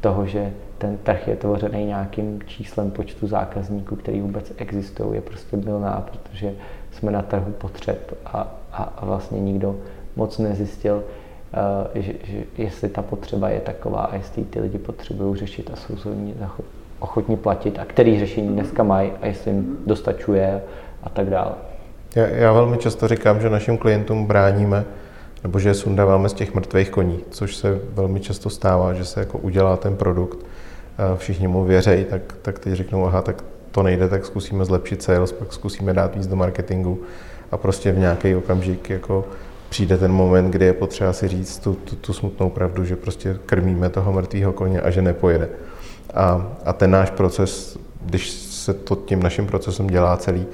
toho, 0.00 0.26
že 0.26 0.52
ten 0.78 0.98
trh 0.98 1.28
je 1.28 1.36
tvořený 1.36 1.86
nějakým 1.86 2.42
číslem 2.46 2.90
počtu 2.90 3.26
zákazníků, 3.26 3.96
který 3.96 4.20
vůbec 4.20 4.52
existují, 4.56 5.14
je 5.14 5.20
prostě 5.20 5.56
milná, 5.56 6.06
protože 6.10 6.52
jsme 6.92 7.12
na 7.12 7.22
trhu 7.22 7.52
potřeb 7.52 8.18
a, 8.26 8.54
a, 8.72 8.82
a 8.82 9.04
vlastně 9.04 9.40
nikdo 9.40 9.76
moc 10.16 10.38
nezjistil, 10.38 10.96
uh, 10.96 12.02
že, 12.02 12.12
že 12.24 12.44
jestli 12.58 12.88
ta 12.88 13.02
potřeba 13.02 13.48
je 13.48 13.60
taková 13.60 14.00
a 14.00 14.14
jestli 14.14 14.44
ty 14.44 14.60
lidi 14.60 14.78
potřebují 14.78 15.36
řešit 15.36 15.70
a 15.72 15.76
jsou 15.76 15.96
za 15.96 16.10
ní 16.10 16.34
ochotní 17.00 17.36
platit 17.36 17.78
a 17.78 17.84
který 17.84 18.18
řešení 18.18 18.48
dneska 18.48 18.82
mají 18.82 19.12
a 19.22 19.26
jestli 19.26 19.50
jim 19.50 19.78
dostačuje 19.86 20.62
a 21.02 21.08
tak 21.08 21.30
dále. 21.30 21.52
Já, 22.16 22.26
já 22.26 22.52
velmi 22.52 22.78
často 22.78 23.08
říkám, 23.08 23.40
že 23.40 23.50
našim 23.50 23.78
klientům 23.78 24.26
bráníme 24.26 24.84
nebo 25.42 25.58
že 25.58 25.68
je 25.68 25.74
sundáváme 25.74 26.28
z 26.28 26.32
těch 26.32 26.54
mrtvých 26.54 26.90
koní, 26.90 27.20
což 27.30 27.56
se 27.56 27.80
velmi 27.94 28.20
často 28.20 28.50
stává, 28.50 28.94
že 28.94 29.04
se 29.04 29.20
jako 29.20 29.38
udělá 29.38 29.76
ten 29.76 29.96
produkt, 29.96 30.38
všichni 31.16 31.48
mu 31.48 31.64
věřejí, 31.64 32.04
tak, 32.04 32.22
tak 32.42 32.58
teď 32.58 32.72
řeknou, 32.72 33.06
aha, 33.06 33.22
tak 33.22 33.44
to 33.70 33.82
nejde, 33.82 34.08
tak 34.08 34.24
zkusíme 34.24 34.64
zlepšit 34.64 35.02
sales, 35.02 35.32
pak 35.32 35.52
zkusíme 35.52 35.92
dát 35.92 36.16
víc 36.16 36.26
do 36.26 36.36
marketingu 36.36 37.00
a 37.50 37.56
prostě 37.56 37.92
v 37.92 37.98
nějaký 37.98 38.34
okamžik 38.34 38.90
jako 38.90 39.24
přijde 39.68 39.98
ten 39.98 40.12
moment, 40.12 40.50
kdy 40.50 40.64
je 40.64 40.72
potřeba 40.72 41.12
si 41.12 41.28
říct 41.28 41.58
tu, 41.58 41.74
tu, 41.74 41.96
tu 41.96 42.12
smutnou 42.12 42.50
pravdu, 42.50 42.84
že 42.84 42.96
prostě 42.96 43.36
krmíme 43.46 43.88
toho 43.88 44.12
mrtvého 44.12 44.52
koně 44.52 44.80
a 44.80 44.90
že 44.90 45.02
nepojede. 45.02 45.48
A, 46.14 46.56
a 46.64 46.72
ten 46.72 46.90
náš 46.90 47.10
proces, 47.10 47.78
když 48.00 48.30
se 48.30 48.74
to 48.74 48.96
tím 48.96 49.22
naším 49.22 49.46
procesem 49.46 49.86
dělá 49.86 50.16
celý, 50.16 50.46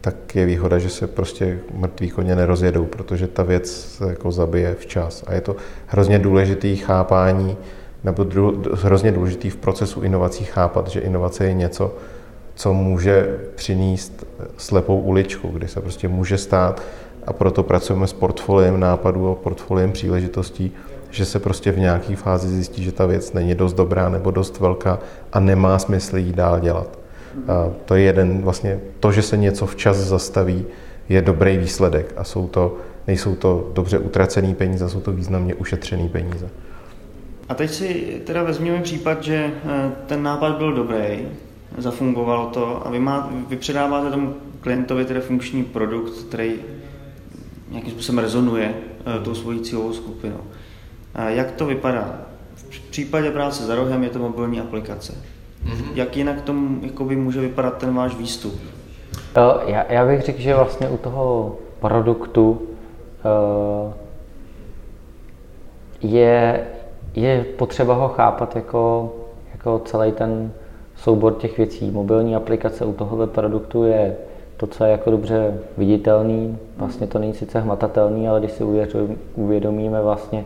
tak 0.00 0.36
je 0.36 0.46
výhoda, 0.46 0.78
že 0.78 0.90
se 0.90 1.06
prostě 1.06 1.58
mrtví 1.74 2.10
koně 2.10 2.36
nerozjedou, 2.36 2.84
protože 2.84 3.26
ta 3.26 3.42
věc 3.42 3.70
se 3.70 4.08
jako 4.08 4.32
zabije 4.32 4.74
včas. 4.74 5.24
A 5.26 5.34
je 5.34 5.40
to 5.40 5.56
hrozně 5.86 6.18
důležitý 6.18 6.76
chápání, 6.76 7.56
nebo 8.04 8.24
dru, 8.24 8.62
hrozně 8.72 9.12
důležitý 9.12 9.50
v 9.50 9.56
procesu 9.56 10.02
inovací 10.02 10.44
chápat, 10.44 10.88
že 10.88 11.00
inovace 11.00 11.44
je 11.44 11.52
něco, 11.54 11.94
co 12.54 12.74
může 12.74 13.38
přinést 13.54 14.26
slepou 14.56 15.00
uličku, 15.00 15.48
kdy 15.48 15.68
se 15.68 15.80
prostě 15.80 16.08
může 16.08 16.38
stát 16.38 16.82
a 17.26 17.32
proto 17.32 17.62
pracujeme 17.62 18.06
s 18.06 18.12
portfoliem 18.12 18.80
nápadů 18.80 19.30
a 19.30 19.34
portfoliem 19.34 19.92
příležitostí, 19.92 20.72
že 21.12 21.24
se 21.24 21.38
prostě 21.38 21.72
v 21.72 21.78
nějaké 21.78 22.16
fázi 22.16 22.48
zjistí, 22.48 22.84
že 22.84 22.92
ta 22.92 23.06
věc 23.06 23.32
není 23.32 23.54
dost 23.54 23.72
dobrá 23.72 24.08
nebo 24.08 24.30
dost 24.30 24.60
velká 24.60 24.98
a 25.32 25.40
nemá 25.40 25.78
smysl 25.78 26.16
jí 26.16 26.32
dál 26.32 26.60
dělat. 26.60 26.98
A 27.48 27.70
to 27.84 27.94
je 27.94 28.02
jeden 28.02 28.42
vlastně, 28.42 28.80
to, 29.00 29.12
že 29.12 29.22
se 29.22 29.36
něco 29.36 29.66
včas 29.66 29.96
zastaví, 29.96 30.64
je 31.08 31.22
dobrý 31.22 31.58
výsledek 31.58 32.14
a 32.16 32.24
jsou 32.24 32.48
to, 32.48 32.76
nejsou 33.06 33.34
to 33.34 33.70
dobře 33.72 33.98
utracený 33.98 34.54
peníze, 34.54 34.88
jsou 34.88 35.00
to 35.00 35.12
významně 35.12 35.54
ušetřený 35.54 36.08
peníze. 36.08 36.48
A 37.48 37.54
teď 37.54 37.70
si 37.70 38.20
teda 38.26 38.42
vezměme 38.42 38.82
případ, 38.82 39.22
že 39.22 39.50
eh, 39.64 39.92
ten 40.06 40.22
nápad 40.22 40.56
byl 40.58 40.72
dobrý, 40.72 41.28
zafungovalo 41.78 42.46
to 42.46 42.86
a 42.86 42.90
vy, 42.90 42.98
má, 42.98 43.30
vy 43.48 43.56
předáváte 43.56 44.10
tomu 44.10 44.34
klientovi 44.60 45.04
tedy 45.04 45.20
funkční 45.20 45.64
produkt, 45.64 46.12
který 46.12 46.54
nějakým 47.70 47.92
způsobem 47.92 48.18
rezonuje 48.18 48.74
uh, 49.06 49.24
tou 49.24 49.34
svojí 49.34 49.60
cílovou 49.60 49.92
skupinou. 49.92 50.40
Jak 51.14 51.50
to 51.50 51.66
vypadá? 51.66 52.14
V 52.54 52.80
případě 52.90 53.30
práce 53.30 53.64
za 53.64 53.74
rohem 53.74 54.02
je 54.02 54.10
to 54.10 54.18
mobilní 54.18 54.60
aplikace. 54.60 55.12
Mm-hmm. 55.12 55.86
Jak 55.94 56.16
jinak 56.16 56.40
tomu 56.40 56.78
jakoby, 56.82 57.16
může 57.16 57.40
vypadat 57.40 57.78
ten 57.78 57.94
váš 57.94 58.16
výstup? 58.16 58.60
Já, 59.66 59.92
já 59.92 60.06
bych 60.06 60.22
řekl, 60.22 60.40
že 60.40 60.54
vlastně 60.54 60.88
u 60.88 60.96
toho 60.96 61.56
produktu 61.80 62.50
uh, 62.50 63.92
je, 66.00 66.66
je 67.14 67.44
potřeba 67.44 67.94
ho 67.94 68.08
chápat 68.08 68.56
jako, 68.56 69.14
jako 69.52 69.82
celý 69.84 70.12
ten 70.12 70.52
soubor 70.96 71.34
těch 71.34 71.56
věcí. 71.56 71.90
Mobilní 71.90 72.36
aplikace 72.36 72.84
u 72.84 72.92
tohoto 72.92 73.26
produktu 73.26 73.84
je 73.84 74.16
to, 74.56 74.66
co 74.66 74.84
je 74.84 74.90
jako 74.90 75.10
dobře 75.10 75.58
viditelný. 75.76 76.58
Vlastně 76.76 77.06
to 77.06 77.18
není 77.18 77.34
sice 77.34 77.60
hmatatelný, 77.60 78.28
ale 78.28 78.40
když 78.40 78.52
si 78.52 78.64
uvědomíme 79.34 80.02
vlastně, 80.02 80.44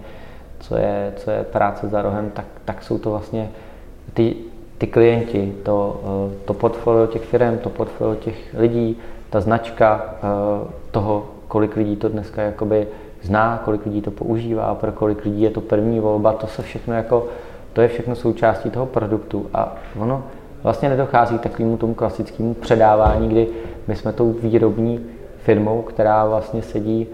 co 0.60 0.76
je, 0.76 1.12
co 1.16 1.30
je 1.30 1.44
práce 1.44 1.88
za 1.88 2.02
rohem, 2.02 2.30
tak, 2.30 2.44
tak 2.64 2.82
jsou 2.82 2.98
to 2.98 3.10
vlastně 3.10 3.50
ty 4.14 4.36
ty 4.78 4.86
klienti, 4.86 5.54
to, 5.62 6.00
eh, 6.04 6.44
to 6.44 6.54
portfolio 6.54 7.06
těch 7.06 7.22
firm, 7.22 7.58
to 7.58 7.70
portfolio 7.70 8.14
těch 8.14 8.54
lidí, 8.58 8.96
ta 9.30 9.40
značka 9.40 10.04
eh, 10.14 10.68
toho, 10.90 11.26
kolik 11.48 11.76
lidí 11.76 11.96
to 11.96 12.08
dneska 12.08 12.42
jakoby 12.42 12.86
zná, 13.22 13.62
kolik 13.64 13.86
lidí 13.86 14.02
to 14.02 14.10
používá, 14.10 14.74
pro 14.74 14.92
kolik 14.92 15.24
lidí 15.24 15.42
je 15.42 15.50
to 15.50 15.60
první 15.60 16.00
volba, 16.00 16.32
to 16.32 16.46
se 16.46 16.62
všechno 16.62 16.94
jako, 16.94 17.26
to 17.72 17.80
je 17.80 17.88
všechno 17.88 18.14
součástí 18.14 18.70
toho 18.70 18.86
produktu. 18.86 19.46
A 19.54 19.76
ono 19.98 20.24
vlastně 20.62 20.88
nedochází 20.88 21.38
k 21.38 21.42
takovému 21.42 21.76
tomu 21.76 21.94
klasickému 21.94 22.54
předávání, 22.54 23.28
kdy 23.28 23.48
my 23.88 23.96
jsme 23.96 24.12
tou 24.12 24.32
výrobní 24.32 25.06
firmou, 25.38 25.82
která 25.82 26.24
vlastně 26.24 26.62
sedí, 26.62 27.06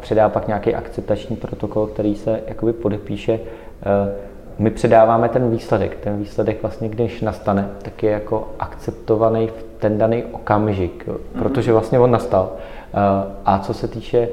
předá 0.00 0.28
pak 0.28 0.46
nějaký 0.46 0.74
akceptační 0.74 1.36
protokol, 1.36 1.86
který 1.86 2.14
se 2.14 2.40
jakoby 2.46 2.72
podepíše 2.72 3.40
eh, 3.82 4.32
my 4.58 4.70
předáváme 4.70 5.28
ten 5.28 5.50
výsledek. 5.50 5.96
Ten 5.96 6.18
výsledek 6.18 6.62
vlastně, 6.62 6.88
když 6.88 7.20
nastane, 7.20 7.68
tak 7.82 8.02
je 8.02 8.10
jako 8.10 8.48
akceptovaný 8.58 9.48
v 9.48 9.64
ten 9.78 9.98
daný 9.98 10.24
okamžik, 10.32 11.08
protože 11.38 11.72
vlastně 11.72 11.98
on 11.98 12.10
nastal. 12.10 12.52
Eh, 12.52 12.96
a 13.44 13.58
co 13.58 13.74
se 13.74 13.88
týče 13.88 14.28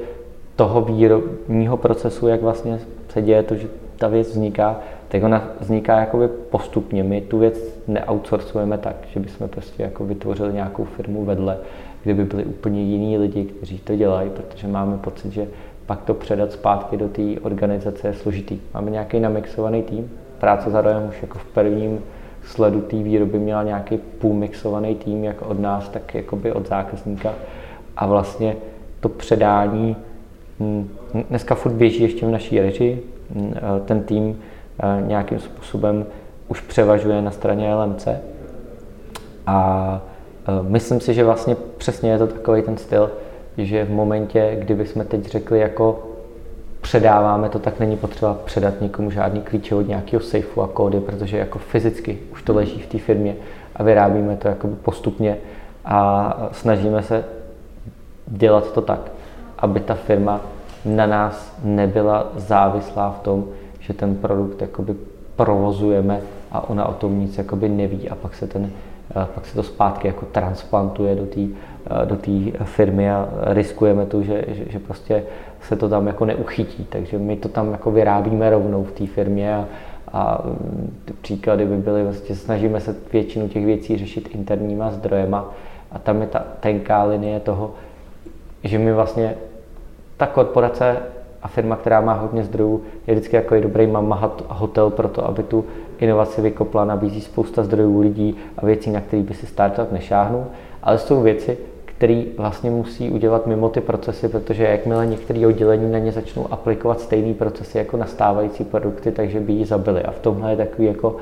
toho 0.56 0.80
výrobního 0.80 1.76
procesu, 1.76 2.28
jak 2.28 2.42
vlastně 2.42 2.80
se 3.08 3.22
děje 3.22 3.42
to, 3.42 3.54
že 3.54 3.68
ta 3.98 4.08
věc 4.08 4.28
vzniká, 4.28 4.76
tak 5.08 5.22
ona 5.22 5.44
vzniká 5.60 6.00
jakoby 6.00 6.28
postupně. 6.28 7.02
My 7.02 7.20
tu 7.20 7.38
věc 7.38 7.80
neoutsourcujeme 7.88 8.78
tak, 8.78 8.96
že 9.12 9.20
bychom 9.20 9.48
prostě 9.48 9.82
jako 9.82 10.04
vytvořili 10.04 10.52
nějakou 10.52 10.84
firmu 10.84 11.24
vedle, 11.24 11.58
kde 12.02 12.14
by 12.14 12.24
byli 12.24 12.44
úplně 12.44 12.82
jiní 12.82 13.18
lidi, 13.18 13.44
kteří 13.44 13.78
to 13.78 13.96
dělají, 13.96 14.30
protože 14.30 14.68
máme 14.68 14.98
pocit, 14.98 15.32
že 15.32 15.46
pak 15.86 16.02
to 16.02 16.14
předat 16.14 16.52
zpátky 16.52 16.96
do 16.96 17.08
té 17.08 17.22
organizace 17.42 18.08
je 18.08 18.14
složitý. 18.14 18.58
Máme 18.74 18.90
nějaký 18.90 19.20
namixovaný 19.20 19.82
tým, 19.82 20.10
práce 20.38 20.70
za 20.70 20.80
rohem 20.80 21.08
už 21.08 21.22
jako 21.22 21.38
v 21.38 21.44
prvním 21.44 22.00
sledu 22.44 22.80
té 22.80 22.96
výroby 22.96 23.38
měla 23.38 23.62
nějaký 23.62 23.98
půlmixovaný 23.98 24.94
tým, 24.94 25.24
jak 25.24 25.42
od 25.42 25.60
nás, 25.60 25.88
tak 25.88 26.14
jakoby 26.14 26.52
od 26.52 26.68
zákazníka. 26.68 27.34
A 27.96 28.06
vlastně 28.06 28.56
to 29.00 29.08
předání 29.08 29.96
hm, 30.60 30.88
dneska 31.28 31.54
furt 31.54 31.72
běží 31.72 32.02
ještě 32.02 32.26
v 32.26 32.30
naší 32.30 32.60
režii. 32.60 33.02
Hm, 33.34 33.54
ten 33.84 34.02
tým 34.02 34.38
eh, 34.82 35.02
nějakým 35.06 35.38
způsobem 35.38 36.06
už 36.48 36.60
převažuje 36.60 37.22
na 37.22 37.30
straně 37.30 37.74
LMC. 37.74 38.08
A 39.46 40.00
myslím 40.62 41.00
si, 41.00 41.14
že 41.14 41.24
vlastně 41.24 41.56
přesně 41.78 42.10
je 42.10 42.18
to 42.18 42.26
takový 42.26 42.62
ten 42.62 42.76
styl, 42.76 43.10
že 43.58 43.84
v 43.84 43.90
momentě, 43.90 44.56
kdyby 44.60 44.86
jsme 44.86 45.04
teď 45.04 45.26
řekli 45.26 45.58
jako 45.58 46.06
předáváme 46.80 47.48
to, 47.48 47.58
tak 47.58 47.80
není 47.80 47.96
potřeba 47.96 48.36
předat 48.44 48.80
někomu 48.80 49.10
žádný 49.10 49.40
klíče 49.40 49.74
od 49.74 49.88
nějakého 49.88 50.22
safeu 50.22 50.60
a 50.60 50.68
kódy, 50.68 51.00
protože 51.00 51.38
jako 51.38 51.58
fyzicky 51.58 52.18
už 52.32 52.42
to 52.42 52.54
leží 52.54 52.80
v 52.80 52.86
té 52.86 52.98
firmě 52.98 53.36
a 53.76 53.82
vyrábíme 53.82 54.36
to 54.36 54.48
jako 54.48 54.68
postupně 54.68 55.36
a 55.84 56.48
snažíme 56.52 57.02
se 57.02 57.24
dělat 58.26 58.72
to 58.72 58.80
tak, 58.80 59.00
aby 59.58 59.80
ta 59.80 59.94
firma 59.94 60.40
na 60.84 61.06
nás 61.06 61.56
nebyla 61.64 62.26
závislá 62.36 63.16
v 63.20 63.22
tom, 63.22 63.44
že 63.80 63.94
ten 63.94 64.16
produkt 64.16 64.62
jakoby 64.62 64.94
provozujeme 65.36 66.20
a 66.52 66.70
ona 66.70 66.86
o 66.86 66.92
tom 66.92 67.20
nic 67.20 67.38
jakoby 67.38 67.68
neví 67.68 68.08
a 68.08 68.14
pak 68.14 68.34
se, 68.34 68.46
ten, 68.46 68.70
pak 69.34 69.46
se 69.46 69.54
to 69.54 69.62
zpátky 69.62 70.06
jako 70.06 70.26
transplantuje 70.26 71.14
do 71.14 71.26
té 71.26 71.40
do 72.04 72.16
té 72.16 72.64
firmy 72.64 73.10
a 73.10 73.28
riskujeme 73.42 74.06
to, 74.06 74.22
že, 74.22 74.44
že, 74.48 74.64
že 74.68 74.78
prostě 74.78 75.22
se 75.60 75.76
to 75.76 75.88
tam 75.88 76.06
jako 76.06 76.24
neuchytí. 76.24 76.84
Takže 76.84 77.18
my 77.18 77.36
to 77.36 77.48
tam 77.48 77.72
jako 77.72 77.90
vyrábíme 77.90 78.50
rovnou 78.50 78.84
v 78.84 78.92
té 78.92 79.06
firmě 79.06 79.54
a, 79.54 79.66
a 80.12 80.42
ty 81.04 81.12
příklady 81.12 81.64
by 81.64 81.76
byly, 81.76 82.04
vlastně 82.04 82.34
snažíme 82.34 82.80
se 82.80 82.96
většinu 83.12 83.48
těch 83.48 83.64
věcí 83.64 83.98
řešit 83.98 84.28
interníma 84.34 84.90
zdrojema 84.90 85.54
a 85.92 85.98
tam 85.98 86.20
je 86.20 86.26
ta 86.26 86.44
tenká 86.60 87.04
linie 87.04 87.40
toho, 87.40 87.70
že 88.64 88.78
my 88.78 88.92
vlastně 88.92 89.34
ta 90.16 90.26
korporace 90.26 90.96
a 91.42 91.48
firma, 91.48 91.76
která 91.76 92.00
má 92.00 92.12
hodně 92.12 92.44
zdrojů, 92.44 92.82
je 93.06 93.14
vždycky 93.14 93.36
jako 93.36 93.54
je 93.54 93.60
dobrý 93.60 93.86
mama 93.86 94.32
hotel 94.48 94.90
pro 94.90 95.08
to, 95.08 95.26
aby 95.26 95.42
tu 95.42 95.64
inovaci 96.02 96.40
vykopla, 96.42 96.84
nabízí 96.84 97.20
spousta 97.20 97.62
zdrojů 97.62 98.00
lidí 98.00 98.36
a 98.58 98.66
věcí, 98.66 98.90
na 98.90 99.00
které 99.00 99.22
by 99.22 99.34
si 99.34 99.46
startup 99.46 99.92
nešáhnul, 99.92 100.44
ale 100.82 100.98
jsou 100.98 101.22
věci, 101.22 101.58
který 101.84 102.26
vlastně 102.36 102.70
musí 102.70 103.10
udělat 103.10 103.46
mimo 103.46 103.68
ty 103.68 103.80
procesy, 103.80 104.28
protože 104.28 104.64
jakmile 104.64 105.06
některé 105.06 105.46
oddělení 105.46 105.92
na 105.92 105.98
ně 105.98 106.12
začnou 106.12 106.46
aplikovat 106.50 107.00
stejné 107.00 107.34
procesy 107.34 107.78
jako 107.78 107.96
nastávající 107.96 108.64
produkty, 108.64 109.12
takže 109.12 109.40
by 109.40 109.52
ji 109.52 109.64
zabili. 109.64 110.02
A 110.02 110.10
v 110.10 110.18
tomhle 110.18 110.50
je 110.50 110.56
takový 110.56 110.88
jako 110.88 111.16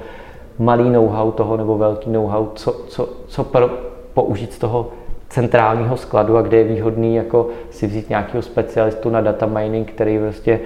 malý 0.58 0.90
know-how 0.90 1.32
toho 1.32 1.56
nebo 1.56 1.78
velký 1.78 2.10
know-how, 2.10 2.48
co, 2.54 2.72
co, 2.72 3.08
co 3.26 3.44
pro, 3.44 3.70
použít 4.14 4.52
z 4.52 4.58
toho 4.58 4.90
centrálního 5.28 5.96
skladu 5.96 6.36
a 6.36 6.42
kde 6.42 6.56
je 6.56 6.64
výhodný 6.64 7.16
jako 7.16 7.48
si 7.70 7.86
vzít 7.86 8.08
nějakého 8.08 8.42
specialistu 8.42 9.10
na 9.10 9.20
data 9.20 9.46
mining, 9.46 9.92
který 9.92 10.18
vlastně 10.18 10.60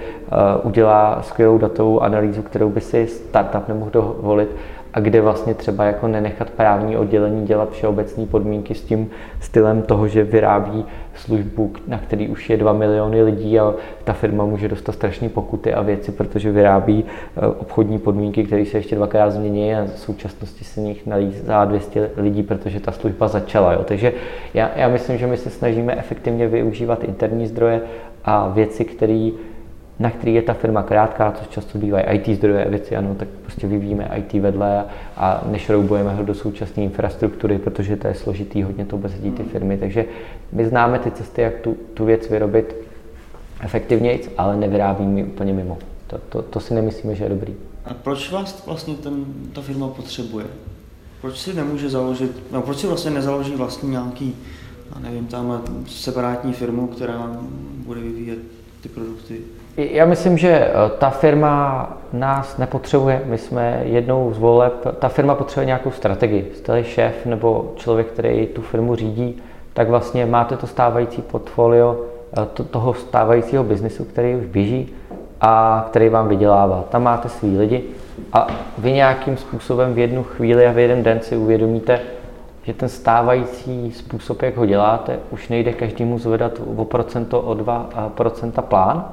udělá 0.63 1.21
skvělou 1.21 1.57
datovou 1.57 2.01
analýzu, 2.01 2.41
kterou 2.41 2.69
by 2.69 2.81
si 2.81 3.07
startup 3.07 3.67
nemohl 3.67 3.91
dovolit 3.91 4.49
a 4.93 4.99
kde 4.99 5.21
vlastně 5.21 5.53
třeba 5.53 5.83
jako 5.83 6.07
nenechat 6.07 6.49
právní 6.49 6.97
oddělení 6.97 7.45
dělat 7.47 7.71
všeobecné 7.71 8.25
podmínky 8.25 8.75
s 8.75 8.81
tím 8.81 9.09
stylem 9.39 9.81
toho, 9.81 10.07
že 10.07 10.23
vyrábí 10.23 10.85
službu, 11.15 11.73
na 11.87 11.97
který 11.97 12.27
už 12.27 12.49
je 12.49 12.57
2 12.57 12.73
miliony 12.73 13.23
lidí 13.23 13.59
a 13.59 13.73
ta 14.03 14.13
firma 14.13 14.45
může 14.45 14.67
dostat 14.67 14.91
strašné 14.91 15.29
pokuty 15.29 15.73
a 15.73 15.81
věci, 15.81 16.11
protože 16.11 16.51
vyrábí 16.51 17.05
eh, 17.37 17.47
obchodní 17.47 17.99
podmínky, 17.99 18.43
které 18.43 18.65
se 18.65 18.77
ještě 18.77 18.95
dvakrát 18.95 19.29
změní 19.29 19.75
a 19.75 19.83
v 19.83 19.99
současnosti 19.99 20.63
se 20.63 20.81
nich 20.81 21.05
nalí 21.07 21.31
za 21.31 21.65
200 21.65 22.11
lidí, 22.17 22.43
protože 22.43 22.79
ta 22.79 22.91
služba 22.91 23.27
začala. 23.27 23.73
Jo. 23.73 23.83
Takže 23.85 24.13
já, 24.53 24.71
já 24.75 24.87
myslím, 24.87 25.17
že 25.17 25.27
my 25.27 25.37
se 25.37 25.49
snažíme 25.49 25.95
efektivně 25.95 26.47
využívat 26.47 27.03
interní 27.03 27.47
zdroje 27.47 27.81
a 28.25 28.47
věci, 28.47 28.85
které 28.85 29.29
na 30.03 30.09
který 30.09 30.33
je 30.33 30.41
ta 30.41 30.53
firma 30.53 30.83
krátká, 30.83 31.31
což 31.31 31.47
často 31.47 31.77
bývají 31.77 32.05
IT 32.05 32.27
zdroje 32.37 32.65
věci, 32.69 32.95
ano, 32.95 33.15
tak 33.15 33.27
prostě 33.27 33.67
vyvíjíme 33.67 34.11
IT 34.15 34.33
vedle 34.33 34.85
a 35.17 35.43
nešroubujeme 35.51 36.15
ho 36.15 36.23
do 36.23 36.33
současné 36.33 36.83
infrastruktury, 36.83 37.57
protože 37.57 37.95
to 37.95 38.07
je 38.07 38.13
složitý, 38.13 38.63
hodně 38.63 38.85
to 38.85 38.97
bezedí 38.97 39.31
ty 39.31 39.43
firmy. 39.43 39.77
Takže 39.77 40.05
my 40.51 40.65
známe 40.65 40.99
ty 40.99 41.11
cesty, 41.11 41.41
jak 41.41 41.59
tu, 41.59 41.77
tu 41.93 42.05
věc 42.05 42.29
vyrobit 42.29 42.75
efektivněji, 43.61 44.33
ale 44.37 44.57
nevyrábíme 44.57 45.23
úplně 45.23 45.53
mimo. 45.53 45.77
To, 46.07 46.17
to, 46.29 46.41
to 46.41 46.59
si 46.59 46.73
nemyslíme, 46.73 47.15
že 47.15 47.23
je 47.23 47.29
dobrý. 47.29 47.53
A 47.85 47.93
proč 47.93 48.31
vás 48.31 48.65
vlastně 48.65 48.95
ten, 48.95 49.25
ta 49.53 49.61
firma 49.61 49.87
potřebuje? 49.87 50.45
Proč 51.21 51.39
si 51.39 51.53
nemůže 51.53 51.89
založit, 51.89 52.43
no 52.51 52.61
proč 52.61 52.77
si 52.77 52.87
vlastně 52.87 53.11
nezaloží 53.11 53.55
vlastně 53.55 53.89
nějaký, 53.89 54.35
já 54.95 54.99
nevím, 54.99 55.27
tam 55.27 55.63
separátní 55.87 56.53
firmu, 56.53 56.87
která 56.87 57.37
bude 57.85 58.01
vyvíjet 58.01 58.39
ty 58.81 58.89
produkty? 58.89 59.39
Já 59.77 60.05
myslím, 60.05 60.37
že 60.37 60.49
eh, 60.49 60.71
ta 60.97 61.09
firma 61.09 61.89
nás 62.13 62.57
nepotřebuje. 62.57 63.21
My 63.25 63.37
jsme 63.37 63.81
jednou 63.83 64.33
z 64.33 64.37
voleb, 64.37 64.73
ta 64.99 65.09
firma 65.09 65.35
potřebuje 65.35 65.65
nějakou 65.65 65.91
strategii. 65.91 66.51
Jste 66.55 66.83
šéf 66.83 67.25
nebo 67.25 67.73
člověk, 67.75 68.07
který 68.07 68.47
tu 68.47 68.61
firmu 68.61 68.95
řídí, 68.95 69.41
tak 69.73 69.89
vlastně 69.89 70.25
máte 70.25 70.57
to 70.57 70.67
stávající 70.67 71.21
portfolio 71.21 72.01
eh, 72.37 72.45
to, 72.53 72.63
toho 72.63 72.93
stávajícího 72.93 73.63
biznesu, 73.63 74.05
který 74.05 74.35
už 74.35 74.45
běží 74.45 74.93
a 75.41 75.85
který 75.89 76.09
vám 76.09 76.27
vydělává. 76.27 76.83
Tam 76.89 77.03
máte 77.03 77.29
svý 77.29 77.57
lidi 77.57 77.83
a 78.33 78.47
vy 78.77 78.91
nějakým 78.91 79.37
způsobem 79.37 79.93
v 79.93 79.97
jednu 79.97 80.23
chvíli 80.23 80.67
a 80.67 80.71
v 80.71 80.77
jeden 80.77 81.03
den 81.03 81.19
si 81.21 81.37
uvědomíte, 81.37 81.99
že 82.63 82.73
ten 82.73 82.89
stávající 82.89 83.91
způsob, 83.91 84.41
jak 84.41 84.57
ho 84.57 84.65
děláte, 84.65 85.19
už 85.31 85.49
nejde 85.49 85.73
každému 85.73 86.19
zvedat 86.19 86.61
o 86.75 86.85
procento, 86.85 87.41
o 87.41 87.53
dva 87.53 87.89
procenta 88.15 88.61
plán 88.61 89.05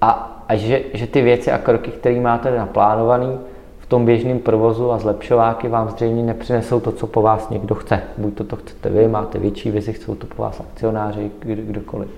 a, 0.00 0.42
a 0.48 0.56
že, 0.56 0.82
že 0.94 1.06
ty 1.06 1.22
věci 1.22 1.52
a 1.52 1.58
kroky, 1.58 1.90
které 1.90 2.20
máte 2.20 2.58
naplánovaný 2.58 3.38
v 3.78 3.86
tom 3.86 4.04
běžném 4.04 4.38
provozu 4.38 4.92
a 4.92 4.98
zlepšováky 4.98 5.68
vám 5.68 5.90
zřejmě 5.90 6.22
nepřinesou 6.22 6.80
to, 6.80 6.92
co 6.92 7.06
po 7.06 7.22
vás 7.22 7.50
někdo 7.50 7.74
chce. 7.74 8.02
Buď 8.18 8.34
to, 8.34 8.44
to 8.44 8.56
chcete 8.56 8.90
vy, 8.90 9.08
máte 9.08 9.38
větší 9.38 9.70
vizi, 9.70 9.92
chcou 9.92 10.14
to 10.14 10.26
po 10.26 10.42
vás 10.42 10.60
akcionáři, 10.60 11.30
kdokoliv. 11.40 12.08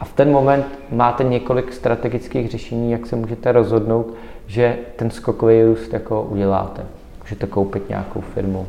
A 0.00 0.04
v 0.04 0.12
ten 0.12 0.32
moment 0.32 0.66
máte 0.92 1.24
několik 1.24 1.72
strategických 1.72 2.50
řešení, 2.50 2.92
jak 2.92 3.06
se 3.06 3.16
můžete 3.16 3.52
rozhodnout, 3.52 4.14
že 4.46 4.78
ten 4.96 5.10
skokový 5.10 5.62
růst 5.62 5.92
jako 5.92 6.22
uděláte. 6.22 6.82
Můžete 7.22 7.46
koupit 7.46 7.88
nějakou 7.88 8.20
firmu, 8.20 8.66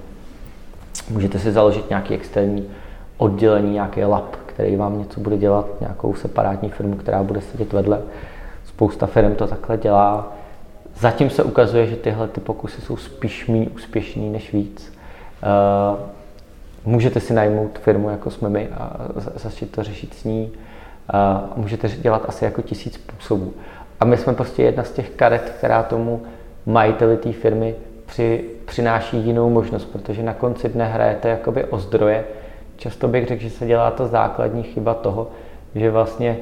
Můžete 1.10 1.39
si 1.39 1.51
založit 1.51 1.89
nějaký 1.89 2.14
externí 2.14 2.70
oddělení, 3.18 3.74
nějaký 3.74 4.03
lab, 4.03 4.36
který 4.45 4.76
vám 4.76 4.99
něco 4.99 5.20
bude 5.20 5.38
dělat, 5.38 5.66
nějakou 5.80 6.14
separátní 6.14 6.70
firmu, 6.70 6.95
která 6.95 7.24
bude 7.24 7.41
sedět 7.41 7.74
vedle. 7.74 8.01
Spousta 8.66 9.07
firm 9.07 9.36
to 9.36 9.47
takhle 9.47 9.78
dělá. 9.78 10.34
Zatím 10.99 11.30
se 11.30 11.43
ukazuje, 11.43 11.88
že 11.88 11.95
tyhle 11.95 12.28
ty 12.28 12.41
pokusy 12.41 12.82
jsou 12.82 12.97
spíš 12.97 13.47
méně 13.47 13.70
úspěšný 13.70 14.30
než 14.30 14.53
víc. 14.53 14.93
Eh, 15.43 15.99
můžete 16.86 17.20
si 17.20 17.34
najmout 17.34 17.80
firmu, 17.80 18.10
jako 18.10 18.32
jsme 18.32 18.49
my, 18.49 18.68
a 18.68 18.97
začít 19.36 19.72
to 19.72 19.84
řešit 19.84 20.14
s 20.14 20.24
ní. 20.24 20.51
Eh, 21.14 21.18
můžete 21.55 21.89
dělat 21.89 22.26
asi 22.28 22.45
jako 22.45 22.62
tisíc 22.62 22.93
způsobů. 22.93 23.53
A 23.99 24.05
my 24.05 24.18
jsme 24.18 24.34
prostě 24.34 24.64
jedna 24.64 24.84
z 24.84 24.91
těch 24.91 25.10
karet, 25.10 25.53
která 25.57 25.84
tomu 25.84 26.22
majiteli 26.66 27.18
té 27.18 27.32
firmy 27.32 27.76
při, 28.10 28.43
přináší 28.66 29.18
jinou 29.18 29.49
možnost, 29.49 29.86
protože 29.86 30.24
na 30.24 30.34
konci 30.34 30.70
dne 30.70 30.86
hrajete 30.86 31.30
jakoby 31.30 31.66
o 31.66 31.80
zdroje. 31.80 32.26
Často 32.78 33.07
bych 33.07 33.28
řekl, 33.28 33.41
že 33.41 33.49
se 33.49 33.68
dělá 33.68 33.91
ta 33.91 34.07
základní 34.07 34.64
chyba 34.64 34.93
toho, 34.93 35.28
že 35.76 35.91
vlastně 35.91 36.38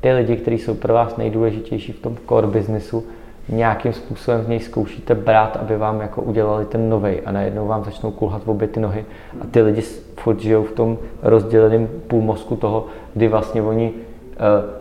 ty 0.00 0.12
lidi, 0.12 0.36
kteří 0.36 0.58
jsou 0.58 0.74
pro 0.74 0.94
vás 0.94 1.16
nejdůležitější 1.16 1.92
v 1.92 2.00
tom 2.00 2.16
core 2.28 2.46
businessu, 2.46 3.04
nějakým 3.48 3.92
způsobem 3.92 4.42
z 4.42 4.48
něj 4.48 4.60
zkoušíte 4.60 5.14
brát, 5.14 5.56
aby 5.56 5.76
vám 5.76 6.00
jako 6.00 6.22
udělali 6.22 6.64
ten 6.64 6.88
novej 6.88 7.22
a 7.24 7.32
najednou 7.32 7.66
vám 7.66 7.84
začnou 7.84 8.10
kulhat 8.10 8.44
v 8.44 8.50
obě 8.50 8.68
ty 8.68 8.80
nohy 8.80 9.04
a 9.40 9.46
ty 9.50 9.62
lidi 9.62 9.82
furt 10.16 10.40
žijou 10.40 10.64
v 10.64 10.72
tom 10.72 10.98
rozděleném 11.22 11.88
půlmozku 12.06 12.56
toho, 12.56 12.86
kdy 13.14 13.28
vlastně 13.28 13.62
oni 13.62 13.92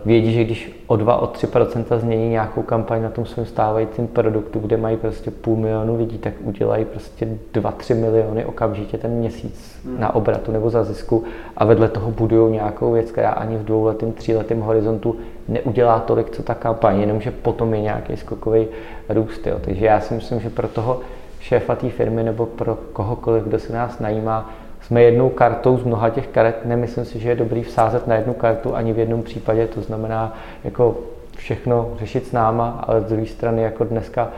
vědí, 0.06 0.34
že 0.34 0.44
když 0.44 0.84
o 0.88 0.96
2, 0.96 1.18
o 1.18 1.28
3% 1.28 2.00
změní 2.00 2.30
nějakou 2.30 2.62
kampaň 2.62 3.04
na 3.04 3.10
tom 3.10 3.26
svém 3.26 3.46
stávajícím 3.46 4.08
produktu, 4.08 4.60
kde 4.60 4.78
mají 4.78 4.98
prostě 4.98 5.32
půl 5.32 5.56
milionu 5.56 5.98
lidí, 5.98 6.18
tak 6.18 6.34
udělají 6.44 6.86
prostě 6.86 7.28
2-3 7.54 7.96
miliony 7.96 8.46
okamžitě 8.46 8.98
ten 8.98 9.12
měsíc 9.12 9.80
hmm. 9.86 10.00
na 10.00 10.16
obratu 10.16 10.52
nebo 10.52 10.70
za 10.70 10.84
zisku 10.84 11.24
a 11.58 11.66
vedle 11.66 11.88
toho 11.88 12.12
budují 12.12 12.54
nějakou 12.54 12.92
věc, 12.92 13.12
která 13.12 13.30
ani 13.30 13.58
v 13.58 13.66
dvouletém, 13.66 14.12
tříletém 14.12 14.62
horizontu 14.62 15.16
neudělá 15.48 16.00
tolik, 16.00 16.30
co 16.30 16.44
ta 16.44 16.54
kampaň, 16.54 17.00
jenomže 17.00 17.32
potom 17.32 17.74
je 17.74 17.82
nějaký 17.82 18.18
skokový 18.18 18.68
růst. 19.10 19.48
Jo. 19.48 19.58
Takže 19.62 19.86
já 19.86 20.00
si 20.00 20.14
myslím, 20.14 20.40
že 20.40 20.50
pro 20.50 20.68
toho 20.68 21.00
šéfa 21.40 21.76
té 21.76 21.90
firmy 21.90 22.24
nebo 22.24 22.46
pro 22.46 22.78
kohokoliv, 22.94 23.44
kdo 23.44 23.60
se 23.60 23.74
nás 23.74 24.00
najímá, 24.00 24.50
jsme 24.82 25.04
jednou 25.04 25.30
kartou 25.30 25.78
z 25.78 25.84
mnoha 25.84 26.10
těch 26.10 26.28
karet. 26.28 26.66
Nemyslím 26.66 27.06
si, 27.06 27.20
že 27.20 27.30
je 27.30 27.36
dobrý 27.36 27.64
vsázet 27.64 28.08
na 28.08 28.16
jednu 28.16 28.34
kartu 28.34 28.76
ani 28.76 28.94
v 28.94 29.00
jednom 29.00 29.24
případě. 29.24 29.68
To 29.68 29.82
znamená 29.82 30.38
jako 30.64 30.98
všechno 31.38 31.92
řešit 32.00 32.28
s 32.28 32.32
náma, 32.32 32.84
ale 32.88 33.02
z 33.02 33.06
druhé 33.06 33.26
strany 33.26 33.62
jako 33.62 33.84
dneska 33.84 34.30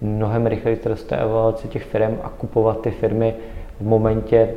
mnohem 0.00 0.46
rychleji 0.46 0.80
roste 0.84 1.16
evaluace 1.16 1.68
těch 1.68 1.84
firm 1.84 2.16
a 2.22 2.28
kupovat 2.28 2.80
ty 2.80 2.90
firmy 2.90 3.34
v 3.80 3.84
momentě, 3.84 4.48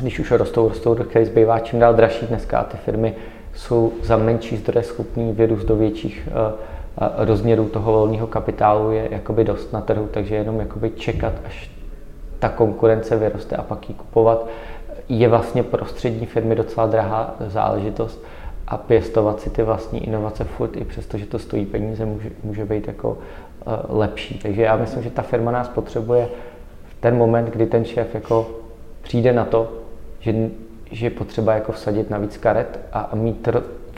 když 0.00 0.18
už 0.18 0.30
rostou, 0.30 0.68
rostou, 0.68 0.94
do 0.94 1.04
které 1.04 1.26
zbývá 1.26 1.58
čím 1.58 1.78
dál 1.78 1.94
dražší 1.94 2.26
dneska 2.26 2.58
a 2.58 2.64
ty 2.64 2.76
firmy 2.76 3.14
jsou 3.54 3.92
za 4.02 4.16
menší 4.16 4.56
zdroje 4.56 4.82
schopný 4.82 5.32
vyrůst 5.32 5.66
do 5.66 5.76
větších 5.76 6.28
uh, 6.30 6.68
rozměrů 7.16 7.68
toho 7.68 7.92
volného 7.92 8.26
kapitálu 8.26 8.92
je 8.92 9.08
jakoby 9.10 9.44
dost 9.44 9.72
na 9.72 9.80
trhu, 9.80 10.08
takže 10.10 10.34
jenom 10.34 10.60
jakoby 10.60 10.90
čekat, 10.90 11.32
až 11.46 11.70
ta 12.38 12.48
konkurence 12.48 13.16
vyroste 13.16 13.56
a 13.56 13.62
pak 13.62 13.88
ji 13.88 13.94
kupovat, 13.94 14.46
je 15.08 15.28
vlastně 15.28 15.62
pro 15.62 15.86
střední 15.86 16.26
firmy 16.26 16.54
docela 16.54 16.86
drahá 16.86 17.34
záležitost 17.46 18.24
a 18.66 18.76
pěstovat 18.76 19.40
si 19.40 19.50
ty 19.50 19.62
vlastní 19.62 20.06
inovace 20.06 20.44
furt, 20.44 20.76
i 20.76 20.84
přesto, 20.84 21.18
že 21.18 21.26
to 21.26 21.38
stojí 21.38 21.66
peníze, 21.66 22.04
může, 22.06 22.30
může 22.44 22.64
být 22.64 22.86
jako 22.86 23.10
uh, 23.10 23.72
lepší. 23.98 24.38
Takže 24.38 24.62
já 24.62 24.76
myslím, 24.76 25.02
že 25.02 25.10
ta 25.10 25.22
firma 25.22 25.50
nás 25.50 25.68
potřebuje 25.68 26.28
v 26.88 27.00
ten 27.00 27.16
moment, 27.16 27.50
kdy 27.50 27.66
ten 27.66 27.84
šéf 27.84 28.14
jako 28.14 28.50
přijde 29.02 29.32
na 29.32 29.44
to, 29.44 29.72
že, 30.20 30.34
že 30.90 31.06
je 31.06 31.10
potřeba 31.10 31.54
jako 31.54 31.72
vsadit 31.72 32.10
na 32.10 32.18
víc 32.18 32.36
karet 32.36 32.80
a 32.92 33.10
mít 33.14 33.48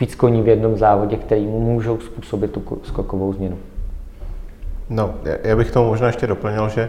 víc 0.00 0.14
koní 0.14 0.42
v 0.42 0.48
jednom 0.48 0.76
závodě, 0.76 1.16
který 1.16 1.46
mu 1.46 1.60
můžou 1.60 2.00
způsobit 2.00 2.50
tu 2.52 2.80
skokovou 2.82 3.32
změnu. 3.32 3.58
No, 4.90 5.14
já 5.42 5.56
bych 5.56 5.70
tomu 5.70 5.88
možná 5.88 6.06
ještě 6.06 6.26
doplnil, 6.26 6.68
že 6.68 6.88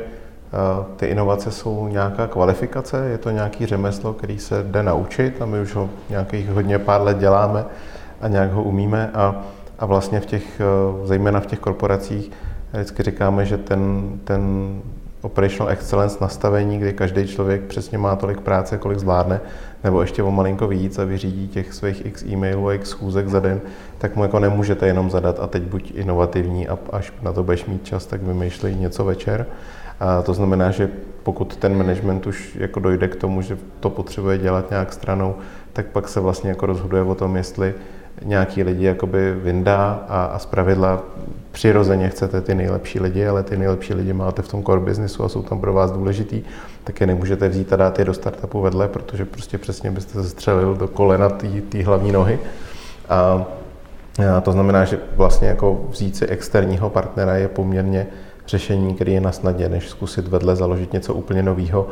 ty 0.96 1.06
inovace 1.06 1.52
jsou 1.52 1.88
nějaká 1.88 2.28
kvalifikace, 2.28 3.10
je 3.10 3.18
to 3.18 3.30
nějaký 3.30 3.66
řemeslo, 3.66 4.14
který 4.14 4.40
se 4.40 4.64
jde 4.64 4.84
naučit 4.84 5.42
a 5.42 5.46
my 5.46 5.62
už 5.62 5.76
ho 5.76 5.90
nějakých 6.10 6.50
hodně 6.50 6.80
pár 6.80 7.02
let 7.02 7.18
děláme 7.18 7.66
a 8.22 8.28
nějak 8.28 8.52
ho 8.52 8.64
umíme 8.64 9.12
a, 9.14 9.36
a 9.80 9.86
vlastně 9.86 10.20
v 10.20 10.26
těch, 10.26 10.62
eh, 10.62 11.08
zejména 11.08 11.40
v 11.40 11.46
těch 11.46 11.60
korporacích, 11.60 12.32
vždycky 12.74 13.04
říkáme, 13.04 13.46
že 13.46 13.58
ten, 13.58 14.12
ten 14.24 14.76
operational 15.22 15.74
excellence 15.74 16.18
nastavení, 16.22 16.80
kdy 16.80 16.94
každý 16.94 17.28
člověk 17.28 17.62
přesně 17.62 17.98
má 17.98 18.16
tolik 18.16 18.42
práce, 18.42 18.78
kolik 18.78 19.00
zvládne, 19.00 19.42
nebo 19.84 20.02
ještě 20.02 20.24
o 20.24 20.32
malinko 20.32 20.68
víc 20.68 21.00
a 21.00 21.04
vyřídí 21.04 21.48
těch 21.48 21.74
svých 21.74 22.06
x 22.06 22.24
e-mailů 22.24 22.68
a 22.68 22.74
x 22.74 22.90
schůzek 22.90 23.28
za 23.28 23.40
den, 23.40 23.62
tak 23.98 24.16
mu 24.16 24.24
jako 24.24 24.40
nemůžete 24.40 24.88
jenom 24.88 25.10
zadat 25.10 25.40
a 25.40 25.48
teď 25.48 25.64
buď 25.64 25.92
inovativní 25.96 26.68
a 26.68 26.78
až 26.92 27.14
na 27.22 27.34
to 27.34 27.44
budeš 27.44 27.66
mít 27.66 27.86
čas, 27.86 28.06
tak 28.06 28.22
vymýšlej 28.22 28.76
něco 28.76 29.06
večer. 29.06 29.46
A 30.02 30.22
to 30.22 30.34
znamená, 30.34 30.72
že 30.72 30.90
pokud 31.24 31.56
ten 31.56 31.78
management 31.78 32.28
už 32.28 32.56
jako 32.60 32.80
dojde 32.80 33.08
k 33.08 33.16
tomu, 33.16 33.42
že 33.42 33.58
to 33.80 33.90
potřebuje 33.90 34.38
dělat 34.38 34.70
nějak 34.70 34.94
stranou, 34.94 35.36
tak 35.74 35.86
pak 35.86 36.10
se 36.10 36.20
vlastně 36.20 36.50
jako 36.50 36.66
rozhoduje 36.66 37.04
o 37.04 37.16
tom, 37.16 37.36
jestli 37.36 37.74
nějaký 38.26 38.64
lidi 38.64 38.86
jakoby 38.86 39.34
vyndá 39.34 40.06
a, 40.08 40.26
a 40.26 40.40
zpravidla 40.40 41.04
přirozeně 41.52 42.10
chcete 42.10 42.42
ty 42.42 42.56
nejlepší 42.56 43.00
lidi, 43.00 43.28
ale 43.28 43.44
ty 43.44 43.58
nejlepší 43.58 43.94
lidi 43.94 44.14
máte 44.14 44.42
v 44.42 44.48
tom 44.48 44.64
core 44.64 44.82
businessu 44.82 45.24
a 45.24 45.30
jsou 45.30 45.42
tam 45.42 45.62
pro 45.62 45.74
vás 45.74 45.92
důležitý, 45.92 46.44
tak 46.84 47.02
je 47.02 47.08
nemůžete 47.08 47.50
vzít 47.50 47.74
a 47.74 47.76
dát 47.76 48.00
je 48.00 48.06
do 48.06 48.14
startupu 48.14 48.62
vedle, 48.62 48.88
protože 48.88 49.26
prostě 49.26 49.58
přesně 49.58 49.92
byste 49.92 50.24
se 50.24 50.30
střelil 50.30 50.76
do 50.76 50.88
kolena 50.88 51.30
té 51.70 51.84
hlavní 51.84 52.12
nohy. 52.12 52.40
A, 53.10 53.46
a 54.38 54.42
to 54.42 54.52
znamená, 54.52 54.86
že 54.86 55.00
vlastně 55.16 55.48
jako 55.48 55.86
vzít 55.90 56.16
si 56.16 56.26
externího 56.26 56.90
partnera 56.90 57.36
je 57.36 57.48
poměrně 57.48 58.08
řešení, 58.52 58.96
který 58.96 59.14
je 59.14 59.22
na 59.22 59.32
snadě, 59.32 59.70
než 59.70 59.90
zkusit 59.90 60.28
vedle 60.28 60.56
založit 60.56 60.94
něco 60.94 61.14
úplně 61.14 61.44
nového, 61.44 61.88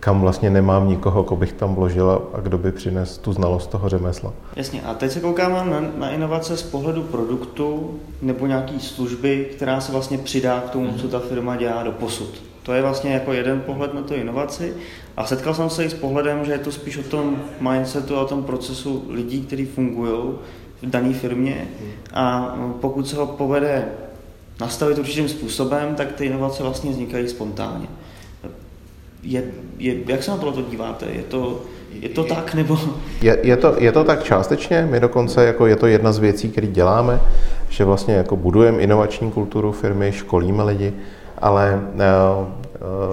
kam 0.00 0.20
vlastně 0.20 0.50
nemám 0.50 0.88
nikoho, 0.88 1.24
koho 1.24 1.36
bych 1.38 1.52
tam 1.52 1.74
vložil 1.74 2.22
a 2.34 2.40
kdo 2.40 2.58
by 2.58 2.72
přines 2.72 3.18
tu 3.18 3.32
znalost 3.32 3.66
toho 3.66 3.88
řemesla. 3.88 4.32
Jasně, 4.56 4.82
a 4.82 4.94
teď 4.94 5.12
se 5.12 5.20
koukáme 5.20 5.70
na, 5.70 5.80
na 5.96 6.10
inovace 6.10 6.56
z 6.56 6.62
pohledu 6.62 7.02
produktu 7.02 7.94
nebo 8.22 8.46
nějaký 8.46 8.80
služby, 8.80 9.48
která 9.56 9.80
se 9.80 9.92
vlastně 9.92 10.18
přidá 10.18 10.60
k 10.60 10.70
tomu, 10.70 10.92
co 10.98 11.08
ta 11.08 11.18
firma 11.18 11.56
dělá 11.56 11.82
do 11.82 11.92
posud. 11.92 12.42
To 12.62 12.72
je 12.72 12.82
vlastně 12.82 13.12
jako 13.12 13.32
jeden 13.32 13.60
pohled 13.60 13.94
na 13.94 14.02
tu 14.02 14.14
inovaci 14.14 14.74
a 15.16 15.24
setkal 15.24 15.54
jsem 15.54 15.70
se 15.70 15.84
i 15.84 15.90
s 15.90 15.94
pohledem, 15.94 16.44
že 16.44 16.52
je 16.52 16.58
to 16.58 16.72
spíš 16.72 16.96
o 16.96 17.02
tom 17.02 17.36
mindsetu 17.60 18.16
a 18.16 18.20
o 18.20 18.26
tom 18.26 18.44
procesu 18.44 19.04
lidí, 19.08 19.42
kteří 19.42 19.66
fungují 19.66 20.12
v 20.82 20.86
dané 20.86 21.12
firmě 21.12 21.68
a 22.14 22.56
pokud 22.80 23.08
se 23.08 23.16
ho 23.16 23.26
povede 23.26 23.88
nastavit 24.60 24.98
určitým 24.98 25.28
způsobem, 25.28 25.94
tak 25.94 26.12
ty 26.12 26.24
inovace 26.24 26.62
vlastně 26.62 26.90
vznikají 26.90 27.28
spontánně. 27.28 27.86
Je, 29.22 29.44
je, 29.78 29.94
jak 30.06 30.22
se 30.22 30.30
na 30.30 30.36
to 30.36 30.62
díváte? 30.70 31.06
Je 31.12 31.22
to, 31.22 31.62
je 31.92 32.08
to 32.08 32.24
tak, 32.24 32.54
nebo? 32.54 32.78
Je, 33.22 33.38
je, 33.42 33.56
to, 33.56 33.74
je 33.78 33.92
to 33.92 34.04
tak 34.04 34.24
částečně, 34.24 34.88
my 34.90 35.00
dokonce, 35.00 35.44
jako 35.44 35.66
je 35.66 35.76
to 35.76 35.86
jedna 35.86 36.12
z 36.12 36.18
věcí, 36.18 36.48
které 36.48 36.66
děláme, 36.66 37.20
že 37.68 37.84
vlastně 37.84 38.14
jako 38.14 38.36
budujeme 38.36 38.78
inovační 38.78 39.30
kulturu 39.30 39.72
firmy, 39.72 40.12
školíme 40.12 40.64
lidi, 40.64 40.92
ale 41.38 41.80
uh, 41.94 42.46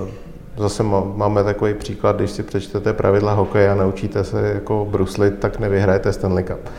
uh, 0.04 0.10
Zase 0.58 0.84
máme 1.16 1.44
takový 1.44 1.74
příklad, 1.74 2.16
když 2.16 2.32
si 2.32 2.44
přečtete 2.44 2.94
pravidla 2.94 3.34
hokeje 3.34 3.72
a 3.72 3.76
naučíte 3.76 4.24
se 4.24 4.52
jako 4.54 4.88
bruslit, 4.92 5.40
tak 5.40 5.60
nevyhrajete 5.60 6.14
Stanley 6.14 6.44
Cup. 6.44 6.70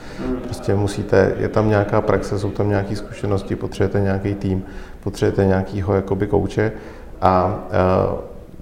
Prostě 0.45 0.75
musíte, 0.75 1.33
je 1.39 1.49
tam 1.49 1.69
nějaká 1.69 2.01
praxe, 2.01 2.39
jsou 2.39 2.51
tam 2.51 2.69
nějaké 2.69 2.97
zkušenosti, 2.97 3.57
potřebujete 3.57 4.01
nějaký 4.01 4.35
tým, 4.35 4.65
potřebujete 5.01 5.45
nějakýho 5.45 5.95
jakoby 5.95 6.27
kouče 6.27 6.73
a, 7.21 7.31
a 7.31 7.59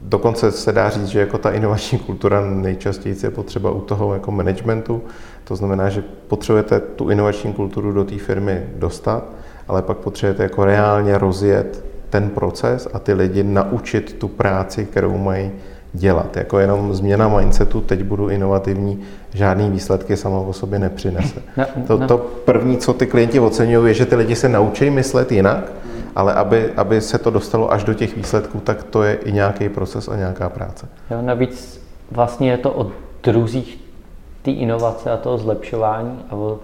dokonce 0.02 0.52
se 0.52 0.72
dá 0.72 0.90
říct, 0.90 1.06
že 1.06 1.20
jako 1.20 1.38
ta 1.38 1.50
inovační 1.50 1.98
kultura 1.98 2.40
nejčastěji 2.40 3.16
je 3.22 3.30
potřeba 3.30 3.70
u 3.70 3.80
toho 3.80 4.14
jako 4.14 4.30
managementu. 4.30 5.02
To 5.44 5.56
znamená, 5.56 5.88
že 5.88 6.02
potřebujete 6.28 6.80
tu 6.80 7.10
inovační 7.10 7.52
kulturu 7.52 7.92
do 7.92 8.04
té 8.04 8.18
firmy 8.18 8.62
dostat, 8.76 9.24
ale 9.68 9.82
pak 9.82 9.96
potřebujete 9.96 10.42
jako 10.42 10.64
reálně 10.64 11.18
rozjet 11.18 11.84
ten 12.14 12.30
proces 12.30 12.88
a 12.92 12.98
ty 12.98 13.12
lidi 13.12 13.42
naučit 13.42 14.12
tu 14.18 14.28
práci, 14.28 14.86
kterou 14.86 15.18
mají 15.18 15.50
dělat. 15.92 16.36
Jako 16.36 16.58
jenom 16.58 16.94
změna 16.94 17.28
mindsetu, 17.28 17.80
teď 17.80 18.02
budu 18.02 18.28
inovativní, 18.28 19.00
žádný 19.32 19.70
výsledky 19.70 20.16
sama 20.16 20.38
o 20.38 20.52
sobě 20.52 20.78
nepřinese. 20.78 21.42
No, 21.56 21.66
to, 21.86 21.98
no. 21.98 22.06
to 22.06 22.18
první, 22.18 22.78
co 22.78 22.92
ty 22.94 23.06
klienti 23.06 23.40
oceňují, 23.40 23.88
je, 23.88 23.94
že 23.94 24.06
ty 24.06 24.16
lidi 24.16 24.36
se 24.36 24.48
naučí 24.48 24.90
myslet 24.90 25.32
jinak, 25.32 25.72
ale 26.16 26.34
aby, 26.34 26.70
aby 26.76 27.00
se 27.00 27.18
to 27.18 27.30
dostalo 27.30 27.72
až 27.72 27.84
do 27.84 27.94
těch 27.94 28.16
výsledků, 28.16 28.60
tak 28.60 28.82
to 28.82 29.02
je 29.02 29.14
i 29.14 29.32
nějaký 29.32 29.68
proces 29.68 30.08
a 30.08 30.16
nějaká 30.16 30.48
práce. 30.48 30.86
Jo, 31.10 31.18
navíc 31.22 31.82
vlastně 32.10 32.50
je 32.50 32.58
to 32.58 32.70
o 32.70 32.90
druzích 33.22 33.80
té 34.42 34.50
inovace 34.50 35.10
a 35.10 35.16
toho 35.16 35.38
zlepšování 35.38 36.18
a 36.30 36.36
o 36.36 36.58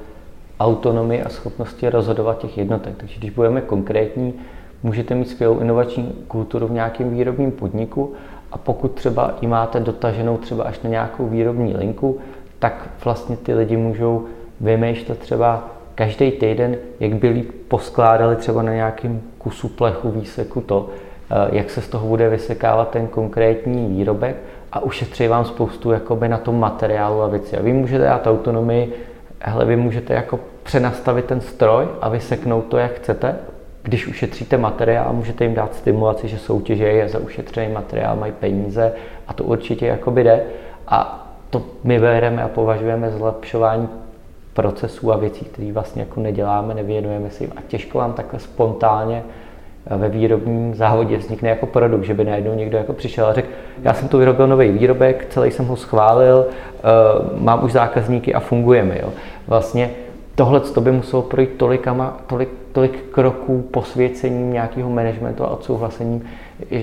autonomii 0.61 1.22
a 1.22 1.28
schopnosti 1.28 1.90
rozhodovat 1.90 2.38
těch 2.38 2.59
jednotek. 2.59 2.94
Takže 2.96 3.18
když 3.18 3.30
budeme 3.30 3.61
konkrétní, 3.61 4.34
můžete 4.83 5.14
mít 5.14 5.28
skvělou 5.28 5.59
inovační 5.59 6.12
kulturu 6.28 6.66
v 6.66 6.72
nějakém 6.72 7.11
výrobním 7.11 7.51
podniku 7.51 8.12
a 8.53 8.59
pokud 8.59 8.93
třeba 8.93 9.35
ji 9.43 9.49
máte 9.49 9.81
dotaženou 9.81 10.37
třeba 10.37 10.64
až 10.64 10.81
na 10.81 10.91
nějakou 10.91 11.26
výrobní 11.26 11.76
linku, 11.76 12.18
tak 12.59 12.89
vlastně 13.05 13.37
ty 13.37 13.55
lidi 13.55 13.76
můžou 13.76 14.26
vymýšlet 14.61 15.18
třeba 15.18 15.68
každý 15.95 16.31
týden, 16.31 16.76
jak 17.01 17.14
by 17.14 17.28
líp 17.28 17.51
poskládali 17.68 18.37
třeba 18.37 18.62
na 18.62 18.72
nějakém 18.72 19.20
kusu 19.39 19.68
plechu, 19.68 20.11
výseku 20.11 20.61
to, 20.61 20.89
eh, 21.31 21.35
jak 21.53 21.70
se 21.70 21.81
z 21.81 21.89
toho 21.89 22.09
bude 22.09 22.28
vysekávat 22.28 22.91
ten 22.91 23.07
konkrétní 23.07 23.89
výrobek 23.89 24.37
a 24.72 24.81
ušetří 24.81 25.28
vám 25.28 25.45
spoustu 25.45 25.91
jakoby 25.91 26.28
na 26.28 26.39
tom 26.39 26.61
materiálu 26.61 27.22
a 27.22 27.28
věci. 27.28 27.57
A 27.57 27.62
vy 27.62 27.72
můžete 27.72 28.05
dát 28.05 28.26
autonomii, 28.26 28.93
hele, 29.41 29.64
vy 29.64 29.76
můžete 29.76 30.14
jako 30.14 30.41
přenastavit 30.62 31.24
ten 31.24 31.41
stroj 31.41 31.89
a 32.01 32.09
vyseknout 32.09 32.64
to, 32.64 32.76
jak 32.76 32.93
chcete, 32.93 33.37
když 33.83 34.07
ušetříte 34.07 34.59
materiál, 34.59 35.12
můžete 35.12 35.45
jim 35.45 35.55
dát 35.55 35.74
stimulaci, 35.74 36.28
že 36.28 36.39
soutěže 36.39 36.85
je 36.85 37.09
za 37.09 37.18
ušetřený 37.18 37.72
materiál, 37.72 38.16
mají 38.16 38.33
peníze 38.33 38.93
a 39.28 39.33
to 39.33 39.45
určitě 39.45 39.87
jakoby 39.87 40.24
jde. 40.24 40.43
A 40.89 41.26
to 41.51 41.62
my 41.85 41.99
bereme 41.99 42.43
a 42.43 42.49
považujeme 42.49 43.11
zlepšování 43.11 43.89
procesů 44.55 45.12
a 45.12 45.16
věcí, 45.16 45.45
které 45.45 45.72
vlastně 45.72 46.03
jako 46.03 46.20
neděláme, 46.20 46.74
nevěnujeme 46.74 47.31
si 47.31 47.45
jim 47.45 47.53
a 47.57 47.61
těžko 47.68 47.99
vám 47.99 48.12
takhle 48.12 48.41
spontánně 48.41 49.22
ve 49.87 50.09
výrobním 50.09 50.74
závodě 50.74 51.16
vznikne 51.16 51.49
jako 51.49 51.66
produkt, 51.66 52.05
že 52.05 52.14
by 52.14 52.24
najednou 52.24 52.55
někdo 52.55 52.78
jako 52.78 52.93
přišel 52.93 53.26
a 53.26 53.33
řekl, 53.33 53.49
já 53.83 53.95
jsem 53.95 54.09
tu 54.09 54.18
vyrobil 54.18 54.47
nový 54.47 54.68
výrobek, 54.68 55.26
celý 55.31 55.51
jsem 55.51 55.66
ho 55.66 55.76
schválil, 55.76 56.47
eh, 56.49 56.83
mám 57.39 57.64
už 57.64 57.72
zákazníky 57.72 58.35
a 58.35 58.41
fungujeme. 58.41 58.99
Jo. 59.03 59.09
Vlastně 59.47 59.91
tohle 60.35 60.61
to 60.61 60.81
by 60.81 60.93
muselo 60.93 61.22
projít 61.22 61.51
tolikama, 61.57 62.16
tolik, 62.26 62.49
tolik 62.73 63.11
kroků 63.11 63.62
posvěcením 63.71 64.53
nějakého 64.53 64.91
managementu 64.91 65.45
a 65.45 65.49
odsouhlasením, 65.49 66.25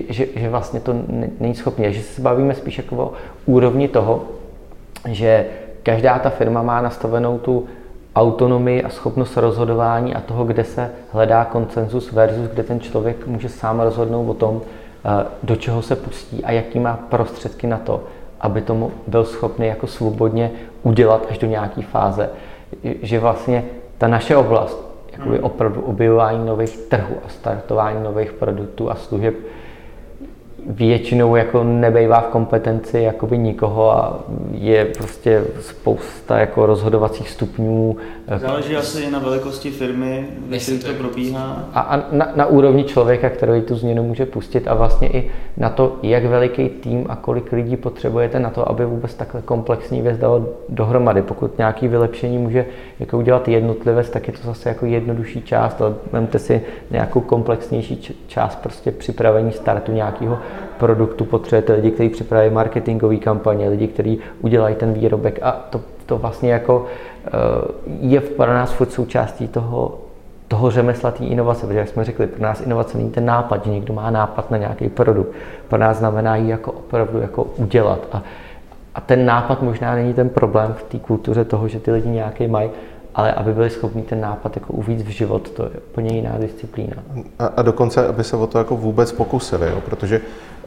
že, 0.10 0.26
že 0.36 0.50
vlastně 0.50 0.80
to 0.80 0.96
není 1.40 1.56
schopné. 1.56 1.92
Že 1.92 2.02
se 2.02 2.22
bavíme 2.22 2.54
spíš 2.54 2.78
jako 2.78 2.96
o 2.96 3.14
úrovni 3.46 3.88
toho, 3.88 4.24
že 5.10 5.46
každá 5.84 6.20
ta 6.20 6.30
firma 6.30 6.62
má 6.62 6.82
nastavenou 6.82 7.38
tu 7.38 7.66
autonomii 8.16 8.84
a 8.84 8.90
schopnost 8.90 9.38
rozhodování 9.38 10.16
a 10.16 10.22
toho, 10.22 10.46
kde 10.46 10.64
se 10.64 10.92
hledá 11.12 11.46
konsenzus 11.46 12.12
versus 12.12 12.48
kde 12.48 12.64
ten 12.64 12.80
člověk 12.80 13.28
může 13.28 13.50
sám 13.50 13.80
rozhodnout 13.80 14.30
o 14.30 14.34
tom, 14.34 14.62
eh, 15.06 15.26
do 15.44 15.56
čeho 15.56 15.82
se 15.82 15.96
pustí 15.96 16.44
a 16.44 16.52
jaký 16.52 16.80
má 16.80 17.00
prostředky 17.10 17.68
na 17.68 17.78
to, 17.78 18.04
aby 18.42 18.62
tomu 18.62 18.92
byl 19.08 19.26
schopný 19.26 19.68
jako 19.68 19.88
svobodně 19.88 20.52
udělat 20.84 21.26
až 21.30 21.38
do 21.38 21.48
nějaké 21.48 21.82
fáze 21.82 22.30
že 22.84 23.20
vlastně 23.20 23.64
ta 23.98 24.08
naše 24.08 24.36
oblast, 24.36 24.87
jakoby 25.18 25.40
opravdu 25.40 25.82
objevování 25.82 26.46
nových 26.46 26.78
trhů 26.78 27.16
a 27.26 27.30
startování 27.30 28.04
nových 28.04 28.34
produktů 28.34 28.92
a 28.92 28.96
služeb 28.96 29.36
většinou 30.70 31.36
jako 31.36 31.64
nebejvá 31.64 32.22
v 32.22 32.28
kompetenci 32.28 33.00
jakoby 33.00 33.38
nikoho 33.38 33.92
a 33.92 34.20
je 34.52 34.86
prostě 34.86 35.44
spousta 35.62 36.40
jako 36.40 36.66
rozhodovacích 36.66 37.30
stupňů. 37.30 37.98
Záleží 38.38 38.76
asi 38.76 39.12
na 39.12 39.20
velikosti 39.20 39.72
firmy, 39.72 40.28
jestli 40.50 40.80
to 40.80 40.94
probíhá. 40.94 41.64
A, 41.74 41.80
a 41.80 42.04
na, 42.12 42.32
na, 42.36 42.46
úrovni 42.46 42.84
člověka, 42.84 43.30
který 43.30 43.62
tu 43.62 43.76
změnu 43.76 44.04
může 44.04 44.26
pustit 44.26 44.68
a 44.68 44.74
vlastně 44.74 45.08
i 45.08 45.32
na 45.58 45.70
to, 45.70 45.96
jak 46.04 46.26
veliký 46.26 46.70
tým 46.70 47.06
a 47.10 47.16
kolik 47.16 47.52
lidí 47.52 47.78
potřebujete 47.78 48.40
na 48.40 48.50
to, 48.50 48.70
aby 48.70 48.86
vůbec 48.86 49.14
takhle 49.14 49.42
komplexní 49.42 50.02
věc 50.02 50.18
dalo 50.18 50.50
dohromady. 50.70 51.22
Pokud 51.22 51.58
nějaký 51.58 51.88
vylepšení 51.88 52.38
může 52.38 52.66
jako 53.00 53.18
udělat 53.18 53.48
jednotlivec, 53.48 54.10
tak 54.10 54.28
je 54.28 54.34
to 54.34 54.48
zase 54.48 54.70
jako 54.70 54.86
jednodušší 54.86 55.42
část, 55.42 55.82
ale 55.82 55.94
vemte 56.12 56.40
si 56.40 56.62
nějakou 56.92 57.22
komplexnější 57.22 58.16
část 58.28 58.56
prostě 58.56 58.92
připravení 58.92 59.52
startu 59.52 59.92
nějakého 59.92 60.40
produktu 60.78 61.26
potřebujete 61.26 61.74
lidi, 61.74 61.92
kteří 61.92 62.10
připraví 62.10 62.50
marketingové 62.50 63.18
kampaně, 63.18 63.70
lidi, 63.70 63.88
kteří 63.88 64.20
udělají 64.42 64.76
ten 64.76 64.94
výrobek 64.94 65.40
a 65.42 65.52
to, 65.52 65.82
to 66.06 66.18
vlastně 66.18 66.52
jako 66.52 66.86
eh, 67.26 67.30
je 68.00 68.22
pro 68.22 68.54
nás 68.54 68.72
furt 68.72 68.92
součástí 68.92 69.48
toho, 69.48 70.00
toho 70.48 70.72
řemesla 70.72 71.12
té 71.12 71.26
inovace, 71.26 71.66
protože 71.66 71.80
jak 71.80 71.88
jsme 71.88 72.04
řekli, 72.04 72.28
pro 72.28 72.44
nás 72.44 72.62
inovace 72.62 72.98
není 72.98 73.12
ten 73.12 73.26
nápad, 73.26 73.66
že 73.66 73.72
někdo 73.72 73.94
má 73.94 74.12
nápad 74.12 74.52
na 74.52 74.58
nějaký 74.58 74.90
produkt. 74.90 75.32
Pro 75.68 75.78
nás 75.78 75.98
znamená 75.98 76.36
ji 76.36 76.50
jako 76.50 76.72
opravdu 76.72 77.20
jako 77.20 77.44
udělat. 77.44 78.00
A, 78.12 78.24
a 78.96 79.02
ten 79.02 79.26
nápad 79.26 79.62
možná 79.62 79.96
není 79.96 80.14
ten 80.14 80.30
problém 80.30 80.74
v 80.74 80.84
té 80.84 81.00
kultuře 81.00 81.46
toho, 81.46 81.68
že 81.68 81.80
ty 81.80 81.92
lidi 81.92 82.10
nějaký 82.10 82.48
mají, 82.48 82.70
ale 83.16 83.32
aby 83.32 83.54
byli 83.54 83.70
schopni 83.70 84.02
ten 84.02 84.22
nápad 84.22 84.56
jako 84.56 84.74
uvíct 84.74 85.06
v 85.06 85.10
život, 85.10 85.50
to 85.50 85.64
je 85.64 85.70
úplně 85.70 86.16
jiná 86.16 86.38
disciplína. 86.38 86.96
A, 87.40 87.46
a 87.46 87.62
dokonce, 87.62 88.08
aby 88.08 88.24
se 88.24 88.38
o 88.38 88.48
to 88.48 88.58
jako 88.58 88.78
vůbec 88.78 89.12
pokusili, 89.12 89.70
jo? 89.70 89.82
protože 89.86 90.22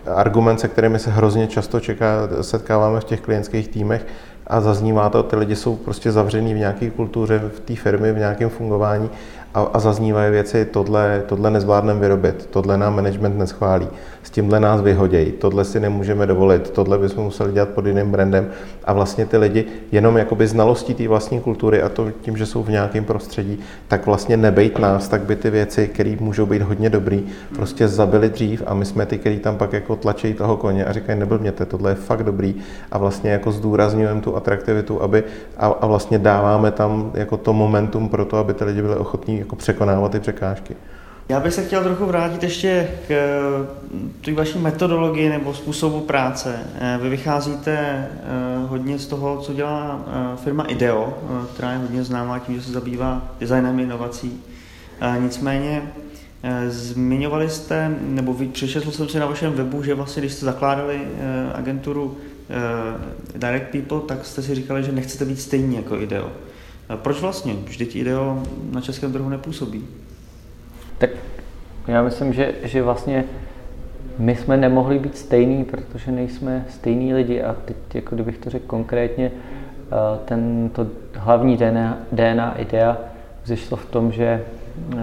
argument, 0.06 0.60
se 0.60 0.68
kterými 0.68 0.98
se 0.98 1.10
hrozně 1.10 1.46
často 1.46 1.80
čeká, 1.80 2.28
setkáváme 2.40 3.00
v 3.00 3.04
těch 3.04 3.20
klientských 3.20 3.68
týmech, 3.68 4.06
a 4.46 4.60
zaznívá 4.60 5.08
to, 5.08 5.22
ty 5.22 5.36
lidi 5.36 5.56
jsou 5.56 5.76
prostě 5.76 6.12
zavřený 6.12 6.54
v 6.54 6.58
nějaké 6.58 6.90
kultuře, 6.90 7.38
v 7.38 7.60
té 7.60 7.76
firmě, 7.76 8.12
v 8.12 8.18
nějakém 8.18 8.48
fungování 8.48 9.10
a, 9.54 9.60
a 9.60 9.78
zaznívají 9.78 10.30
věci, 10.30 10.64
tohle, 10.64 11.22
tohle 11.26 11.50
nezvládneme 11.50 12.00
vyrobit, 12.00 12.48
tohle 12.50 12.78
nám 12.78 12.96
management 12.96 13.38
neschválí, 13.38 13.88
s 14.22 14.30
tímhle 14.30 14.60
nás 14.60 14.80
vyhodějí, 14.80 15.32
tohle 15.32 15.64
si 15.64 15.80
nemůžeme 15.80 16.26
dovolit, 16.26 16.70
tohle 16.70 16.98
bychom 16.98 17.24
museli 17.24 17.52
dělat 17.52 17.68
pod 17.68 17.86
jiným 17.86 18.10
brandem. 18.10 18.50
A 18.84 18.92
vlastně 18.92 19.26
ty 19.26 19.36
lidi 19.36 19.64
jenom 19.92 20.16
jakoby 20.16 20.46
znalostí 20.46 20.94
té 20.94 21.08
vlastní 21.08 21.40
kultury 21.40 21.82
a 21.82 21.88
to 21.88 22.10
tím, 22.10 22.36
že 22.36 22.46
jsou 22.46 22.62
v 22.62 22.68
nějakém 22.68 23.04
prostředí, 23.04 23.58
tak 23.88 24.06
vlastně 24.06 24.36
nebejt 24.36 24.78
nás, 24.78 25.08
tak 25.08 25.22
by 25.22 25.36
ty 25.36 25.50
věci, 25.50 25.88
které 25.88 26.16
můžou 26.20 26.46
být 26.46 26.62
hodně 26.62 26.90
dobrý, 26.90 27.26
prostě 27.54 27.88
zabili 27.88 28.28
dřív 28.28 28.62
a 28.66 28.74
my 28.74 28.84
jsme 28.84 29.06
ty, 29.06 29.18
kteří 29.18 29.38
tam 29.38 29.56
pak 29.56 29.72
jako 29.72 29.96
tlačí 29.96 30.34
toho 30.34 30.56
koně 30.56 30.84
a 30.84 30.92
říkají, 30.92 31.18
neblbněte, 31.18 31.66
tohle 31.66 31.90
je 31.90 31.94
fakt 31.94 32.22
dobrý. 32.22 32.54
A 32.92 32.98
vlastně 32.98 33.30
jako 33.30 33.52
zdůrazňujeme 33.52 34.20
tu 34.20 34.36
atraktivitu, 34.36 35.02
aby 35.02 35.24
a, 35.56 35.66
a 35.66 35.86
vlastně 35.86 36.18
dáváme 36.18 36.70
tam 36.70 37.10
jako 37.14 37.36
to 37.36 37.52
momentum 37.52 38.08
pro 38.08 38.24
to, 38.24 38.36
aby 38.36 38.54
ty 38.54 38.64
lidi 38.64 38.82
byli 38.82 38.96
ochotní 38.96 39.39
jako 39.40 39.56
překonávat 39.56 40.12
ty 40.12 40.20
překážky. 40.20 40.76
Já 41.30 41.40
bych 41.40 41.54
se 41.54 41.64
chtěl 41.64 41.82
trochu 41.82 42.06
vrátit 42.06 42.42
ještě 42.42 42.88
k 43.08 43.10
eh, 43.10 44.24
té 44.24 44.32
vaší 44.32 44.58
metodologii 44.58 45.28
nebo 45.28 45.54
způsobu 45.54 46.00
práce. 46.00 46.58
Eh, 46.80 46.98
vy 47.02 47.08
vycházíte 47.08 47.72
eh, 47.72 48.08
hodně 48.66 48.98
z 48.98 49.06
toho, 49.06 49.38
co 49.40 49.54
dělá 49.54 50.04
firma 50.44 50.64
IDEO, 50.64 51.18
která 51.54 51.72
je 51.72 51.78
hodně 51.78 52.04
známá 52.04 52.38
tím, 52.38 52.54
že 52.54 52.62
se 52.62 52.72
zabývá 52.72 53.22
designem 53.40 53.80
inovací. 53.80 54.42
Nicméně 55.18 55.82
zmiňovali 56.68 57.50
jste, 57.50 57.96
nebo 58.00 58.36
přečetl 58.52 58.90
jsem 58.90 59.08
si 59.08 59.18
na 59.18 59.26
vašem 59.26 59.52
webu, 59.52 59.82
že 59.82 59.94
vlastně, 59.94 60.20
když 60.20 60.32
jste 60.32 60.46
zakládali 60.46 61.00
agenturu 61.54 62.16
Direct 63.36 63.66
People, 63.72 64.00
tak 64.00 64.26
jste 64.26 64.42
si 64.42 64.54
říkali, 64.54 64.82
že 64.82 64.92
nechcete 64.92 65.24
být 65.24 65.40
stejní 65.40 65.76
jako 65.76 65.96
IDEO. 65.96 66.30
Proč 66.96 67.20
vlastně? 67.20 67.54
Vždyť 67.54 67.96
IDEO 67.96 68.42
na 68.72 68.80
českém 68.80 69.12
trhu 69.12 69.28
nepůsobí. 69.28 69.84
Tak 70.98 71.10
já 71.88 72.02
myslím, 72.02 72.32
že, 72.32 72.54
že 72.62 72.82
vlastně 72.82 73.24
my 74.18 74.36
jsme 74.36 74.56
nemohli 74.56 74.98
být 74.98 75.18
stejní, 75.18 75.64
protože 75.64 76.12
nejsme 76.12 76.64
stejní 76.68 77.14
lidi 77.14 77.42
a 77.42 77.56
teď, 77.64 77.76
jako 77.94 78.14
kdybych 78.14 78.38
to 78.38 78.50
řekl 78.50 78.64
konkrétně, 78.66 79.30
eh, 79.32 80.18
ten, 80.24 80.70
to 80.72 80.86
hlavní 81.14 81.56
DNA, 81.56 81.98
DNA 82.12 82.54
idea 82.58 82.98
vzešlo 83.44 83.76
v 83.76 83.86
tom, 83.86 84.12
že 84.12 84.44
eh, 84.92 84.96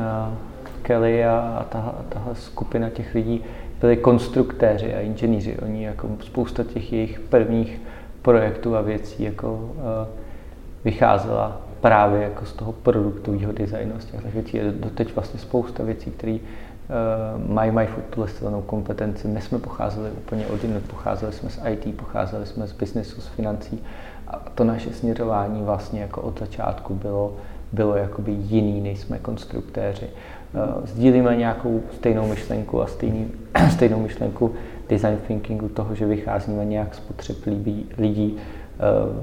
Kelly 0.81 1.25
a, 1.25 1.57
a 1.59 1.63
ta, 1.63 1.95
tahle 2.09 2.35
skupina 2.35 2.89
těch 2.89 3.15
lidí 3.15 3.43
byli 3.81 3.97
konstruktéři 3.97 4.93
a 4.93 4.99
inženýři. 4.99 5.57
Oni 5.61 5.85
jako 5.85 6.09
spousta 6.21 6.63
těch 6.63 6.93
jejich 6.93 7.19
prvních 7.19 7.81
projektů 8.21 8.75
a 8.75 8.81
věcí 8.81 9.23
jako 9.23 9.71
eh, 9.77 10.07
vycházela 10.83 11.66
právě 11.81 12.21
jako 12.21 12.45
z 12.45 12.53
toho 12.53 12.71
produktového 12.71 13.51
designu, 13.51 13.93
z 13.99 14.05
těch 14.05 14.33
věcí 14.33 14.57
je 14.57 14.71
doteď 14.71 15.15
vlastně 15.15 15.39
spousta 15.39 15.83
věcí, 15.83 16.11
které 16.11 16.33
uh, 16.33 17.53
mají, 17.53 17.71
mají 17.71 17.87
tuhle 18.09 18.29
silnou 18.29 18.61
kompetenci. 18.61 19.27
My 19.27 19.41
jsme 19.41 19.59
pocházeli 19.59 20.09
úplně 20.11 20.47
od 20.47 20.63
jiných, 20.63 20.83
pocházeli 20.83 21.33
jsme 21.33 21.49
z 21.49 21.59
IT, 21.69 21.97
pocházeli 21.97 22.45
jsme 22.45 22.67
z 22.67 22.71
biznesu, 22.71 23.21
z 23.21 23.27
financí 23.27 23.83
a 24.27 24.41
to 24.55 24.63
naše 24.63 24.93
směřování 24.93 25.61
vlastně 25.63 26.01
jako 26.01 26.21
od 26.21 26.39
začátku 26.39 26.93
bylo, 26.93 27.35
bylo 27.71 27.95
jakoby 27.95 28.31
jiný, 28.31 28.81
nejsme 28.81 29.19
konstruktéři. 29.19 30.07
Uh, 30.53 30.85
sdílíme 30.85 31.35
nějakou 31.35 31.81
stejnou 31.95 32.27
myšlenku 32.27 32.81
a 32.81 32.87
stejný, 32.87 33.31
stejnou 33.71 33.99
myšlenku 33.99 34.53
design 34.89 35.17
thinkingu 35.27 35.69
toho, 35.69 35.95
že 35.95 36.05
vycházíme 36.05 36.65
nějak 36.65 36.95
z 36.95 36.99
potřeb 36.99 37.37
lidí, 37.97 38.37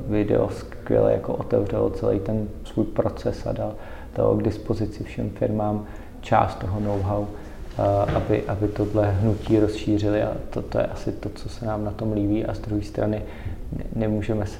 video 0.09 0.49
skvěle 0.49 1.13
jako 1.13 1.35
otevřelo 1.35 1.91
celý 1.91 2.21
ten 2.21 2.49
svůj 2.65 2.85
proces 2.85 3.47
a 3.47 3.53
dal, 3.53 3.75
dal 4.17 4.37
k 4.37 4.43
dispozici 4.43 5.05
všem 5.05 5.31
firmám 5.31 5.87
část 6.21 6.55
toho 6.55 6.81
know-how, 6.81 7.27
eh, 7.27 8.13
aby, 8.17 8.43
aby 8.43 8.69
tohle 8.69 9.11
hnutí 9.11 9.59
rozšířili 9.59 10.23
a 10.23 10.33
to, 10.51 10.63
to 10.63 10.79
je 10.79 10.87
asi 10.87 11.13
to, 11.13 11.29
co 11.29 11.49
se 11.49 11.67
nám 11.67 11.85
na 11.85 11.91
tom 11.91 12.13
líbí 12.13 12.47
a 12.47 12.55
z 12.55 12.59
druhé 12.59 12.83
strany 12.83 13.23
nemůžeme 13.97 14.47
se 14.47 14.59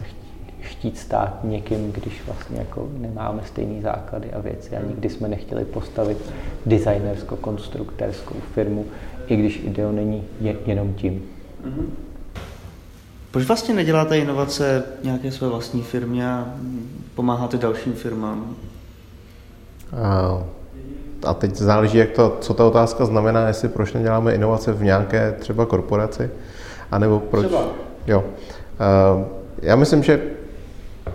chtít 0.61 0.99
stát 0.99 1.45
někým, 1.45 1.93
když 1.93 2.27
vlastně 2.27 2.59
jako 2.59 2.89
nemáme 2.99 3.43
stejné 3.45 3.83
základy 3.83 4.33
a 4.33 4.41
věci 4.41 4.77
a 4.77 4.83
nikdy 4.83 5.09
jsme 5.09 5.29
nechtěli 5.29 5.65
postavit 5.65 6.33
designersko-konstruktérskou 6.67 8.35
firmu, 8.55 8.85
i 9.27 9.37
když 9.37 9.65
ideo 9.65 9.93
není 9.93 10.25
je, 10.41 10.57
jenom 10.67 10.95
tím. 10.95 11.23
Mm-hmm. 11.65 12.14
Proč 13.35 13.47
vlastně 13.47 13.75
neděláte 13.75 14.19
inovace 14.19 14.83
nějaké 15.03 15.33
své 15.33 15.49
vlastní 15.49 15.83
firmě 15.83 16.31
a 16.31 16.47
pomáháte 17.15 17.57
dalším 17.57 17.93
firmám? 17.93 18.57
A, 20.03 20.43
a 21.27 21.35
teď 21.35 21.57
záleží, 21.57 21.99
jak 21.99 22.11
to, 22.11 22.39
co 22.41 22.55
ta 22.55 22.65
otázka 22.65 23.05
znamená, 23.05 23.49
jestli 23.49 23.69
proč 23.69 23.93
neděláme 23.93 24.35
inovace 24.35 24.73
v 24.73 24.83
nějaké 24.83 25.33
třeba 25.39 25.67
korporaci, 25.67 26.31
anebo 26.91 27.21
proč... 27.21 27.47
Třeba. 27.47 27.65
Jo. 28.07 28.25
A, 28.79 29.25
já 29.63 29.77
myslím, 29.77 30.03
že 30.03 30.23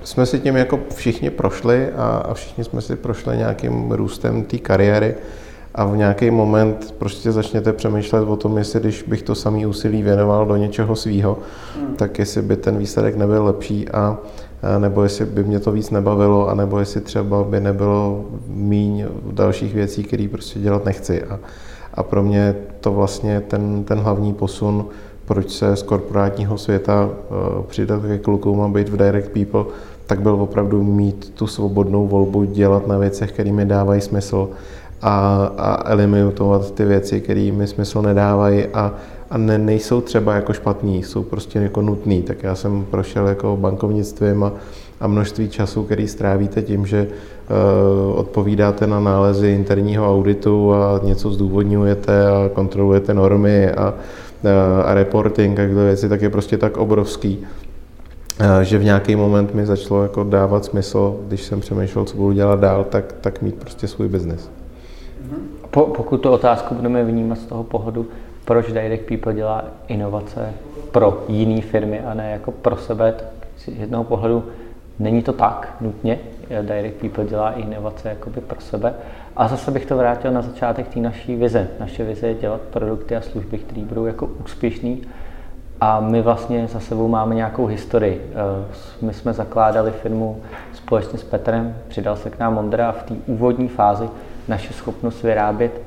jsme 0.04 0.26
si 0.26 0.40
tím 0.40 0.56
jako 0.56 0.80
všichni 0.96 1.30
prošli 1.30 1.92
a, 1.92 2.06
a 2.06 2.34
všichni 2.34 2.64
jsme 2.64 2.82
si 2.82 2.96
prošli 2.96 3.38
nějakým 3.38 3.92
růstem 3.92 4.44
té 4.44 4.58
kariéry 4.58 5.16
a 5.76 5.86
v 5.86 5.98
nějaký 5.98 6.32
moment 6.32 6.96
prostě 6.98 7.32
začněte 7.32 7.74
přemýšlet 7.74 8.22
o 8.22 8.36
tom, 8.36 8.58
jestli 8.58 8.80
když 8.80 9.04
bych 9.04 9.24
to 9.24 9.36
samý 9.36 9.66
úsilí 9.66 10.04
věnoval 10.04 10.46
do 10.46 10.56
něčeho 10.56 10.96
svýho, 10.96 11.38
hmm. 11.80 11.96
tak 11.96 12.20
jestli 12.20 12.42
by 12.42 12.56
ten 12.56 12.78
výsledek 12.78 13.16
nebyl 13.16 13.46
lepší 13.46 13.90
a, 13.90 14.18
a 14.64 14.80
nebo 14.80 15.04
jestli 15.04 15.26
by 15.26 15.44
mě 15.44 15.60
to 15.60 15.72
víc 15.72 15.90
nebavilo, 15.90 16.50
a 16.50 16.54
nebo 16.54 16.80
jestli 16.80 17.02
třeba 17.02 17.44
by 17.44 17.60
nebylo 17.60 18.26
míň 18.48 19.06
dalších 19.32 19.74
věcí, 19.74 20.04
které 20.04 20.28
prostě 20.32 20.60
dělat 20.60 20.86
nechci. 20.86 21.24
A, 21.24 21.40
a 21.94 22.04
pro 22.04 22.24
mě 22.24 22.56
to 22.80 22.92
vlastně 22.92 23.42
ten, 23.42 23.84
ten 23.84 24.00
hlavní 24.00 24.34
posun, 24.34 24.86
proč 25.26 25.52
se 25.52 25.76
z 25.76 25.84
korporátního 25.84 26.58
světa 26.58 27.06
uh, 27.06 27.64
přidat 27.66 28.02
ke 28.02 28.18
klukům 28.18 28.62
a 28.62 28.68
být 28.68 28.90
v 28.90 28.98
Direct 28.98 29.30
People, 29.30 29.64
tak 30.06 30.22
byl 30.22 30.34
opravdu 30.34 30.84
mít 30.84 31.34
tu 31.36 31.48
svobodnou 31.48 32.08
volbu 32.08 32.44
dělat 32.44 32.88
na 32.88 32.98
věcech, 32.98 33.32
které 33.32 33.52
mi 33.52 33.66
dávají 33.66 34.02
smysl 34.02 34.50
a, 35.02 35.46
a 35.58 35.92
eliminovat 35.92 36.72
ty 36.72 36.86
věci, 36.86 37.22
které 37.22 37.52
mi 37.52 37.68
smysl 37.68 38.02
nedávají 38.02 38.66
a, 38.66 38.94
a 39.30 39.38
ne, 39.38 39.58
nejsou 39.58 40.02
třeba 40.02 40.36
jako 40.36 40.54
špatný, 40.54 41.04
jsou 41.04 41.24
prostě 41.24 41.60
jako 41.60 41.82
nutný. 41.82 42.22
Tak 42.22 42.44
já 42.44 42.56
jsem 42.56 42.86
prošel 42.86 43.28
jako 43.28 43.58
bankovnictvím 43.58 44.44
a, 44.44 44.52
a 45.00 45.08
množství 45.08 45.50
času, 45.50 45.84
který 45.84 46.08
strávíte 46.08 46.62
tím, 46.62 46.86
že 46.86 47.08
uh, 47.08 48.20
odpovídáte 48.20 48.88
na 48.88 49.00
nálezy 49.00 49.50
interního 49.52 50.12
auditu 50.12 50.74
a 50.74 51.00
něco 51.04 51.32
zdůvodňujete 51.32 52.28
a 52.28 52.50
kontrolujete 52.54 53.14
normy 53.14 53.72
a, 53.72 53.94
uh, 54.44 54.50
a 54.86 54.94
reporting 54.94 55.60
a 55.60 55.66
tyhle 55.66 55.86
věci, 55.86 56.10
tak 56.10 56.22
je 56.22 56.30
prostě 56.30 56.58
tak 56.58 56.78
obrovský, 56.78 57.38
uh, 58.40 58.60
že 58.60 58.78
v 58.78 58.84
nějaký 58.84 59.16
moment 59.16 59.54
mi 59.54 59.66
začalo 59.66 60.04
jako 60.04 60.24
dávat 60.24 60.66
smysl, 60.66 61.16
když 61.28 61.42
jsem 61.44 61.60
přemýšlel, 61.60 62.06
co 62.06 62.18
budu 62.18 62.32
dělat 62.32 62.60
dál, 62.60 62.84
tak, 62.84 63.14
tak 63.22 63.42
mít 63.42 63.56
prostě 63.56 63.88
svůj 63.88 64.08
biznis. 64.08 64.59
Po, 65.72 65.86
pokud 65.86 66.18
tu 66.18 66.32
otázku 66.32 66.76
budeme 66.76 67.04
vnímat 67.04 67.38
z 67.38 67.46
toho 67.46 67.64
pohledu, 67.64 68.08
proč 68.46 68.72
Direct 68.72 69.06
People 69.06 69.34
dělá 69.34 69.64
inovace 69.88 70.54
pro 70.92 71.24
jiné 71.28 71.62
firmy 71.62 72.00
a 72.00 72.14
ne 72.14 72.32
jako 72.32 72.52
pro 72.52 72.78
sebe, 72.78 73.12
tak 73.12 73.28
z 73.58 73.68
jednoho 73.68 74.04
pohledu 74.04 74.44
není 75.00 75.24
to 75.24 75.34
tak 75.34 75.76
nutně. 75.82 76.20
Direct 76.62 76.96
People 76.96 77.26
dělá 77.26 77.52
inovace 77.52 78.10
jakoby 78.10 78.42
pro 78.42 78.62
sebe. 78.62 78.94
A 79.36 79.48
zase 79.48 79.72
bych 79.72 79.86
to 79.86 79.98
vrátil 79.98 80.32
na 80.32 80.42
začátek 80.42 80.88
té 80.88 81.00
naší 81.00 81.36
vize. 81.36 81.68
Naše 81.80 82.04
vize 82.04 82.28
je 82.28 82.34
dělat 82.34 82.62
produkty 82.62 83.16
a 83.16 83.22
služby, 83.22 83.58
které 83.58 83.82
budou 83.82 84.06
jako 84.06 84.26
úspěšný. 84.26 85.02
A 85.82 86.00
my 86.00 86.22
vlastně 86.22 86.68
za 86.68 86.80
sebou 86.80 87.08
máme 87.08 87.36
nějakou 87.36 87.66
historii. 87.66 88.32
Eh, 88.32 89.06
my 89.06 89.14
jsme 89.14 89.34
zakládali 89.34 89.92
firmu 89.92 90.42
společně 90.74 91.20
s 91.20 91.24
Petrem, 91.24 91.76
přidal 91.88 92.16
se 92.16 92.30
k 92.30 92.40
nám 92.40 92.58
Ondra 92.58 92.90
a 92.90 92.92
v 92.92 93.04
té 93.04 93.14
úvodní 93.28 93.68
fázi 93.68 94.10
naše 94.50 94.74
schopnost 94.74 95.24
vyrábět 95.24 95.82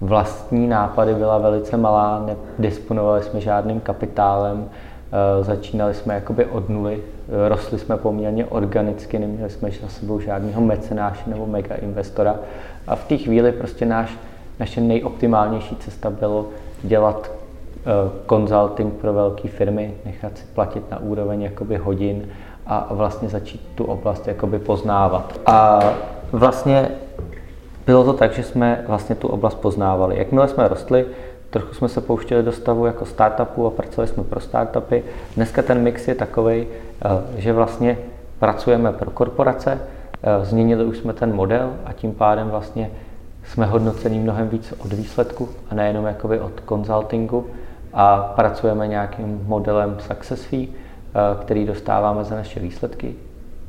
vlastní 0.00 0.66
nápady 0.66 1.14
byla 1.14 1.38
velice 1.38 1.76
malá, 1.76 2.26
nedisponovali 2.58 3.22
jsme 3.22 3.40
žádným 3.40 3.80
kapitálem, 3.80 4.68
eh, 4.68 5.44
začínali 5.44 5.94
jsme 5.94 6.14
jakoby 6.14 6.46
od 6.46 6.68
nuly, 6.68 6.98
eh, 7.02 7.48
rostli 7.48 7.78
jsme 7.78 7.96
poměrně 7.96 8.46
organicky, 8.46 9.18
neměli 9.18 9.50
jsme 9.50 9.70
za 9.70 9.88
sebou 9.88 10.20
žádného 10.20 10.60
mecenáše 10.60 11.30
nebo 11.30 11.46
mega 11.46 11.74
investora 11.74 12.36
a 12.86 12.96
v 12.96 13.04
té 13.04 13.16
chvíli 13.16 13.52
prostě 13.52 13.86
náš, 13.86 14.10
naše 14.60 14.80
nejoptimálnější 14.80 15.76
cesta 15.76 16.10
bylo 16.10 16.46
dělat 16.82 17.30
eh, 17.30 18.10
consulting 18.28 18.94
pro 18.94 19.12
velké 19.12 19.48
firmy, 19.48 19.94
nechat 20.04 20.38
si 20.38 20.44
platit 20.54 20.90
na 20.90 20.98
úroveň 21.00 21.42
jakoby 21.42 21.76
hodin 21.76 22.28
a 22.66 22.88
vlastně 22.90 23.28
začít 23.28 23.68
tu 23.74 23.84
oblast 23.84 24.28
jakoby 24.28 24.58
poznávat. 24.58 25.40
A 25.46 25.80
vlastně 26.32 26.88
bylo 27.86 28.04
to 28.04 28.12
tak, 28.12 28.32
že 28.32 28.42
jsme 28.42 28.84
vlastně 28.86 29.14
tu 29.14 29.28
oblast 29.28 29.54
poznávali. 29.54 30.18
Jakmile 30.18 30.48
jsme 30.48 30.68
rostli, 30.68 31.06
trochu 31.50 31.74
jsme 31.74 31.88
se 31.88 32.00
pouštěli 32.00 32.42
do 32.42 32.52
stavu 32.52 32.86
jako 32.86 33.06
startupů 33.06 33.66
a 33.66 33.70
pracovali 33.70 34.08
jsme 34.08 34.24
pro 34.24 34.40
startupy. 34.40 35.02
Dneska 35.36 35.62
ten 35.62 35.82
mix 35.82 36.08
je 36.08 36.14
takový, 36.14 36.66
že 37.36 37.52
vlastně 37.52 37.98
pracujeme 38.38 38.92
pro 38.92 39.10
korporace, 39.10 39.78
změnili 40.42 40.84
už 40.84 40.98
jsme 40.98 41.12
ten 41.12 41.34
model 41.34 41.70
a 41.84 41.92
tím 41.92 42.12
pádem 42.12 42.50
vlastně 42.50 42.90
jsme 43.44 43.66
hodnocení 43.66 44.18
mnohem 44.18 44.48
víc 44.48 44.74
od 44.78 44.92
výsledku 44.92 45.48
a 45.70 45.74
nejenom 45.74 46.06
jakoby 46.06 46.40
od 46.40 46.52
consultingu 46.68 47.46
a 47.92 48.32
pracujeme 48.36 48.88
nějakým 48.88 49.42
modelem 49.46 49.96
success 49.98 50.44
fee, 50.44 50.68
který 51.40 51.66
dostáváme 51.66 52.24
za 52.24 52.34
naše 52.34 52.60
výsledky. 52.60 53.14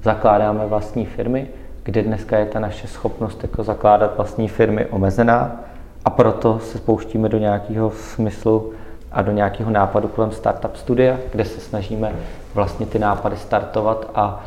Zakládáme 0.04 0.66
vlastní 0.66 1.06
firmy, 1.06 1.48
kde 1.84 2.04
dneska 2.04 2.38
je 2.38 2.46
ta 2.46 2.60
naše 2.60 2.88
schopnost 2.88 3.44
jako 3.44 3.64
zakládat 3.64 4.16
vlastní 4.18 4.48
firmy 4.48 4.86
omezená 4.86 5.62
a 6.06 6.10
proto 6.10 6.60
se 6.60 6.78
spouštíme 6.78 7.30
do 7.30 7.38
nějakého 7.38 7.92
smyslu 7.92 8.74
a 9.12 9.22
do 9.22 9.32
nějakého 9.32 9.72
nápadu 9.72 10.08
kolem 10.08 10.32
Startup 10.32 10.76
Studia, 10.76 11.18
kde 11.32 11.46
se 11.46 11.60
snažíme 11.60 12.12
vlastně 12.54 12.86
ty 12.86 13.00
nápady 13.00 13.38
startovat 13.38 14.12
a 14.16 14.46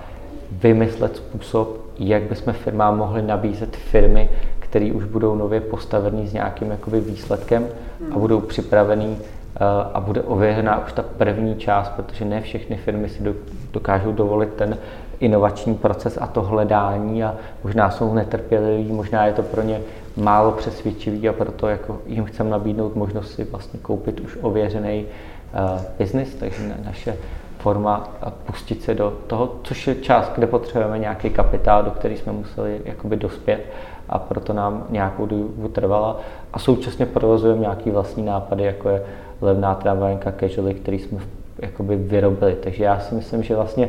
vymyslet 0.53 1.17
způsob, 1.17 1.81
jak 1.99 2.23
bychom 2.23 2.53
firmám 2.53 2.97
mohli 2.99 3.23
nabízet 3.23 3.77
firmy, 3.77 4.31
které 4.59 4.93
už 4.93 5.05
budou 5.05 5.35
nově 5.35 5.61
postavený 5.61 6.29
s 6.29 6.33
nějakým 6.33 6.71
jakoby 6.71 7.01
výsledkem 7.01 7.67
a 8.11 8.19
budou 8.19 8.41
připravený 8.41 9.19
eh, 9.21 9.59
a 9.95 10.01
bude 10.01 10.23
ověřená 10.23 10.85
už 10.85 10.93
ta 10.93 11.03
první 11.03 11.57
část, 11.57 11.89
protože 11.89 12.25
ne 12.25 12.41
všechny 12.41 12.77
firmy 12.77 13.09
si 13.09 13.35
dokážou 13.73 14.13
dovolit 14.13 14.53
ten 14.53 14.79
inovační 15.21 15.75
proces 15.75 16.19
a 16.21 16.27
to 16.27 16.43
hledání 16.43 17.25
a 17.25 17.35
možná 17.65 17.91
jsou 17.91 18.15
netrpěliví, 18.15 18.93
možná 18.93 19.27
je 19.27 19.33
to 19.33 19.43
pro 19.43 19.63
ně 19.63 19.81
málo 20.17 20.53
přesvědčivý 20.53 21.29
a 21.29 21.33
proto 21.33 21.69
jako 21.69 21.99
jim 22.07 22.25
chceme 22.25 22.51
nabídnout 22.51 22.97
možnost 22.97 23.35
si 23.35 23.45
vlastně 23.45 23.81
koupit 23.83 24.21
už 24.21 24.39
ověřený 24.43 25.05
uh, 25.05 25.81
biznis, 25.99 26.35
takže 26.35 26.75
naše 26.85 27.17
forma 27.59 28.09
pustit 28.47 28.83
se 28.83 28.95
do 28.95 29.19
toho, 29.27 29.55
což 29.63 29.87
je 29.87 29.95
část, 29.95 30.33
kde 30.35 30.47
potřebujeme 30.47 30.99
nějaký 30.99 31.31
kapitál, 31.31 31.83
do 31.83 31.91
který 31.91 32.17
jsme 32.17 32.33
museli 32.33 32.81
jakoby 32.85 33.17
dospět 33.17 33.67
a 34.09 34.19
proto 34.19 34.53
nám 34.53 34.87
nějakou 34.91 35.27
dobu 35.27 35.69
trvala. 35.69 36.21
A 36.53 36.59
současně 36.59 37.07
provozujeme 37.07 37.61
nějaký 37.61 37.91
vlastní 37.91 38.25
nápady, 38.25 38.65
jako 38.65 38.89
je 38.89 39.03
levná 39.41 39.75
tramvajenka 39.75 40.33
Casually, 40.41 40.75
který 40.75 40.99
jsme 40.99 41.19
jakoby 41.59 41.97
vyrobili. 41.97 42.57
Takže 42.63 42.85
já 42.85 43.01
si 43.01 43.15
myslím, 43.15 43.43
že 43.43 43.57
vlastně 43.57 43.89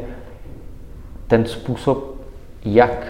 ten 1.28 1.46
způsob, 1.46 2.16
jak 2.66 3.08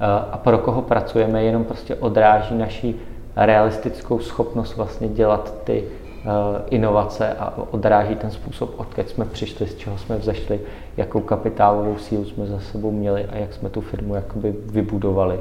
eh, 0.00 0.04
a 0.32 0.38
pro 0.38 0.58
koho 0.58 0.82
pracujeme, 0.82 1.44
jenom 1.44 1.64
prostě 1.64 1.94
odráží 1.94 2.54
naši 2.54 2.94
realistickou 3.36 4.18
schopnost 4.18 4.76
vlastně 4.76 5.08
dělat 5.08 5.54
ty 5.64 5.84
eh, 5.84 6.26
inovace 6.70 7.32
a 7.32 7.54
odráží 7.70 8.14
ten 8.14 8.30
způsob, 8.30 8.74
odkud 8.76 9.08
jsme 9.08 9.24
přišli, 9.24 9.66
z 9.66 9.76
čeho 9.76 9.98
jsme 9.98 10.16
vzešli, 10.16 10.60
jakou 10.96 11.20
kapitálovou 11.20 11.98
sílu 11.98 12.24
jsme 12.24 12.46
za 12.46 12.60
sebou 12.60 12.90
měli 12.90 13.24
a 13.24 13.36
jak 13.36 13.54
jsme 13.54 13.68
tu 13.68 13.80
firmu 13.80 14.14
jakoby 14.14 14.54
vybudovali. 14.66 15.40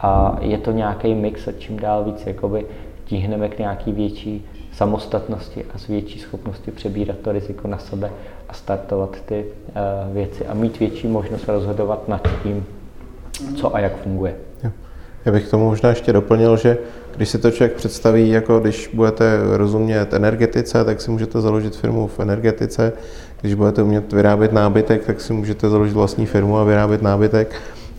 A 0.00 0.36
je 0.40 0.58
to 0.58 0.72
nějaký 0.72 1.14
mix 1.14 1.48
a 1.48 1.52
čím 1.52 1.78
dál 1.78 2.04
víc 2.04 2.26
jakoby 2.26 2.66
tíhneme 3.04 3.48
k 3.48 3.58
nějaký 3.58 3.92
větší 3.92 4.48
samostatnosti 4.76 5.64
a 5.74 5.78
s 5.78 5.86
větší 5.86 6.18
schopnosti 6.18 6.70
přebírat 6.70 7.16
to 7.18 7.32
riziko 7.32 7.68
na 7.68 7.78
sebe 7.78 8.10
a 8.48 8.54
startovat 8.54 9.16
ty 9.26 9.44
uh, 9.44 10.14
věci 10.14 10.46
a 10.46 10.54
mít 10.54 10.80
větší 10.80 11.06
možnost 11.06 11.48
rozhodovat 11.48 12.08
nad 12.08 12.28
tím, 12.42 12.66
co 13.56 13.76
a 13.76 13.78
jak 13.78 14.02
funguje. 14.02 14.34
Já 15.24 15.32
bych 15.32 15.48
tomu 15.48 15.64
možná 15.64 15.88
ještě 15.88 16.12
doplnil, 16.12 16.56
že 16.56 16.78
když 17.16 17.28
si 17.28 17.38
to 17.38 17.50
člověk 17.50 17.72
představí, 17.72 18.30
jako 18.30 18.60
když 18.60 18.90
budete 18.94 19.40
rozumět 19.52 20.12
energetice, 20.12 20.84
tak 20.84 21.00
si 21.00 21.10
můžete 21.10 21.40
založit 21.40 21.76
firmu 21.76 22.06
v 22.06 22.20
energetice. 22.20 22.92
Když 23.40 23.54
budete 23.54 23.82
umět 23.82 24.12
vyrábět 24.12 24.52
nábytek, 24.52 25.06
tak 25.06 25.20
si 25.20 25.32
můžete 25.32 25.68
založit 25.68 25.94
vlastní 25.94 26.26
firmu 26.26 26.58
a 26.58 26.64
vyrábět 26.64 27.02
nábytek. 27.02 27.54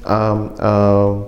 A, 0.06 0.16
a 0.16 0.50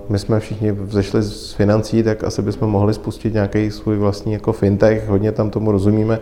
my 0.09 0.19
jsme 0.19 0.39
všichni 0.39 0.71
vzešli 0.71 1.21
z 1.21 1.53
financí, 1.53 2.03
tak 2.03 2.23
asi 2.23 2.41
bychom 2.41 2.69
mohli 2.69 2.93
spustit 2.93 3.33
nějaký 3.33 3.71
svůj 3.71 3.97
vlastní 3.97 4.33
jako 4.33 4.53
fintech, 4.53 5.09
hodně 5.09 5.31
tam 5.31 5.49
tomu 5.49 5.71
rozumíme. 5.71 6.19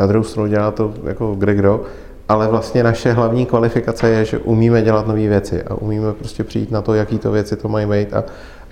Na 0.00 0.06
druhou 0.06 0.24
stranu 0.24 0.48
dělá 0.48 0.70
to 0.70 0.94
jako 1.04 1.34
kde 1.34 1.54
kdo, 1.54 1.82
ale 2.28 2.48
vlastně 2.48 2.82
naše 2.82 3.12
hlavní 3.12 3.46
kvalifikace 3.46 4.08
je, 4.08 4.24
že 4.24 4.38
umíme 4.38 4.82
dělat 4.82 5.06
nové 5.06 5.28
věci 5.28 5.62
a 5.62 5.74
umíme 5.74 6.12
prostě 6.12 6.44
přijít 6.44 6.70
na 6.70 6.82
to, 6.82 6.94
jaký 6.94 7.18
to 7.18 7.30
věci 7.30 7.56
to 7.56 7.68
mají 7.68 7.86
být 7.86 8.14
a, 8.14 8.24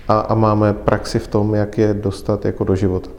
a, 0.07 0.19
a 0.19 0.35
máme 0.35 0.73
praxi 0.73 1.19
v 1.19 1.27
tom, 1.27 1.55
jak 1.55 1.77
je 1.77 1.93
dostat 1.93 2.45
jako 2.45 2.63
do 2.63 2.75
života. 2.75 3.09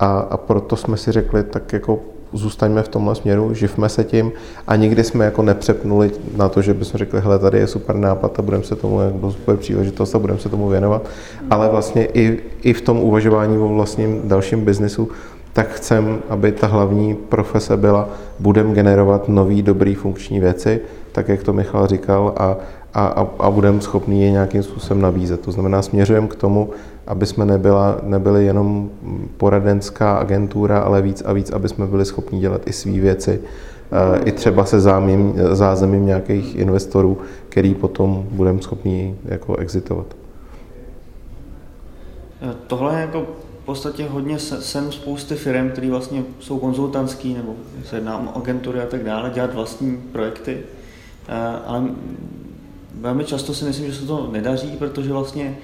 A, 0.00 0.18
a 0.18 0.36
proto 0.36 0.76
jsme 0.76 0.96
si 0.96 1.12
řekli, 1.12 1.42
tak 1.42 1.72
jako 1.72 2.00
zůstaňme 2.34 2.82
v 2.82 2.88
tomhle 2.88 3.14
směru, 3.14 3.54
živme 3.54 3.88
se 3.88 4.04
tím 4.04 4.32
a 4.66 4.76
nikdy 4.76 5.04
jsme 5.04 5.24
jako 5.24 5.42
nepřepnuli 5.42 6.10
na 6.36 6.48
to, 6.48 6.62
že 6.62 6.74
bychom 6.74 6.98
řekli, 6.98 7.20
hele, 7.20 7.38
tady 7.38 7.58
je 7.58 7.66
super 7.66 7.96
nápad 7.96 8.38
a 8.38 8.42
budeme 8.42 8.64
se 8.64 8.76
tomu, 8.76 9.00
jako 9.00 9.32
super 9.32 9.56
příležitost 9.56 10.14
a 10.14 10.18
budeme 10.18 10.38
se 10.38 10.48
tomu 10.48 10.68
věnovat, 10.68 11.08
ale 11.50 11.68
vlastně 11.68 12.04
i, 12.04 12.40
i 12.62 12.72
v 12.72 12.80
tom 12.80 12.98
uvažování 12.98 13.58
o 13.58 13.68
vlastním 13.68 14.20
dalším 14.24 14.64
biznisu 14.64 15.08
tak 15.54 15.68
chcem, 15.68 16.18
aby 16.28 16.52
ta 16.52 16.66
hlavní 16.66 17.14
profese 17.14 17.76
byla, 17.76 18.08
budem 18.40 18.72
generovat 18.74 19.28
nový, 19.28 19.62
dobrý, 19.62 19.94
funkční 19.94 20.40
věci, 20.40 20.80
tak 21.12 21.28
jak 21.28 21.42
to 21.42 21.52
Michal 21.52 21.86
říkal, 21.86 22.34
a, 22.36 22.56
a, 22.94 23.06
a, 23.06 23.28
a 23.38 23.50
budeme 23.50 23.80
schopni 23.80 24.24
je 24.24 24.30
nějakým 24.30 24.62
způsobem 24.62 25.02
nabízet. 25.02 25.40
To 25.40 25.52
znamená, 25.52 25.82
směřujeme 25.82 26.28
k 26.28 26.34
tomu, 26.34 26.70
aby 27.06 27.26
jsme 27.26 27.44
nebyla, 27.44 27.96
nebyli 28.02 28.44
jenom 28.44 28.90
poradenská 29.36 30.16
agentura, 30.16 30.78
ale 30.78 31.02
víc 31.02 31.22
a 31.26 31.32
víc, 31.32 31.50
aby 31.50 31.68
jsme 31.68 31.86
byli 31.86 32.04
schopni 32.04 32.40
dělat 32.40 32.60
i 32.66 32.72
své 32.72 32.92
věci, 32.92 33.40
i 34.24 34.32
třeba 34.32 34.64
se 34.64 34.80
zámím, 34.80 35.34
zázemím 35.52 36.06
nějakých 36.06 36.56
investorů, 36.56 37.18
který 37.48 37.74
potom 37.74 38.26
budeme 38.30 38.62
schopni 38.62 39.16
jako 39.24 39.56
exitovat. 39.56 40.06
Tohle 42.66 42.94
je 42.94 43.00
jako 43.00 43.26
v 43.62 43.64
podstatě 43.64 44.06
hodně 44.08 44.38
sen 44.38 44.92
spousty 44.92 45.34
firm, 45.34 45.70
které 45.70 45.90
vlastně 45.90 46.22
jsou 46.40 46.58
konzultantský 46.58 47.34
nebo 47.34 47.54
se 47.84 47.96
jedná 47.96 48.18
o 48.18 48.38
agentury 48.38 48.80
a 48.80 48.86
tak 48.86 49.04
dále, 49.04 49.30
dělat 49.30 49.54
vlastní 49.54 49.96
projekty. 50.12 50.58
Ale 51.66 51.82
velmi 53.00 53.24
často 53.24 53.54
si 53.54 53.64
myslím, 53.64 53.86
že 53.86 53.94
se 53.94 54.06
to 54.06 54.28
nedaří, 54.32 54.76
protože 54.78 55.12
vlastně 55.12 55.56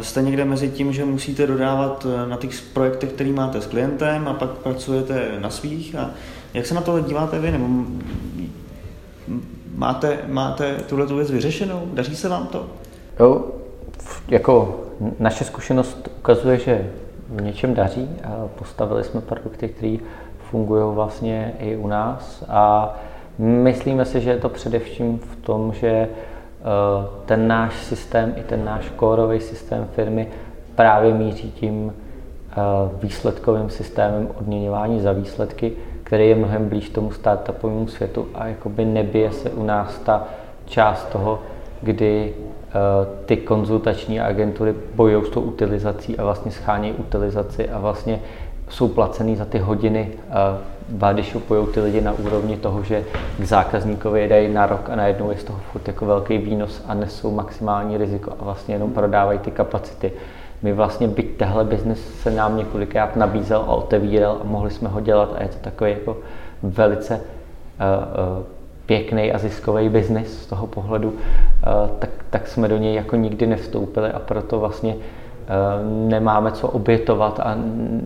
jste 0.00 0.22
někde 0.22 0.44
mezi 0.44 0.68
tím, 0.68 0.92
že 0.92 1.04
musíte 1.04 1.46
dodávat 1.46 2.06
eh, 2.06 2.28
na 2.28 2.36
těch 2.36 2.62
projektech, 2.62 3.12
který 3.12 3.32
máte 3.32 3.60
s 3.60 3.66
klientem 3.66 4.28
a 4.28 4.34
pak 4.34 4.50
pracujete 4.50 5.28
na 5.38 5.50
svých. 5.50 5.94
A 5.94 6.10
jak 6.54 6.66
se 6.66 6.74
na 6.74 6.80
to 6.80 7.00
díváte 7.00 7.38
vy? 7.38 7.50
Nebo 7.50 7.66
máte, 9.74 10.18
máte 10.26 10.74
tuhle 10.74 11.06
tu 11.06 11.16
věc 11.16 11.30
vyřešenou? 11.30 11.82
Daří 11.92 12.16
se 12.16 12.28
vám 12.28 12.46
to? 12.46 12.66
Jo, 13.20 13.44
jako 14.28 14.80
naše 15.18 15.44
zkušenost 15.44 16.08
ukazuje, 16.18 16.58
že 16.58 16.90
v 17.28 17.42
něčem 17.42 17.74
daří. 17.74 18.08
Postavili 18.58 19.04
jsme 19.04 19.20
produkty, 19.20 19.68
které 19.68 19.96
fungují 20.50 20.94
vlastně 20.94 21.54
i 21.60 21.76
u 21.76 21.86
nás 21.86 22.44
a 22.48 22.94
myslíme 23.38 24.04
si, 24.04 24.20
že 24.20 24.30
je 24.30 24.36
to 24.36 24.48
především 24.48 25.18
v 25.18 25.36
tom, 25.36 25.72
že 25.80 26.08
ten 27.26 27.48
náš 27.48 27.74
systém 27.74 28.34
i 28.36 28.42
ten 28.42 28.64
náš 28.64 28.88
kórový 28.96 29.40
systém 29.40 29.88
firmy 29.94 30.28
právě 30.74 31.14
míří 31.14 31.52
tím 31.52 31.92
eh, 31.92 32.54
výsledkovým 33.02 33.70
systémem 33.70 34.28
odměňování 34.40 35.00
za 35.00 35.12
výsledky, 35.12 35.72
který 36.02 36.28
je 36.28 36.34
mnohem 36.34 36.68
blíž 36.68 36.88
tomu 36.88 37.10
startupovému 37.10 37.88
světu 37.88 38.28
a 38.34 38.46
jakoby 38.46 38.84
nebije 38.84 39.32
se 39.32 39.50
u 39.50 39.62
nás 39.62 39.98
ta 39.98 40.24
část 40.66 41.04
toho, 41.04 41.38
kdy 41.82 42.34
eh, 42.34 42.72
ty 43.26 43.36
konzultační 43.36 44.20
agentury 44.20 44.74
bojují 44.94 45.26
s 45.26 45.28
tou 45.28 45.40
utilizací 45.40 46.18
a 46.18 46.24
vlastně 46.24 46.50
schánějí 46.50 46.94
utilizaci 46.94 47.68
a 47.68 47.78
vlastně 47.78 48.20
jsou 48.68 48.88
placený 48.88 49.36
za 49.36 49.44
ty 49.44 49.58
hodiny 49.58 50.12
bodyshopujou 50.88 51.66
ty 51.66 51.80
lidi 51.80 52.00
na 52.00 52.12
úrovni 52.12 52.56
toho, 52.56 52.82
že 52.82 53.04
k 53.38 53.44
zákazníkovi 53.44 54.20
jedají 54.20 54.48
na 54.48 54.66
rok 54.66 54.90
a 54.90 54.96
najednou 54.96 55.30
je 55.30 55.36
z 55.36 55.44
toho 55.44 55.60
furt 55.72 55.88
jako 55.88 56.06
velký 56.06 56.38
výnos 56.38 56.82
a 56.86 56.94
nesou 56.94 57.30
maximální 57.30 57.96
riziko 57.96 58.32
a 58.38 58.44
vlastně 58.44 58.74
jenom 58.74 58.92
prodávají 58.92 59.38
ty 59.38 59.50
kapacity. 59.50 60.12
My 60.62 60.72
vlastně, 60.72 61.08
byť 61.08 61.36
tehle 61.36 61.64
biznis 61.64 62.20
se 62.22 62.30
nám 62.30 62.56
několikrát 62.56 63.16
nabízel 63.16 63.58
a 63.58 63.72
otevíral 63.72 64.38
a 64.40 64.44
mohli 64.44 64.70
jsme 64.70 64.88
ho 64.88 65.00
dělat 65.00 65.34
a 65.38 65.42
je 65.42 65.48
to 65.48 65.58
takový 65.60 65.90
jako 65.90 66.16
velice 66.62 67.14
uh, 67.14 67.20
uh, 67.20 68.44
pěkný 68.86 69.32
a 69.32 69.38
ziskový 69.38 69.88
biznis 69.88 70.42
z 70.42 70.46
toho 70.46 70.66
pohledu, 70.66 71.08
uh, 71.08 71.16
tak, 71.98 72.10
tak 72.30 72.48
jsme 72.48 72.68
do 72.68 72.76
něj 72.76 72.94
jako 72.94 73.16
nikdy 73.16 73.46
nevstoupili 73.46 74.10
a 74.10 74.18
proto 74.18 74.60
vlastně 74.60 74.94
Eh, 74.94 75.25
nemáme 76.08 76.52
co 76.52 76.68
obětovat 76.68 77.40
a 77.40 77.56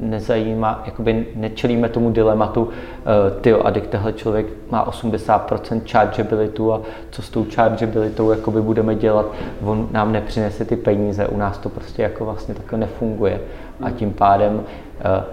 nezajímá, 0.01 0.83
jakoby 0.87 1.27
nečelíme 1.35 1.89
tomu 1.89 2.11
dilematu, 2.11 2.69
eh, 2.69 3.41
ty 3.41 3.53
a 3.53 3.71
tehle 3.71 4.13
člověk 4.13 4.47
má 4.71 4.87
80% 4.87 5.83
chargeability 5.91 6.63
a 6.73 6.81
co 7.11 7.23
s 7.23 7.31
tou 7.31 7.47
chargeabilitou 7.55 8.31
jakoby 8.31 8.63
budeme 8.63 8.95
dělat, 8.95 9.27
on 9.65 9.89
nám 9.93 10.13
nepřinese 10.13 10.65
ty 10.65 10.77
peníze, 10.77 11.27
u 11.27 11.37
nás 11.37 11.59
to 11.59 11.69
prostě 11.69 12.03
jako 12.03 12.25
vlastně 12.25 12.55
takhle 12.55 12.79
nefunguje. 12.79 13.41
A 13.83 13.91
tím 13.91 14.13
pádem 14.13 14.63
eh, 15.01 15.25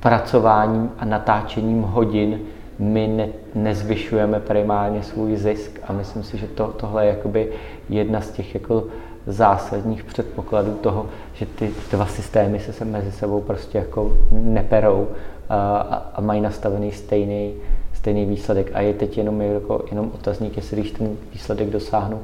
pracováním 0.00 0.90
a 0.98 1.04
natáčením 1.04 1.82
hodin 1.82 2.40
my 2.78 3.06
ne, 3.06 3.28
nezvyšujeme 3.54 4.40
primárně 4.40 5.02
svůj 5.02 5.36
zisk 5.36 5.80
a 5.88 5.92
myslím 5.92 6.22
si, 6.22 6.38
že 6.38 6.46
to, 6.46 6.66
tohle 6.66 7.04
je 7.04 7.08
jakoby 7.08 7.48
jedna 7.88 8.20
z 8.20 8.30
těch 8.30 8.54
jako 8.54 8.84
zásadních 9.26 10.04
předpokladů 10.04 10.74
toho, 10.74 11.06
že 11.34 11.46
ty 11.46 11.70
dva 11.90 12.06
systémy 12.06 12.60
se, 12.60 12.72
se 12.72 12.84
mezi 12.84 13.12
sebou 13.12 13.40
prostě 13.40 13.78
jako 13.78 14.12
neperou 14.30 15.08
a, 15.48 15.76
a 16.14 16.20
mají 16.20 16.40
nastavený 16.40 16.92
stejný, 16.92 17.54
stejný 17.94 18.26
výsledek. 18.26 18.70
A 18.74 18.80
je 18.80 18.94
teď 18.94 19.18
jenom, 19.18 19.40
jako, 19.40 19.84
jenom 19.90 20.10
otazník, 20.14 20.56
jestli 20.56 20.76
když 20.76 20.92
ten 20.92 21.16
výsledek 21.32 21.70
dosáhnu 21.70 22.20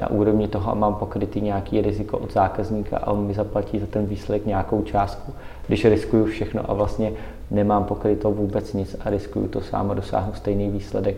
na 0.00 0.10
úrovni 0.10 0.48
toho 0.48 0.70
a 0.70 0.74
mám 0.74 0.94
pokrytý 0.94 1.40
nějaký 1.40 1.80
riziko 1.80 2.18
od 2.18 2.32
zákazníka 2.32 2.98
a 2.98 3.10
on 3.10 3.26
mi 3.26 3.34
zaplatí 3.34 3.78
za 3.78 3.86
ten 3.86 4.06
výsledek 4.06 4.46
nějakou 4.46 4.82
částku, 4.82 5.32
když 5.66 5.84
riskuju 5.84 6.26
všechno 6.26 6.70
a 6.70 6.74
vlastně 6.74 7.12
nemám 7.50 7.84
pokryto 7.84 8.30
vůbec 8.30 8.72
nic 8.72 8.96
a 9.00 9.10
riskuju 9.10 9.48
to 9.48 9.60
sám 9.60 9.90
a 9.90 9.94
dosáhnu 9.94 10.32
stejný 10.34 10.70
výsledek, 10.70 11.16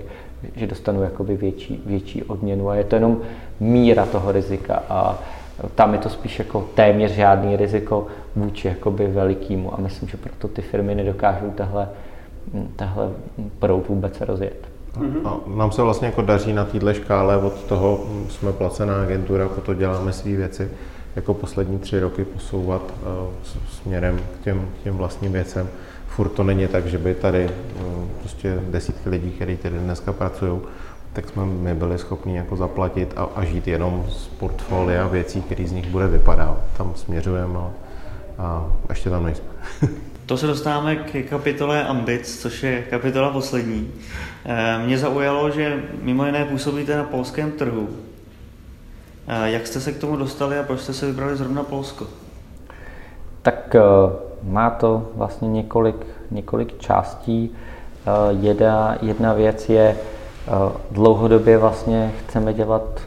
že 0.57 0.66
dostanu 0.66 1.03
jakoby 1.03 1.36
větší, 1.36 1.82
větší 1.86 2.22
odměnu. 2.22 2.70
A 2.70 2.74
je 2.74 2.84
to 2.84 2.97
jenom 2.97 3.20
míra 3.61 4.07
toho 4.07 4.32
rizika 4.32 4.82
a 4.88 5.18
tam 5.74 5.93
je 5.93 5.99
to 5.99 6.09
spíš 6.09 6.38
jako 6.38 6.68
téměř 6.74 7.11
žádný 7.11 7.57
riziko 7.57 8.07
vůči 8.36 8.68
jakoby 8.68 9.07
velikýmu. 9.07 9.74
A 9.74 9.80
myslím, 9.80 10.09
že 10.09 10.16
proto 10.16 10.49
ty 10.49 10.62
firmy 10.62 10.95
nedokážou 10.95 11.51
tahle, 11.55 11.88
tahle 12.76 13.11
proud 13.59 13.88
vůbec 13.88 14.20
rozjet. 14.20 14.68
A 15.24 15.36
nám 15.47 15.72
se 15.72 15.82
vlastně 15.82 16.07
jako 16.07 16.22
daří 16.22 16.53
na 16.53 16.64
této 16.64 16.95
škále, 16.95 17.36
od 17.36 17.64
toho 17.64 18.01
jsme 18.28 18.53
placená 18.53 19.03
agentura, 19.03 19.49
to 19.49 19.74
děláme 19.74 20.12
své 20.12 20.30
věci, 20.30 20.70
jako 21.16 21.34
poslední 21.34 21.78
tři 21.78 22.01
roky 22.01 22.24
posouvat 22.24 22.82
uh, 22.82 23.09
směrem 23.70 24.18
k 24.18 24.45
těm, 24.45 24.68
k 24.80 24.84
těm 24.84 24.97
vlastním 24.97 25.32
věcem 25.32 25.68
furt 26.16 26.28
to 26.28 26.44
není 26.44 26.68
tak, 26.68 26.86
že 26.86 26.98
by 26.98 27.14
tady 27.14 27.50
no, 27.80 28.08
prostě 28.20 28.58
desítky 28.70 29.08
lidí, 29.08 29.30
kteří 29.30 29.56
tady 29.56 29.78
dneska 29.78 30.12
pracují, 30.12 30.60
tak 31.12 31.28
jsme 31.28 31.46
my 31.46 31.74
byli 31.74 31.98
schopni 31.98 32.36
jako 32.36 32.56
zaplatit 32.56 33.12
a, 33.16 33.28
a 33.34 33.44
žít 33.44 33.68
jenom 33.68 34.06
z 34.08 34.26
portfolia 34.26 35.06
věcí, 35.06 35.42
které 35.42 35.66
z 35.66 35.72
nich 35.72 35.86
bude 35.86 36.06
vypadat. 36.06 36.58
Tam 36.76 36.92
směřujeme 36.94 37.58
a, 37.58 37.70
a 38.38 38.66
ještě 38.88 39.10
tam 39.10 39.24
nejsme. 39.24 39.46
To 40.26 40.36
se 40.36 40.46
dostáváme 40.46 40.96
k 40.96 41.28
kapitole 41.28 41.84
Ambic, 41.84 42.40
což 42.42 42.62
je 42.62 42.82
kapitola 42.82 43.30
poslední. 43.30 43.90
Eh, 44.44 44.78
mě 44.86 44.98
zaujalo, 44.98 45.50
že 45.50 45.82
mimo 46.02 46.26
jiné 46.26 46.44
působíte 46.44 46.96
na 46.96 47.04
polském 47.04 47.52
trhu. 47.52 47.88
Eh, 49.28 49.50
jak 49.50 49.66
jste 49.66 49.80
se 49.80 49.92
k 49.92 49.98
tomu 49.98 50.16
dostali 50.16 50.58
a 50.58 50.62
proč 50.62 50.80
jste 50.80 50.92
se 50.92 51.06
vybrali 51.06 51.36
zrovna 51.36 51.62
Polsko? 51.62 52.06
Tak 53.42 53.74
eh, 53.74 53.80
má 54.43 54.70
to 54.70 55.07
vlastně 55.14 55.49
několik, 55.49 56.07
několik 56.30 56.78
částí. 56.78 57.51
Eh, 58.07 58.11
jedna, 58.40 58.97
jedna 59.03 59.32
věc 59.32 59.68
je, 59.68 59.97
eh, 59.97 60.51
dlouhodobě 60.90 61.59
vlastně 61.59 62.12
chceme 62.18 62.55
dělat 62.55 63.01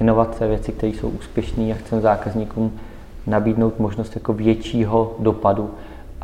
inovace, 0.00 0.48
věci, 0.48 0.72
které 0.72 0.92
jsou 0.92 1.08
úspěšné 1.08 1.72
a 1.72 1.74
chceme 1.74 2.00
zákazníkům 2.00 2.72
nabídnout 3.26 3.78
možnost 3.78 4.14
jako 4.14 4.32
většího 4.32 5.16
dopadu 5.18 5.70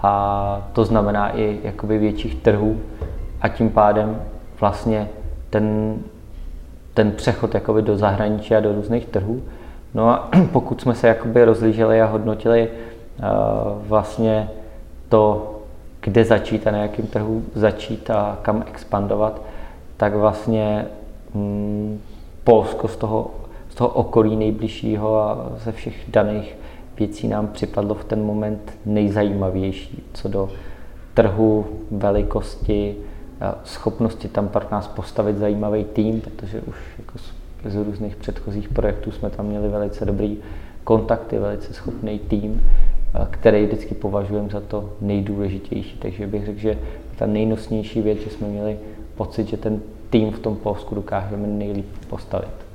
a 0.03 0.68
to 0.72 0.85
znamená 0.85 1.37
i 1.37 1.61
jakoby 1.62 1.99
větších 1.99 2.35
trhů 2.35 2.81
a 3.41 3.49
tím 3.49 3.70
pádem 3.70 4.20
vlastně 4.61 5.09
ten, 5.51 5.97
ten 6.95 7.12
přechod 7.12 7.55
jakoby 7.55 7.83
do 7.83 7.97
zahraničí 7.97 8.55
a 8.55 8.61
do 8.61 8.72
různých 8.72 9.07
trhů. 9.07 9.43
No 9.95 10.09
a 10.09 10.29
pokud 10.53 10.81
jsme 10.81 10.95
se 10.95 11.09
jakoby 11.09 11.45
rozlíželi 11.45 12.01
a 12.03 12.07
hodnotili 12.07 12.68
vlastně 13.87 14.51
to, 15.09 15.55
kde 16.01 16.25
začít 16.25 16.66
a 16.66 16.71
na 16.71 16.79
jakém 16.79 17.07
trhu 17.07 17.43
začít 17.55 18.11
a 18.11 18.39
kam 18.43 18.64
expandovat, 18.69 19.43
tak 19.97 20.14
vlastně 20.14 20.87
mm, 21.35 22.01
Polsko 22.45 22.89
z 22.89 22.97
toho, 22.97 23.31
z 23.71 23.75
toho 23.75 23.91
okolí 23.91 24.37
nejbližšího 24.37 25.16
a 25.16 25.47
ze 25.57 25.73
všech 25.73 25.95
daných 26.09 26.57
věcí 26.99 27.29
nám 27.29 27.49
připadlo 27.49 27.95
v 27.95 28.05
ten 28.05 28.23
moment 28.23 28.73
nejzajímavější, 28.87 30.03
co 30.12 30.29
do 30.29 30.51
trhu, 31.14 31.66
velikosti, 31.91 32.97
schopnosti 33.64 34.29
tam 34.29 34.49
pro 34.49 34.64
nás 34.73 34.89
postavit 34.89 35.39
zajímavý 35.39 35.85
tým, 35.85 36.21
protože 36.21 36.61
už 36.61 36.77
jako 36.99 37.19
z, 37.19 37.33
z 37.73 37.77
různých 37.77 38.16
předchozích 38.16 38.69
projektů 38.69 39.11
jsme 39.11 39.31
tam 39.31 39.47
měli 39.47 39.69
velice 39.69 40.05
dobrý 40.05 40.39
kontakty, 40.85 41.39
velice 41.39 41.75
schopný 41.75 42.19
tým 42.19 42.61
který 43.30 43.66
vždycky 43.66 43.94
považujeme 43.94 44.48
za 44.48 44.61
to 44.61 44.92
nejdůležitější. 45.00 45.98
Takže 45.98 46.26
bych 46.26 46.46
řekl, 46.46 46.59
že 46.59 46.78
ta 47.16 47.26
nejnosnější 47.26 48.02
věc, 48.02 48.18
že 48.18 48.30
jsme 48.30 48.48
měli 48.48 48.78
pocit, 49.14 49.48
že 49.48 49.56
ten 49.56 49.80
tým 50.11 50.32
v 50.32 50.38
tom 50.38 50.56
Polsku 50.56 50.94
dokážeme 50.94 51.46
nejlíp 51.46 51.86
postavit. 52.09 52.68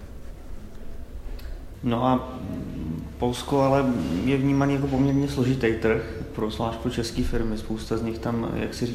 No 1.83 2.05
a 2.05 2.29
Polsko 3.17 3.61
ale 3.61 3.85
je 4.25 4.37
vnímaný 4.37 4.73
jako 4.73 4.87
poměrně 4.87 5.27
složitý 5.27 5.73
trh, 5.81 6.23
pro, 6.35 6.49
zvlášť 6.49 6.79
pro 6.79 6.91
české 6.91 7.23
firmy. 7.23 7.57
Spousta 7.57 7.97
z 7.97 8.01
nich 8.01 8.19
tam, 8.19 8.47
jak 8.55 8.73
se, 8.73 8.85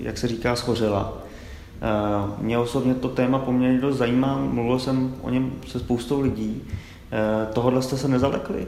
jak 0.00 0.18
se 0.18 0.28
říká, 0.28 0.56
schořela. 0.56 1.18
Eh, 1.82 2.42
mě 2.42 2.58
osobně 2.58 2.94
to 2.94 3.08
téma 3.08 3.38
poměrně 3.38 3.80
dost 3.80 3.96
zajímá, 3.96 4.38
mluvil 4.38 4.78
jsem 4.78 5.14
o 5.22 5.30
něm 5.30 5.52
se 5.66 5.78
spoustou 5.78 6.20
lidí. 6.20 6.62
Eh, 7.12 7.52
tohodle 7.52 7.82
jste 7.82 7.96
se 7.96 8.08
nezalekli? 8.08 8.66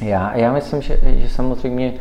Já, 0.00 0.36
já 0.36 0.52
myslím, 0.52 0.82
že, 0.82 0.98
že 1.02 1.28
samozřejmě 1.28 1.94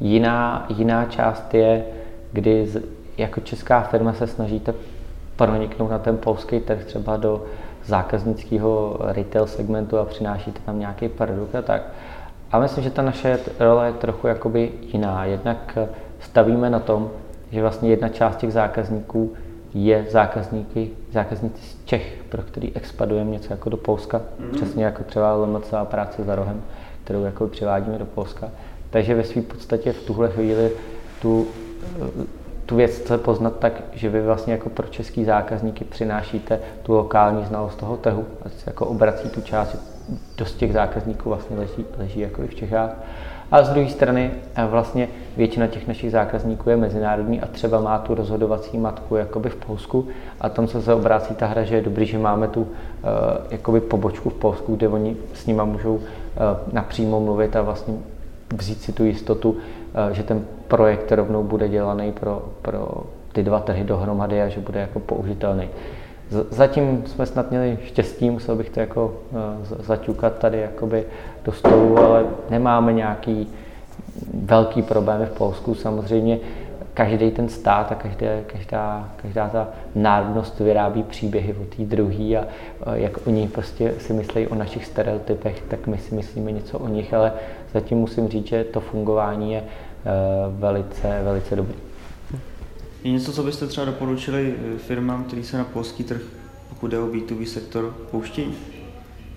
jiná, 0.00 0.66
jiná 0.68 1.04
část 1.04 1.54
je, 1.54 1.84
kdy 2.32 2.66
z, 2.66 2.82
jako 3.18 3.40
česká 3.40 3.80
firma 3.80 4.12
se 4.12 4.26
snažíte 4.26 4.74
proniknout 5.36 5.90
na 5.90 5.98
ten 5.98 6.16
polský 6.16 6.60
trh 6.60 6.84
třeba 6.84 7.16
do 7.16 7.44
zákaznického 7.84 8.96
retail 9.00 9.46
segmentu 9.46 9.98
a 9.98 10.04
přinášíte 10.04 10.60
tam 10.66 10.78
nějaký 10.78 11.08
produkt 11.08 11.54
a 11.54 11.62
tak. 11.62 11.82
A 12.52 12.58
myslím, 12.58 12.84
že 12.84 12.90
ta 12.90 13.02
naše 13.02 13.38
role 13.58 13.86
je 13.86 13.92
trochu 13.92 14.26
jakoby 14.26 14.72
jiná. 14.92 15.24
Jednak 15.24 15.78
stavíme 16.20 16.70
na 16.70 16.80
tom, 16.80 17.10
že 17.50 17.60
vlastně 17.60 17.90
jedna 17.90 18.08
část 18.08 18.36
těch 18.36 18.52
zákazníků 18.52 19.32
je 19.74 20.06
zákazníky, 20.10 20.90
zákazníci 21.12 21.62
z 21.62 21.84
Čech, 21.84 22.24
pro 22.28 22.42
který 22.42 22.76
expandujeme 22.76 23.30
něco 23.30 23.52
jako 23.52 23.70
do 23.70 23.76
Polska, 23.76 24.18
mm-hmm. 24.18 24.50
přesně 24.50 24.84
jako 24.84 25.02
třeba 25.02 25.34
LMC 25.34 25.72
a 25.72 25.84
práce 25.84 26.24
za 26.24 26.34
rohem 26.34 26.62
kterou 27.06 27.24
jako 27.24 27.46
přivádíme 27.46 27.98
do 27.98 28.04
Polska. 28.04 28.50
Takže 28.90 29.14
ve 29.14 29.24
své 29.24 29.42
podstatě 29.42 29.92
v 29.92 30.02
tuhle 30.02 30.30
chvíli 30.30 30.70
tu, 31.22 31.46
tu 32.66 32.76
věc 32.76 32.98
chce 32.98 33.18
poznat 33.18 33.58
tak, 33.58 33.82
že 33.92 34.08
vy 34.08 34.22
vlastně 34.22 34.52
jako 34.52 34.70
pro 34.70 34.86
český 34.86 35.24
zákazníky 35.24 35.84
přinášíte 35.84 36.60
tu 36.82 36.92
lokální 36.92 37.44
znalost 37.44 37.76
toho 37.76 37.96
trhu 37.96 38.24
a 38.42 38.48
se 38.48 38.64
jako 38.66 38.86
obrací 38.86 39.28
tu 39.28 39.40
část, 39.40 39.76
dost 40.36 40.54
těch 40.54 40.72
zákazníků 40.72 41.28
vlastně 41.28 41.56
leží, 41.56 41.84
leží 41.98 42.20
jako 42.20 42.42
i 42.42 42.46
v 42.46 42.54
Čechách. 42.54 42.90
A 43.50 43.62
z 43.62 43.68
druhé 43.68 43.88
strany 43.88 44.30
eh, 44.54 44.66
vlastně 44.66 45.08
většina 45.36 45.66
těch 45.66 45.88
našich 45.88 46.10
zákazníků 46.10 46.70
je 46.70 46.76
mezinárodní 46.76 47.40
a 47.40 47.46
třeba 47.46 47.80
má 47.80 47.98
tu 47.98 48.14
rozhodovací 48.14 48.78
matku 48.78 49.16
jakoby 49.16 49.50
v 49.50 49.56
Polsku 49.56 50.08
a 50.40 50.48
tam 50.48 50.68
se 50.68 50.94
obrácí 50.94 51.34
ta 51.34 51.46
hra, 51.46 51.64
že 51.64 51.74
je 51.74 51.82
dobrý, 51.82 52.06
že 52.06 52.18
máme 52.18 52.48
tu 52.48 52.60
uh, 52.60 52.68
jakoby 53.50 53.80
pobočku 53.80 54.30
v 54.30 54.34
Polsku, 54.34 54.76
kde 54.76 54.88
oni 54.88 55.16
s 55.34 55.46
nima 55.46 55.64
můžou 55.64 56.00
napřímo 56.72 57.20
mluvit 57.20 57.56
a 57.56 57.62
vlastně 57.62 57.94
vzít 58.56 58.82
si 58.82 58.92
tu 58.92 59.04
jistotu, 59.04 59.50
uh, 59.50 59.56
že 60.12 60.22
ten 60.22 60.44
projekt 60.68 61.12
rovnou 61.12 61.42
bude 61.42 61.68
dělaný 61.68 62.12
pro, 62.12 62.42
pro 62.62 62.88
ty 63.32 63.42
dva 63.42 63.60
trhy 63.60 63.84
dohromady 63.84 64.42
a 64.42 64.48
že 64.48 64.60
bude 64.60 64.80
jako 64.80 65.00
použitelný. 65.00 65.68
Zatím 66.50 67.02
jsme 67.06 67.26
snad 67.26 67.50
měli 67.50 67.78
štěstí, 67.84 68.30
musel 68.30 68.56
bych 68.56 68.70
to 68.70 68.80
jako 68.80 69.14
zaťukat 69.80 70.38
tady 70.38 70.60
jakoby 70.60 71.04
do 71.44 71.52
stolu, 71.52 71.98
ale 71.98 72.24
nemáme 72.50 72.92
nějaký 72.92 73.48
velký 74.34 74.82
problémy 74.82 75.26
v 75.26 75.38
Polsku. 75.38 75.74
Samozřejmě 75.74 76.38
každý 76.96 77.30
ten 77.30 77.48
stát 77.48 77.92
a 77.92 77.94
každá, 77.94 78.26
každá, 78.46 79.12
každá 79.16 79.48
ta 79.48 79.68
národnost 79.94 80.60
vyrábí 80.60 81.02
příběhy 81.02 81.54
o 81.54 81.64
té 81.76 81.82
druhé 81.82 82.36
a 82.36 82.46
jak 82.94 83.26
oni 83.26 83.48
prostě 83.48 83.94
si 83.98 84.12
myslí 84.12 84.46
o 84.46 84.54
našich 84.54 84.86
stereotypech, 84.86 85.62
tak 85.68 85.86
my 85.86 85.98
si 85.98 86.14
myslíme 86.14 86.52
něco 86.52 86.78
o 86.78 86.88
nich, 86.88 87.14
ale 87.14 87.32
zatím 87.74 87.98
musím 87.98 88.28
říct, 88.28 88.46
že 88.46 88.64
to 88.64 88.80
fungování 88.80 89.52
je 89.52 89.64
velice, 90.58 91.20
velice 91.24 91.56
dobrý. 91.56 91.76
Je 93.04 93.12
něco, 93.12 93.32
co 93.32 93.42
byste 93.42 93.66
třeba 93.66 93.84
doporučili 93.84 94.54
eh, 94.74 94.78
firmám, 94.78 95.24
který 95.24 95.44
se 95.44 95.58
na 95.58 95.64
polský 95.64 96.04
trh, 96.04 96.20
pokud 96.68 96.90
jde 96.90 96.98
o 96.98 97.06
B2B 97.06 97.44
sektor, 97.44 97.94
pouštějí? 98.10 98.54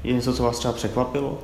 Je 0.03 0.14
něco, 0.14 0.34
co 0.34 0.43
vás 0.43 0.60
třeba 0.60 0.74
překvapilo? 0.74 1.39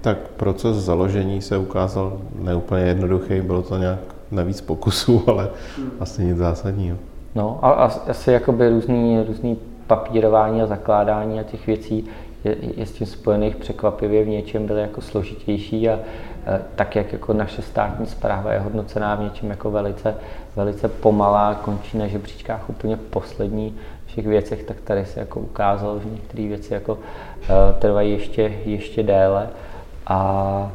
Tak 0.00 0.18
proces 0.36 0.76
založení 0.76 1.42
se 1.42 1.58
ukázal 1.58 2.20
neúplně 2.38 2.84
jednoduchý, 2.84 3.40
bylo 3.40 3.62
to 3.62 3.78
nějak 3.78 3.98
navíc 4.30 4.60
pokusů, 4.60 5.24
ale 5.26 5.48
hmm. 5.76 5.90
asi 6.00 6.24
nic 6.24 6.36
zásadního. 6.36 6.96
No 7.34 7.58
a 7.62 7.70
asi 8.08 8.32
jakoby 8.32 8.68
různý, 8.68 9.24
různý 9.26 9.58
papírování 9.86 10.62
a 10.62 10.66
zakládání 10.66 11.40
a 11.40 11.42
těch 11.42 11.66
věcí 11.66 12.06
je, 12.44 12.56
je 12.76 12.86
s 12.86 12.92
tím 12.92 13.06
spojených 13.06 13.56
překvapivě 13.56 14.24
v 14.24 14.28
něčem 14.28 14.66
byly 14.66 14.80
jako 14.80 15.00
složitější 15.00 15.88
a 15.88 15.98
tak, 16.74 16.96
jak 16.96 17.12
jako 17.12 17.32
naše 17.32 17.62
státní 17.62 18.06
zpráva 18.06 18.52
je 18.52 18.60
hodnocená 18.60 19.14
v 19.14 19.22
něčem 19.22 19.50
jako 19.50 19.70
velice, 19.70 20.14
velice 20.56 20.88
pomalá, 20.88 21.54
končí 21.54 21.98
na 21.98 22.06
žebříčkách 22.06 22.70
úplně 22.70 22.96
poslední 22.96 23.74
všech 24.06 24.26
věcech, 24.26 24.62
tak 24.62 24.80
tady 24.80 25.06
se 25.06 25.20
jako 25.20 25.40
ukázalo, 25.40 26.00
že 26.00 26.10
některé 26.10 26.48
věci 26.48 26.74
jako 26.74 26.98
trvají 27.78 28.12
ještě, 28.12 28.52
ještě 28.64 29.02
déle 29.02 29.48
a 30.08 30.72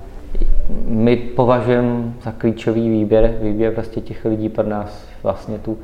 my 0.86 1.16
považujeme 1.16 2.14
za 2.24 2.32
klíčový 2.32 2.90
výběr, 2.90 3.38
výběr 3.42 3.74
prostě 3.74 4.02
těch 4.02 4.26
lidí 4.26 4.50
pro 4.50 4.70
nás 4.70 5.06
vlastně 5.24 5.58
tu 5.58 5.78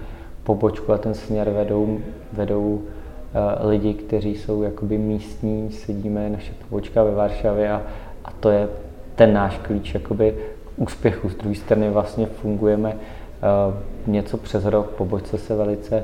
pobočku 0.44 0.94
a 0.94 0.98
ten 0.98 1.14
směr 1.14 1.50
vedou, 1.50 2.00
vedou 2.34 2.74
uh, 2.74 3.70
lidi, 3.70 3.94
kteří 3.94 4.36
jsou 4.36 4.64
jakoby 4.64 4.98
místní, 4.98 5.72
sedíme 5.72 6.30
naše 6.30 6.52
pobočka 6.70 7.04
ve 7.04 7.12
Varšavě 7.12 7.72
a, 7.72 7.82
a 8.26 8.32
to 8.40 8.50
je 8.50 8.68
ten 9.16 9.34
náš 9.34 9.58
klíč 9.58 9.94
jakoby 9.94 10.36
k 10.66 10.82
úspěchu. 10.82 11.30
Z 11.30 11.36
druhé 11.36 11.56
strany 11.56 11.90
vlastně 11.90 12.26
fungujeme 12.26 12.94
uh, 12.94 14.14
něco 14.14 14.38
přes 14.38 14.66
rok, 14.66 14.90
pobočce 14.90 15.38
se 15.38 15.56
velice 15.56 16.04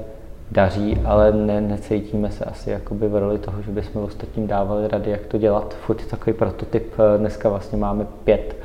daří, 0.51 1.01
ale 1.05 1.31
ne, 1.31 1.61
necítíme 1.61 2.31
se 2.31 2.45
asi 2.45 2.69
jakoby 2.69 3.07
v 3.07 3.15
roli 3.15 3.37
toho, 3.39 3.61
že 3.61 3.71
bychom 3.71 4.03
ostatním 4.03 4.47
dávali 4.47 4.87
rady, 4.87 5.11
jak 5.11 5.25
to 5.25 5.37
dělat. 5.37 5.73
Furt 5.73 6.05
takový 6.05 6.33
prototyp. 6.33 6.93
Eh, 6.93 7.17
dneska 7.17 7.49
vlastně 7.49 7.77
máme 7.77 8.05
pět, 8.23 8.55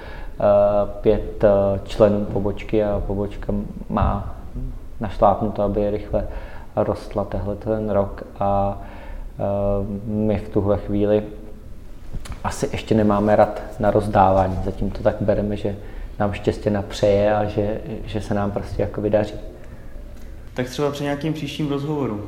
pět 1.01 1.45
členů 1.85 2.25
pobočky 2.25 2.85
a 2.85 3.03
pobočka 3.07 3.53
má 3.89 4.35
našlápnuto, 5.01 5.63
aby 5.63 5.91
rychle 5.91 6.27
rostla 6.77 7.25
tehle 7.25 7.57
ten 7.57 7.91
rok 7.91 8.25
a 8.39 8.79
my 10.05 10.39
v 10.39 10.49
tuhle 10.49 10.79
chvíli 10.79 11.23
asi 12.45 12.69
ještě 12.73 12.95
nemáme 12.95 13.37
rad 13.37 13.63
na 13.81 13.91
rozdávání. 13.91 14.59
Zatím 14.65 14.91
to 14.91 15.03
tak 15.03 15.17
bereme, 15.21 15.57
že 15.57 15.77
nám 16.19 16.33
štěstě 16.33 16.71
napřeje 16.71 17.35
a 17.35 17.45
že, 17.45 17.81
že 18.05 18.21
se 18.21 18.35
nám 18.35 18.51
prostě 18.51 18.83
jako 18.83 19.01
vydaří. 19.01 19.35
Tak 20.55 20.69
třeba 20.69 20.91
při 20.91 21.05
nějakým 21.05 21.33
příštím 21.33 21.69
rozhovoru. 21.69 22.25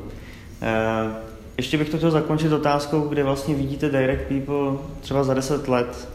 Ještě 1.57 1.77
bych 1.77 1.89
to 1.89 1.97
chtěl 1.97 2.11
zakončit 2.11 2.53
otázkou, 2.53 3.01
kde 3.01 3.23
vlastně 3.23 3.55
vidíte 3.55 3.89
Direct 3.89 4.23
People 4.27 4.77
třeba 5.01 5.23
za 5.23 5.33
10 5.33 5.67
let. 5.67 6.09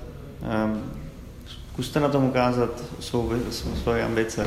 Zkuste 1.47 2.01
na 2.01 2.09
tom 2.09 2.25
ukázat 2.25 2.71
svou, 3.01 3.31
svoje 3.83 4.05
ambice. 4.05 4.47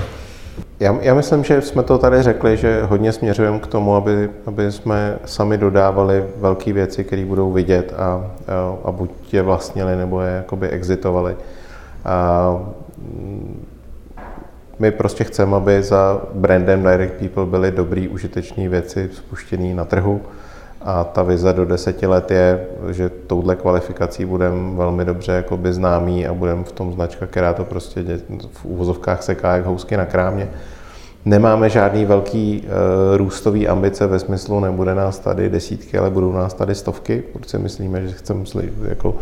Já, 0.80 0.97
já 1.01 1.14
myslím, 1.14 1.43
že 1.43 1.62
jsme 1.62 1.84
to 1.84 1.97
tady 1.97 2.24
řekli, 2.24 2.57
že 2.57 2.84
hodně 2.84 3.12
směřujeme 3.12 3.59
k 3.59 3.68
tomu, 3.68 3.95
aby, 3.95 4.30
aby 4.45 4.72
jsme 4.72 5.20
sami 5.26 5.57
dodávali 5.57 6.26
velké 6.38 6.74
věci, 6.74 7.03
které 7.03 7.26
budou 7.26 7.51
vidět 7.51 7.93
a, 7.97 8.03
a, 8.03 8.32
a 8.84 8.91
buď 8.91 9.34
je 9.34 9.41
vlastnili, 9.41 9.95
nebo 9.95 10.22
je 10.22 10.32
jakoby 10.32 10.70
exitovali. 10.70 11.36
A, 12.05 12.59
my 14.82 14.91
prostě 14.91 15.23
chceme, 15.23 15.57
aby 15.57 15.84
za 15.84 16.21
brandem 16.34 16.84
Direct 16.84 17.13
People 17.13 17.45
byly 17.45 17.71
dobrý, 17.71 18.07
užitečné 18.07 18.69
věci 18.69 19.09
spuštěné 19.13 19.75
na 19.75 19.86
trhu. 19.86 20.21
A 20.82 21.03
ta 21.03 21.23
vize 21.23 21.53
do 21.53 21.65
deseti 21.65 22.07
let 22.07 22.32
je, 22.32 22.67
že 22.89 23.09
touhle 23.09 23.55
kvalifikací 23.55 24.25
budeme 24.25 24.77
velmi 24.77 25.05
dobře 25.05 25.32
jakoby 25.32 25.73
známí 25.73 26.27
a 26.27 26.34
budeme 26.34 26.63
v 26.63 26.71
tom 26.71 26.93
značka, 26.93 27.27
která 27.27 27.53
to 27.53 27.63
prostě 27.63 28.03
v 28.51 28.65
úvozovkách 28.65 29.23
seká 29.23 29.55
jak 29.55 29.65
housky 29.65 29.97
na 29.97 30.05
krámě. 30.05 30.49
Nemáme 31.26 31.69
žádný 31.69 32.05
velký 32.05 32.63
uh, 32.63 33.17
růstový 33.17 33.67
ambice 33.67 34.07
ve 34.07 34.19
smyslu, 34.19 34.59
nebude 34.59 34.95
nás 34.95 35.19
tady 35.19 35.49
desítky, 35.49 35.97
ale 35.97 36.09
budou 36.09 36.32
nás 36.32 36.53
tady 36.53 36.76
stovky, 36.76 37.24
protože 37.34 37.57
myslíme, 37.57 38.07
že 38.07 38.13
chceme 38.13 38.43
jako 38.88 39.15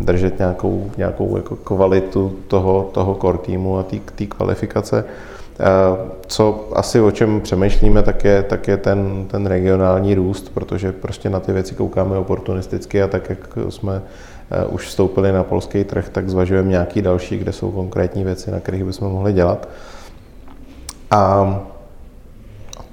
držet 0.00 0.38
nějakou, 0.38 0.90
nějakou 0.96 1.36
jako 1.36 1.56
kvalitu 1.56 2.36
toho, 2.48 2.90
toho 2.92 3.14
core 3.14 3.38
týmu 3.38 3.78
a 3.78 3.84
té 4.16 4.26
kvalifikace. 4.26 5.04
Uh, 5.04 6.08
co 6.26 6.68
asi 6.72 7.00
o 7.00 7.10
čem 7.10 7.40
přemýšlíme, 7.40 8.02
tak 8.02 8.24
je, 8.24 8.42
tak 8.42 8.68
je 8.68 8.76
ten, 8.76 9.26
ten 9.30 9.46
regionální 9.46 10.14
růst, 10.14 10.54
protože 10.54 10.92
prostě 10.92 11.30
na 11.30 11.40
ty 11.40 11.52
věci 11.52 11.74
koukáme 11.74 12.18
oportunisticky 12.18 13.02
a 13.02 13.08
tak, 13.08 13.30
jak 13.30 13.38
jsme 13.68 13.92
uh, 13.92 14.74
už 14.74 14.86
vstoupili 14.86 15.32
na 15.32 15.44
polský 15.44 15.84
trh, 15.84 16.08
tak 16.08 16.28
zvažujeme 16.28 16.70
nějaký 16.70 17.02
další, 17.02 17.38
kde 17.38 17.52
jsou 17.52 17.70
konkrétní 17.70 18.24
věci, 18.24 18.50
na 18.50 18.60
kterých 18.60 18.84
bychom 18.84 19.12
mohli 19.12 19.32
dělat. 19.32 19.68
A 21.10 21.60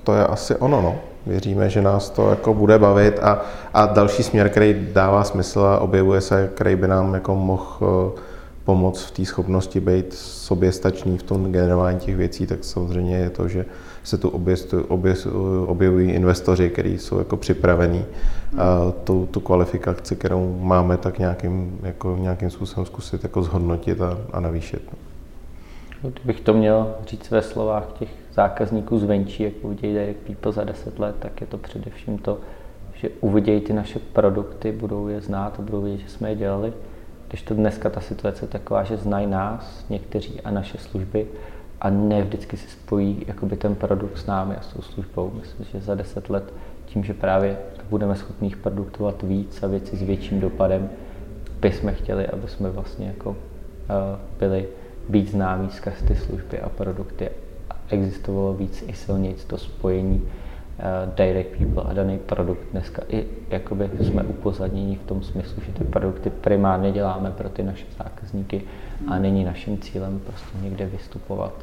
to 0.03 0.13
je 0.13 0.27
asi 0.27 0.55
ono, 0.55 0.81
no. 0.81 0.95
Věříme, 1.25 1.69
že 1.69 1.81
nás 1.81 2.09
to 2.09 2.29
jako 2.29 2.53
bude 2.53 2.79
bavit 2.79 3.19
a, 3.19 3.41
a 3.73 3.85
další 3.85 4.23
směr, 4.23 4.49
který 4.49 4.87
dává 4.93 5.23
smysl 5.23 5.59
a 5.59 5.79
objevuje 5.79 6.21
se, 6.21 6.51
který 6.55 6.75
by 6.75 6.87
nám 6.87 7.13
jako 7.13 7.35
mohl 7.35 8.13
eh, 8.17 8.21
pomoct 8.65 9.03
v 9.03 9.11
té 9.11 9.25
schopnosti 9.25 9.79
být 9.79 10.13
soběstačný 10.13 11.17
v 11.17 11.23
tom 11.23 11.51
generování 11.51 11.99
těch 11.99 12.15
věcí, 12.15 12.47
tak 12.47 12.63
samozřejmě 12.63 13.17
je 13.17 13.29
to, 13.29 13.47
že 13.47 13.65
se 14.03 14.17
tu 14.17 14.29
objevují 15.67 16.11
investoři, 16.11 16.69
kteří 16.69 16.97
jsou 16.97 17.19
jako 17.19 17.37
připravení 17.37 18.05
a 18.57 18.91
tu, 19.03 19.27
tu 19.31 19.39
kvalifikaci, 19.39 20.15
kterou 20.15 20.57
máme, 20.61 20.97
tak 20.97 21.19
nějakým, 21.19 21.79
jako 21.83 22.17
nějakým 22.19 22.49
způsobem 22.49 22.85
zkusit 22.85 23.23
jako 23.23 23.43
zhodnotit 23.43 24.01
a, 24.01 24.17
a 24.33 24.39
navýšit. 24.39 24.91
No. 26.03 26.09
Kdybych 26.09 26.41
to 26.41 26.53
měl 26.53 26.95
říct 27.07 27.31
ve 27.31 27.41
slovách 27.41 27.91
těch 27.99 28.09
zákazníků 28.33 28.99
zvenčí, 28.99 29.43
jak 29.43 29.53
uvidějí 29.61 29.93
Direct 29.93 30.19
People 30.19 30.51
za 30.51 30.63
10 30.63 30.99
let, 30.99 31.15
tak 31.19 31.41
je 31.41 31.47
to 31.47 31.57
především 31.57 32.17
to, 32.17 32.39
že 32.93 33.09
uvidějí 33.21 33.61
ty 33.61 33.73
naše 33.73 33.99
produkty, 33.99 34.71
budou 34.71 35.07
je 35.07 35.21
znát 35.21 35.59
a 35.59 35.61
budou 35.61 35.81
vědět, 35.81 36.03
že 36.03 36.09
jsme 36.09 36.29
je 36.29 36.35
dělali. 36.35 36.73
Když 37.27 37.41
to 37.41 37.53
dneska 37.53 37.89
ta 37.89 38.01
situace 38.01 38.43
je 38.45 38.49
taková, 38.49 38.83
že 38.83 38.97
znají 38.97 39.27
nás 39.27 39.85
někteří 39.89 40.41
a 40.41 40.51
naše 40.51 40.77
služby 40.77 41.27
a 41.81 41.89
ne 41.89 42.21
vždycky 42.21 42.57
si 42.57 42.67
spojí 42.67 43.25
jakoby 43.27 43.57
ten 43.57 43.75
produkt 43.75 44.17
s 44.17 44.25
námi 44.25 44.55
a 44.55 44.61
s 44.61 44.67
tou 44.67 44.81
službou. 44.81 45.31
Myslím, 45.39 45.65
že 45.65 45.81
za 45.85 45.95
10 45.95 46.29
let 46.29 46.53
tím, 46.85 47.03
že 47.03 47.13
právě 47.13 47.57
budeme 47.89 48.15
schopni 48.15 48.49
produktovat 48.49 49.23
víc 49.23 49.63
a 49.63 49.67
věci 49.67 49.95
s 49.97 50.01
větším 50.01 50.39
dopadem, 50.39 50.89
bychom 51.59 51.93
chtěli, 51.93 52.27
aby 52.27 52.47
jsme 52.47 52.69
vlastně 52.69 53.07
jako 53.07 53.29
uh, 53.29 53.35
byli 54.39 54.67
být 55.09 55.31
známý 55.31 55.69
skrz 55.69 56.01
ty 56.07 56.15
služby 56.15 56.59
a 56.59 56.69
produkty. 56.69 57.29
Existovalo 57.89 58.53
víc 58.53 58.83
i 58.87 58.93
silnějc 58.93 59.43
to 59.45 59.57
spojení 59.57 60.21
uh, 60.21 61.15
direct 61.15 61.57
people 61.57 61.83
a 61.83 61.93
daný 61.93 62.17
produkt. 62.17 62.59
Dneska 62.71 63.01
i 63.09 63.25
jakoby 63.49 63.89
jsme 63.99 64.23
upozadnění 64.23 64.95
v 64.95 65.07
tom 65.07 65.23
smyslu, 65.23 65.63
že 65.65 65.71
ty 65.71 65.83
produkty 65.83 66.29
primárně 66.29 66.91
děláme 66.91 67.31
pro 67.31 67.49
ty 67.49 67.63
naše 67.63 67.85
zákazníky 67.97 68.61
a 69.07 69.19
není 69.19 69.43
naším 69.43 69.77
cílem 69.77 70.19
prostě 70.19 70.57
někde 70.61 70.85
vystupovat 70.85 71.53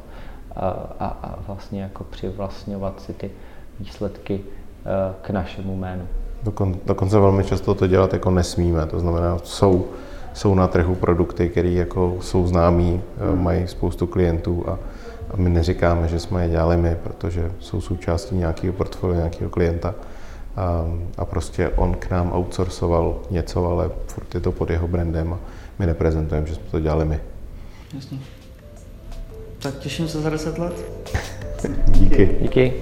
a, 0.55 0.69
a, 0.99 1.05
a 1.07 1.39
vlastně 1.47 1.81
jako 1.81 2.03
přivlastňovat 2.03 3.01
si 3.01 3.13
ty 3.13 3.31
výsledky 3.79 4.33
uh, 4.35 5.15
k 5.21 5.29
našemu 5.29 5.77
jménu. 5.77 6.07
Dokon, 6.43 6.75
dokonce 6.85 7.19
velmi 7.19 7.43
často 7.43 7.75
to 7.75 7.87
dělat 7.87 8.13
jako 8.13 8.31
nesmíme, 8.31 8.85
to 8.85 8.99
znamená, 8.99 9.37
jsou 9.43 9.85
jsou 10.33 10.55
na 10.55 10.67
trhu 10.67 10.95
produkty, 10.95 11.49
které 11.49 11.69
jako 11.69 12.17
jsou 12.21 12.47
známí, 12.47 13.01
eh, 13.17 13.31
hmm. 13.31 13.43
mají 13.43 13.67
spoustu 13.67 14.07
klientů 14.07 14.63
a, 14.67 14.79
a 15.31 15.37
my 15.37 15.49
neříkáme, 15.49 16.07
že 16.07 16.19
jsme 16.19 16.43
je 16.43 16.49
dělali 16.49 16.77
my, 16.77 16.97
protože 17.03 17.51
jsou 17.59 17.81
součástí 17.81 18.35
nějakého 18.35 18.73
portfolia 18.73 19.17
nějakého 19.17 19.49
klienta 19.49 19.95
a, 20.55 20.85
a 21.17 21.25
prostě 21.25 21.69
on 21.69 21.93
k 21.93 22.09
nám 22.09 22.33
outsourcoval 22.33 23.19
něco, 23.29 23.67
ale 23.67 23.89
furt 24.07 24.35
je 24.35 24.41
to 24.41 24.51
pod 24.51 24.69
jeho 24.69 24.87
brandem 24.87 25.33
a 25.33 25.39
my 25.79 25.85
neprezentujeme, 25.85 26.47
že 26.47 26.55
jsme 26.55 26.63
to 26.71 26.79
dělali 26.79 27.05
my. 27.05 27.19
Jasně. 27.95 28.19
Tak 29.59 29.77
těším 29.77 30.07
se 30.07 30.21
za 30.21 30.29
10 30.29 30.57
let. 30.57 30.73
Díky. 31.87 32.37
Díky. 32.41 32.73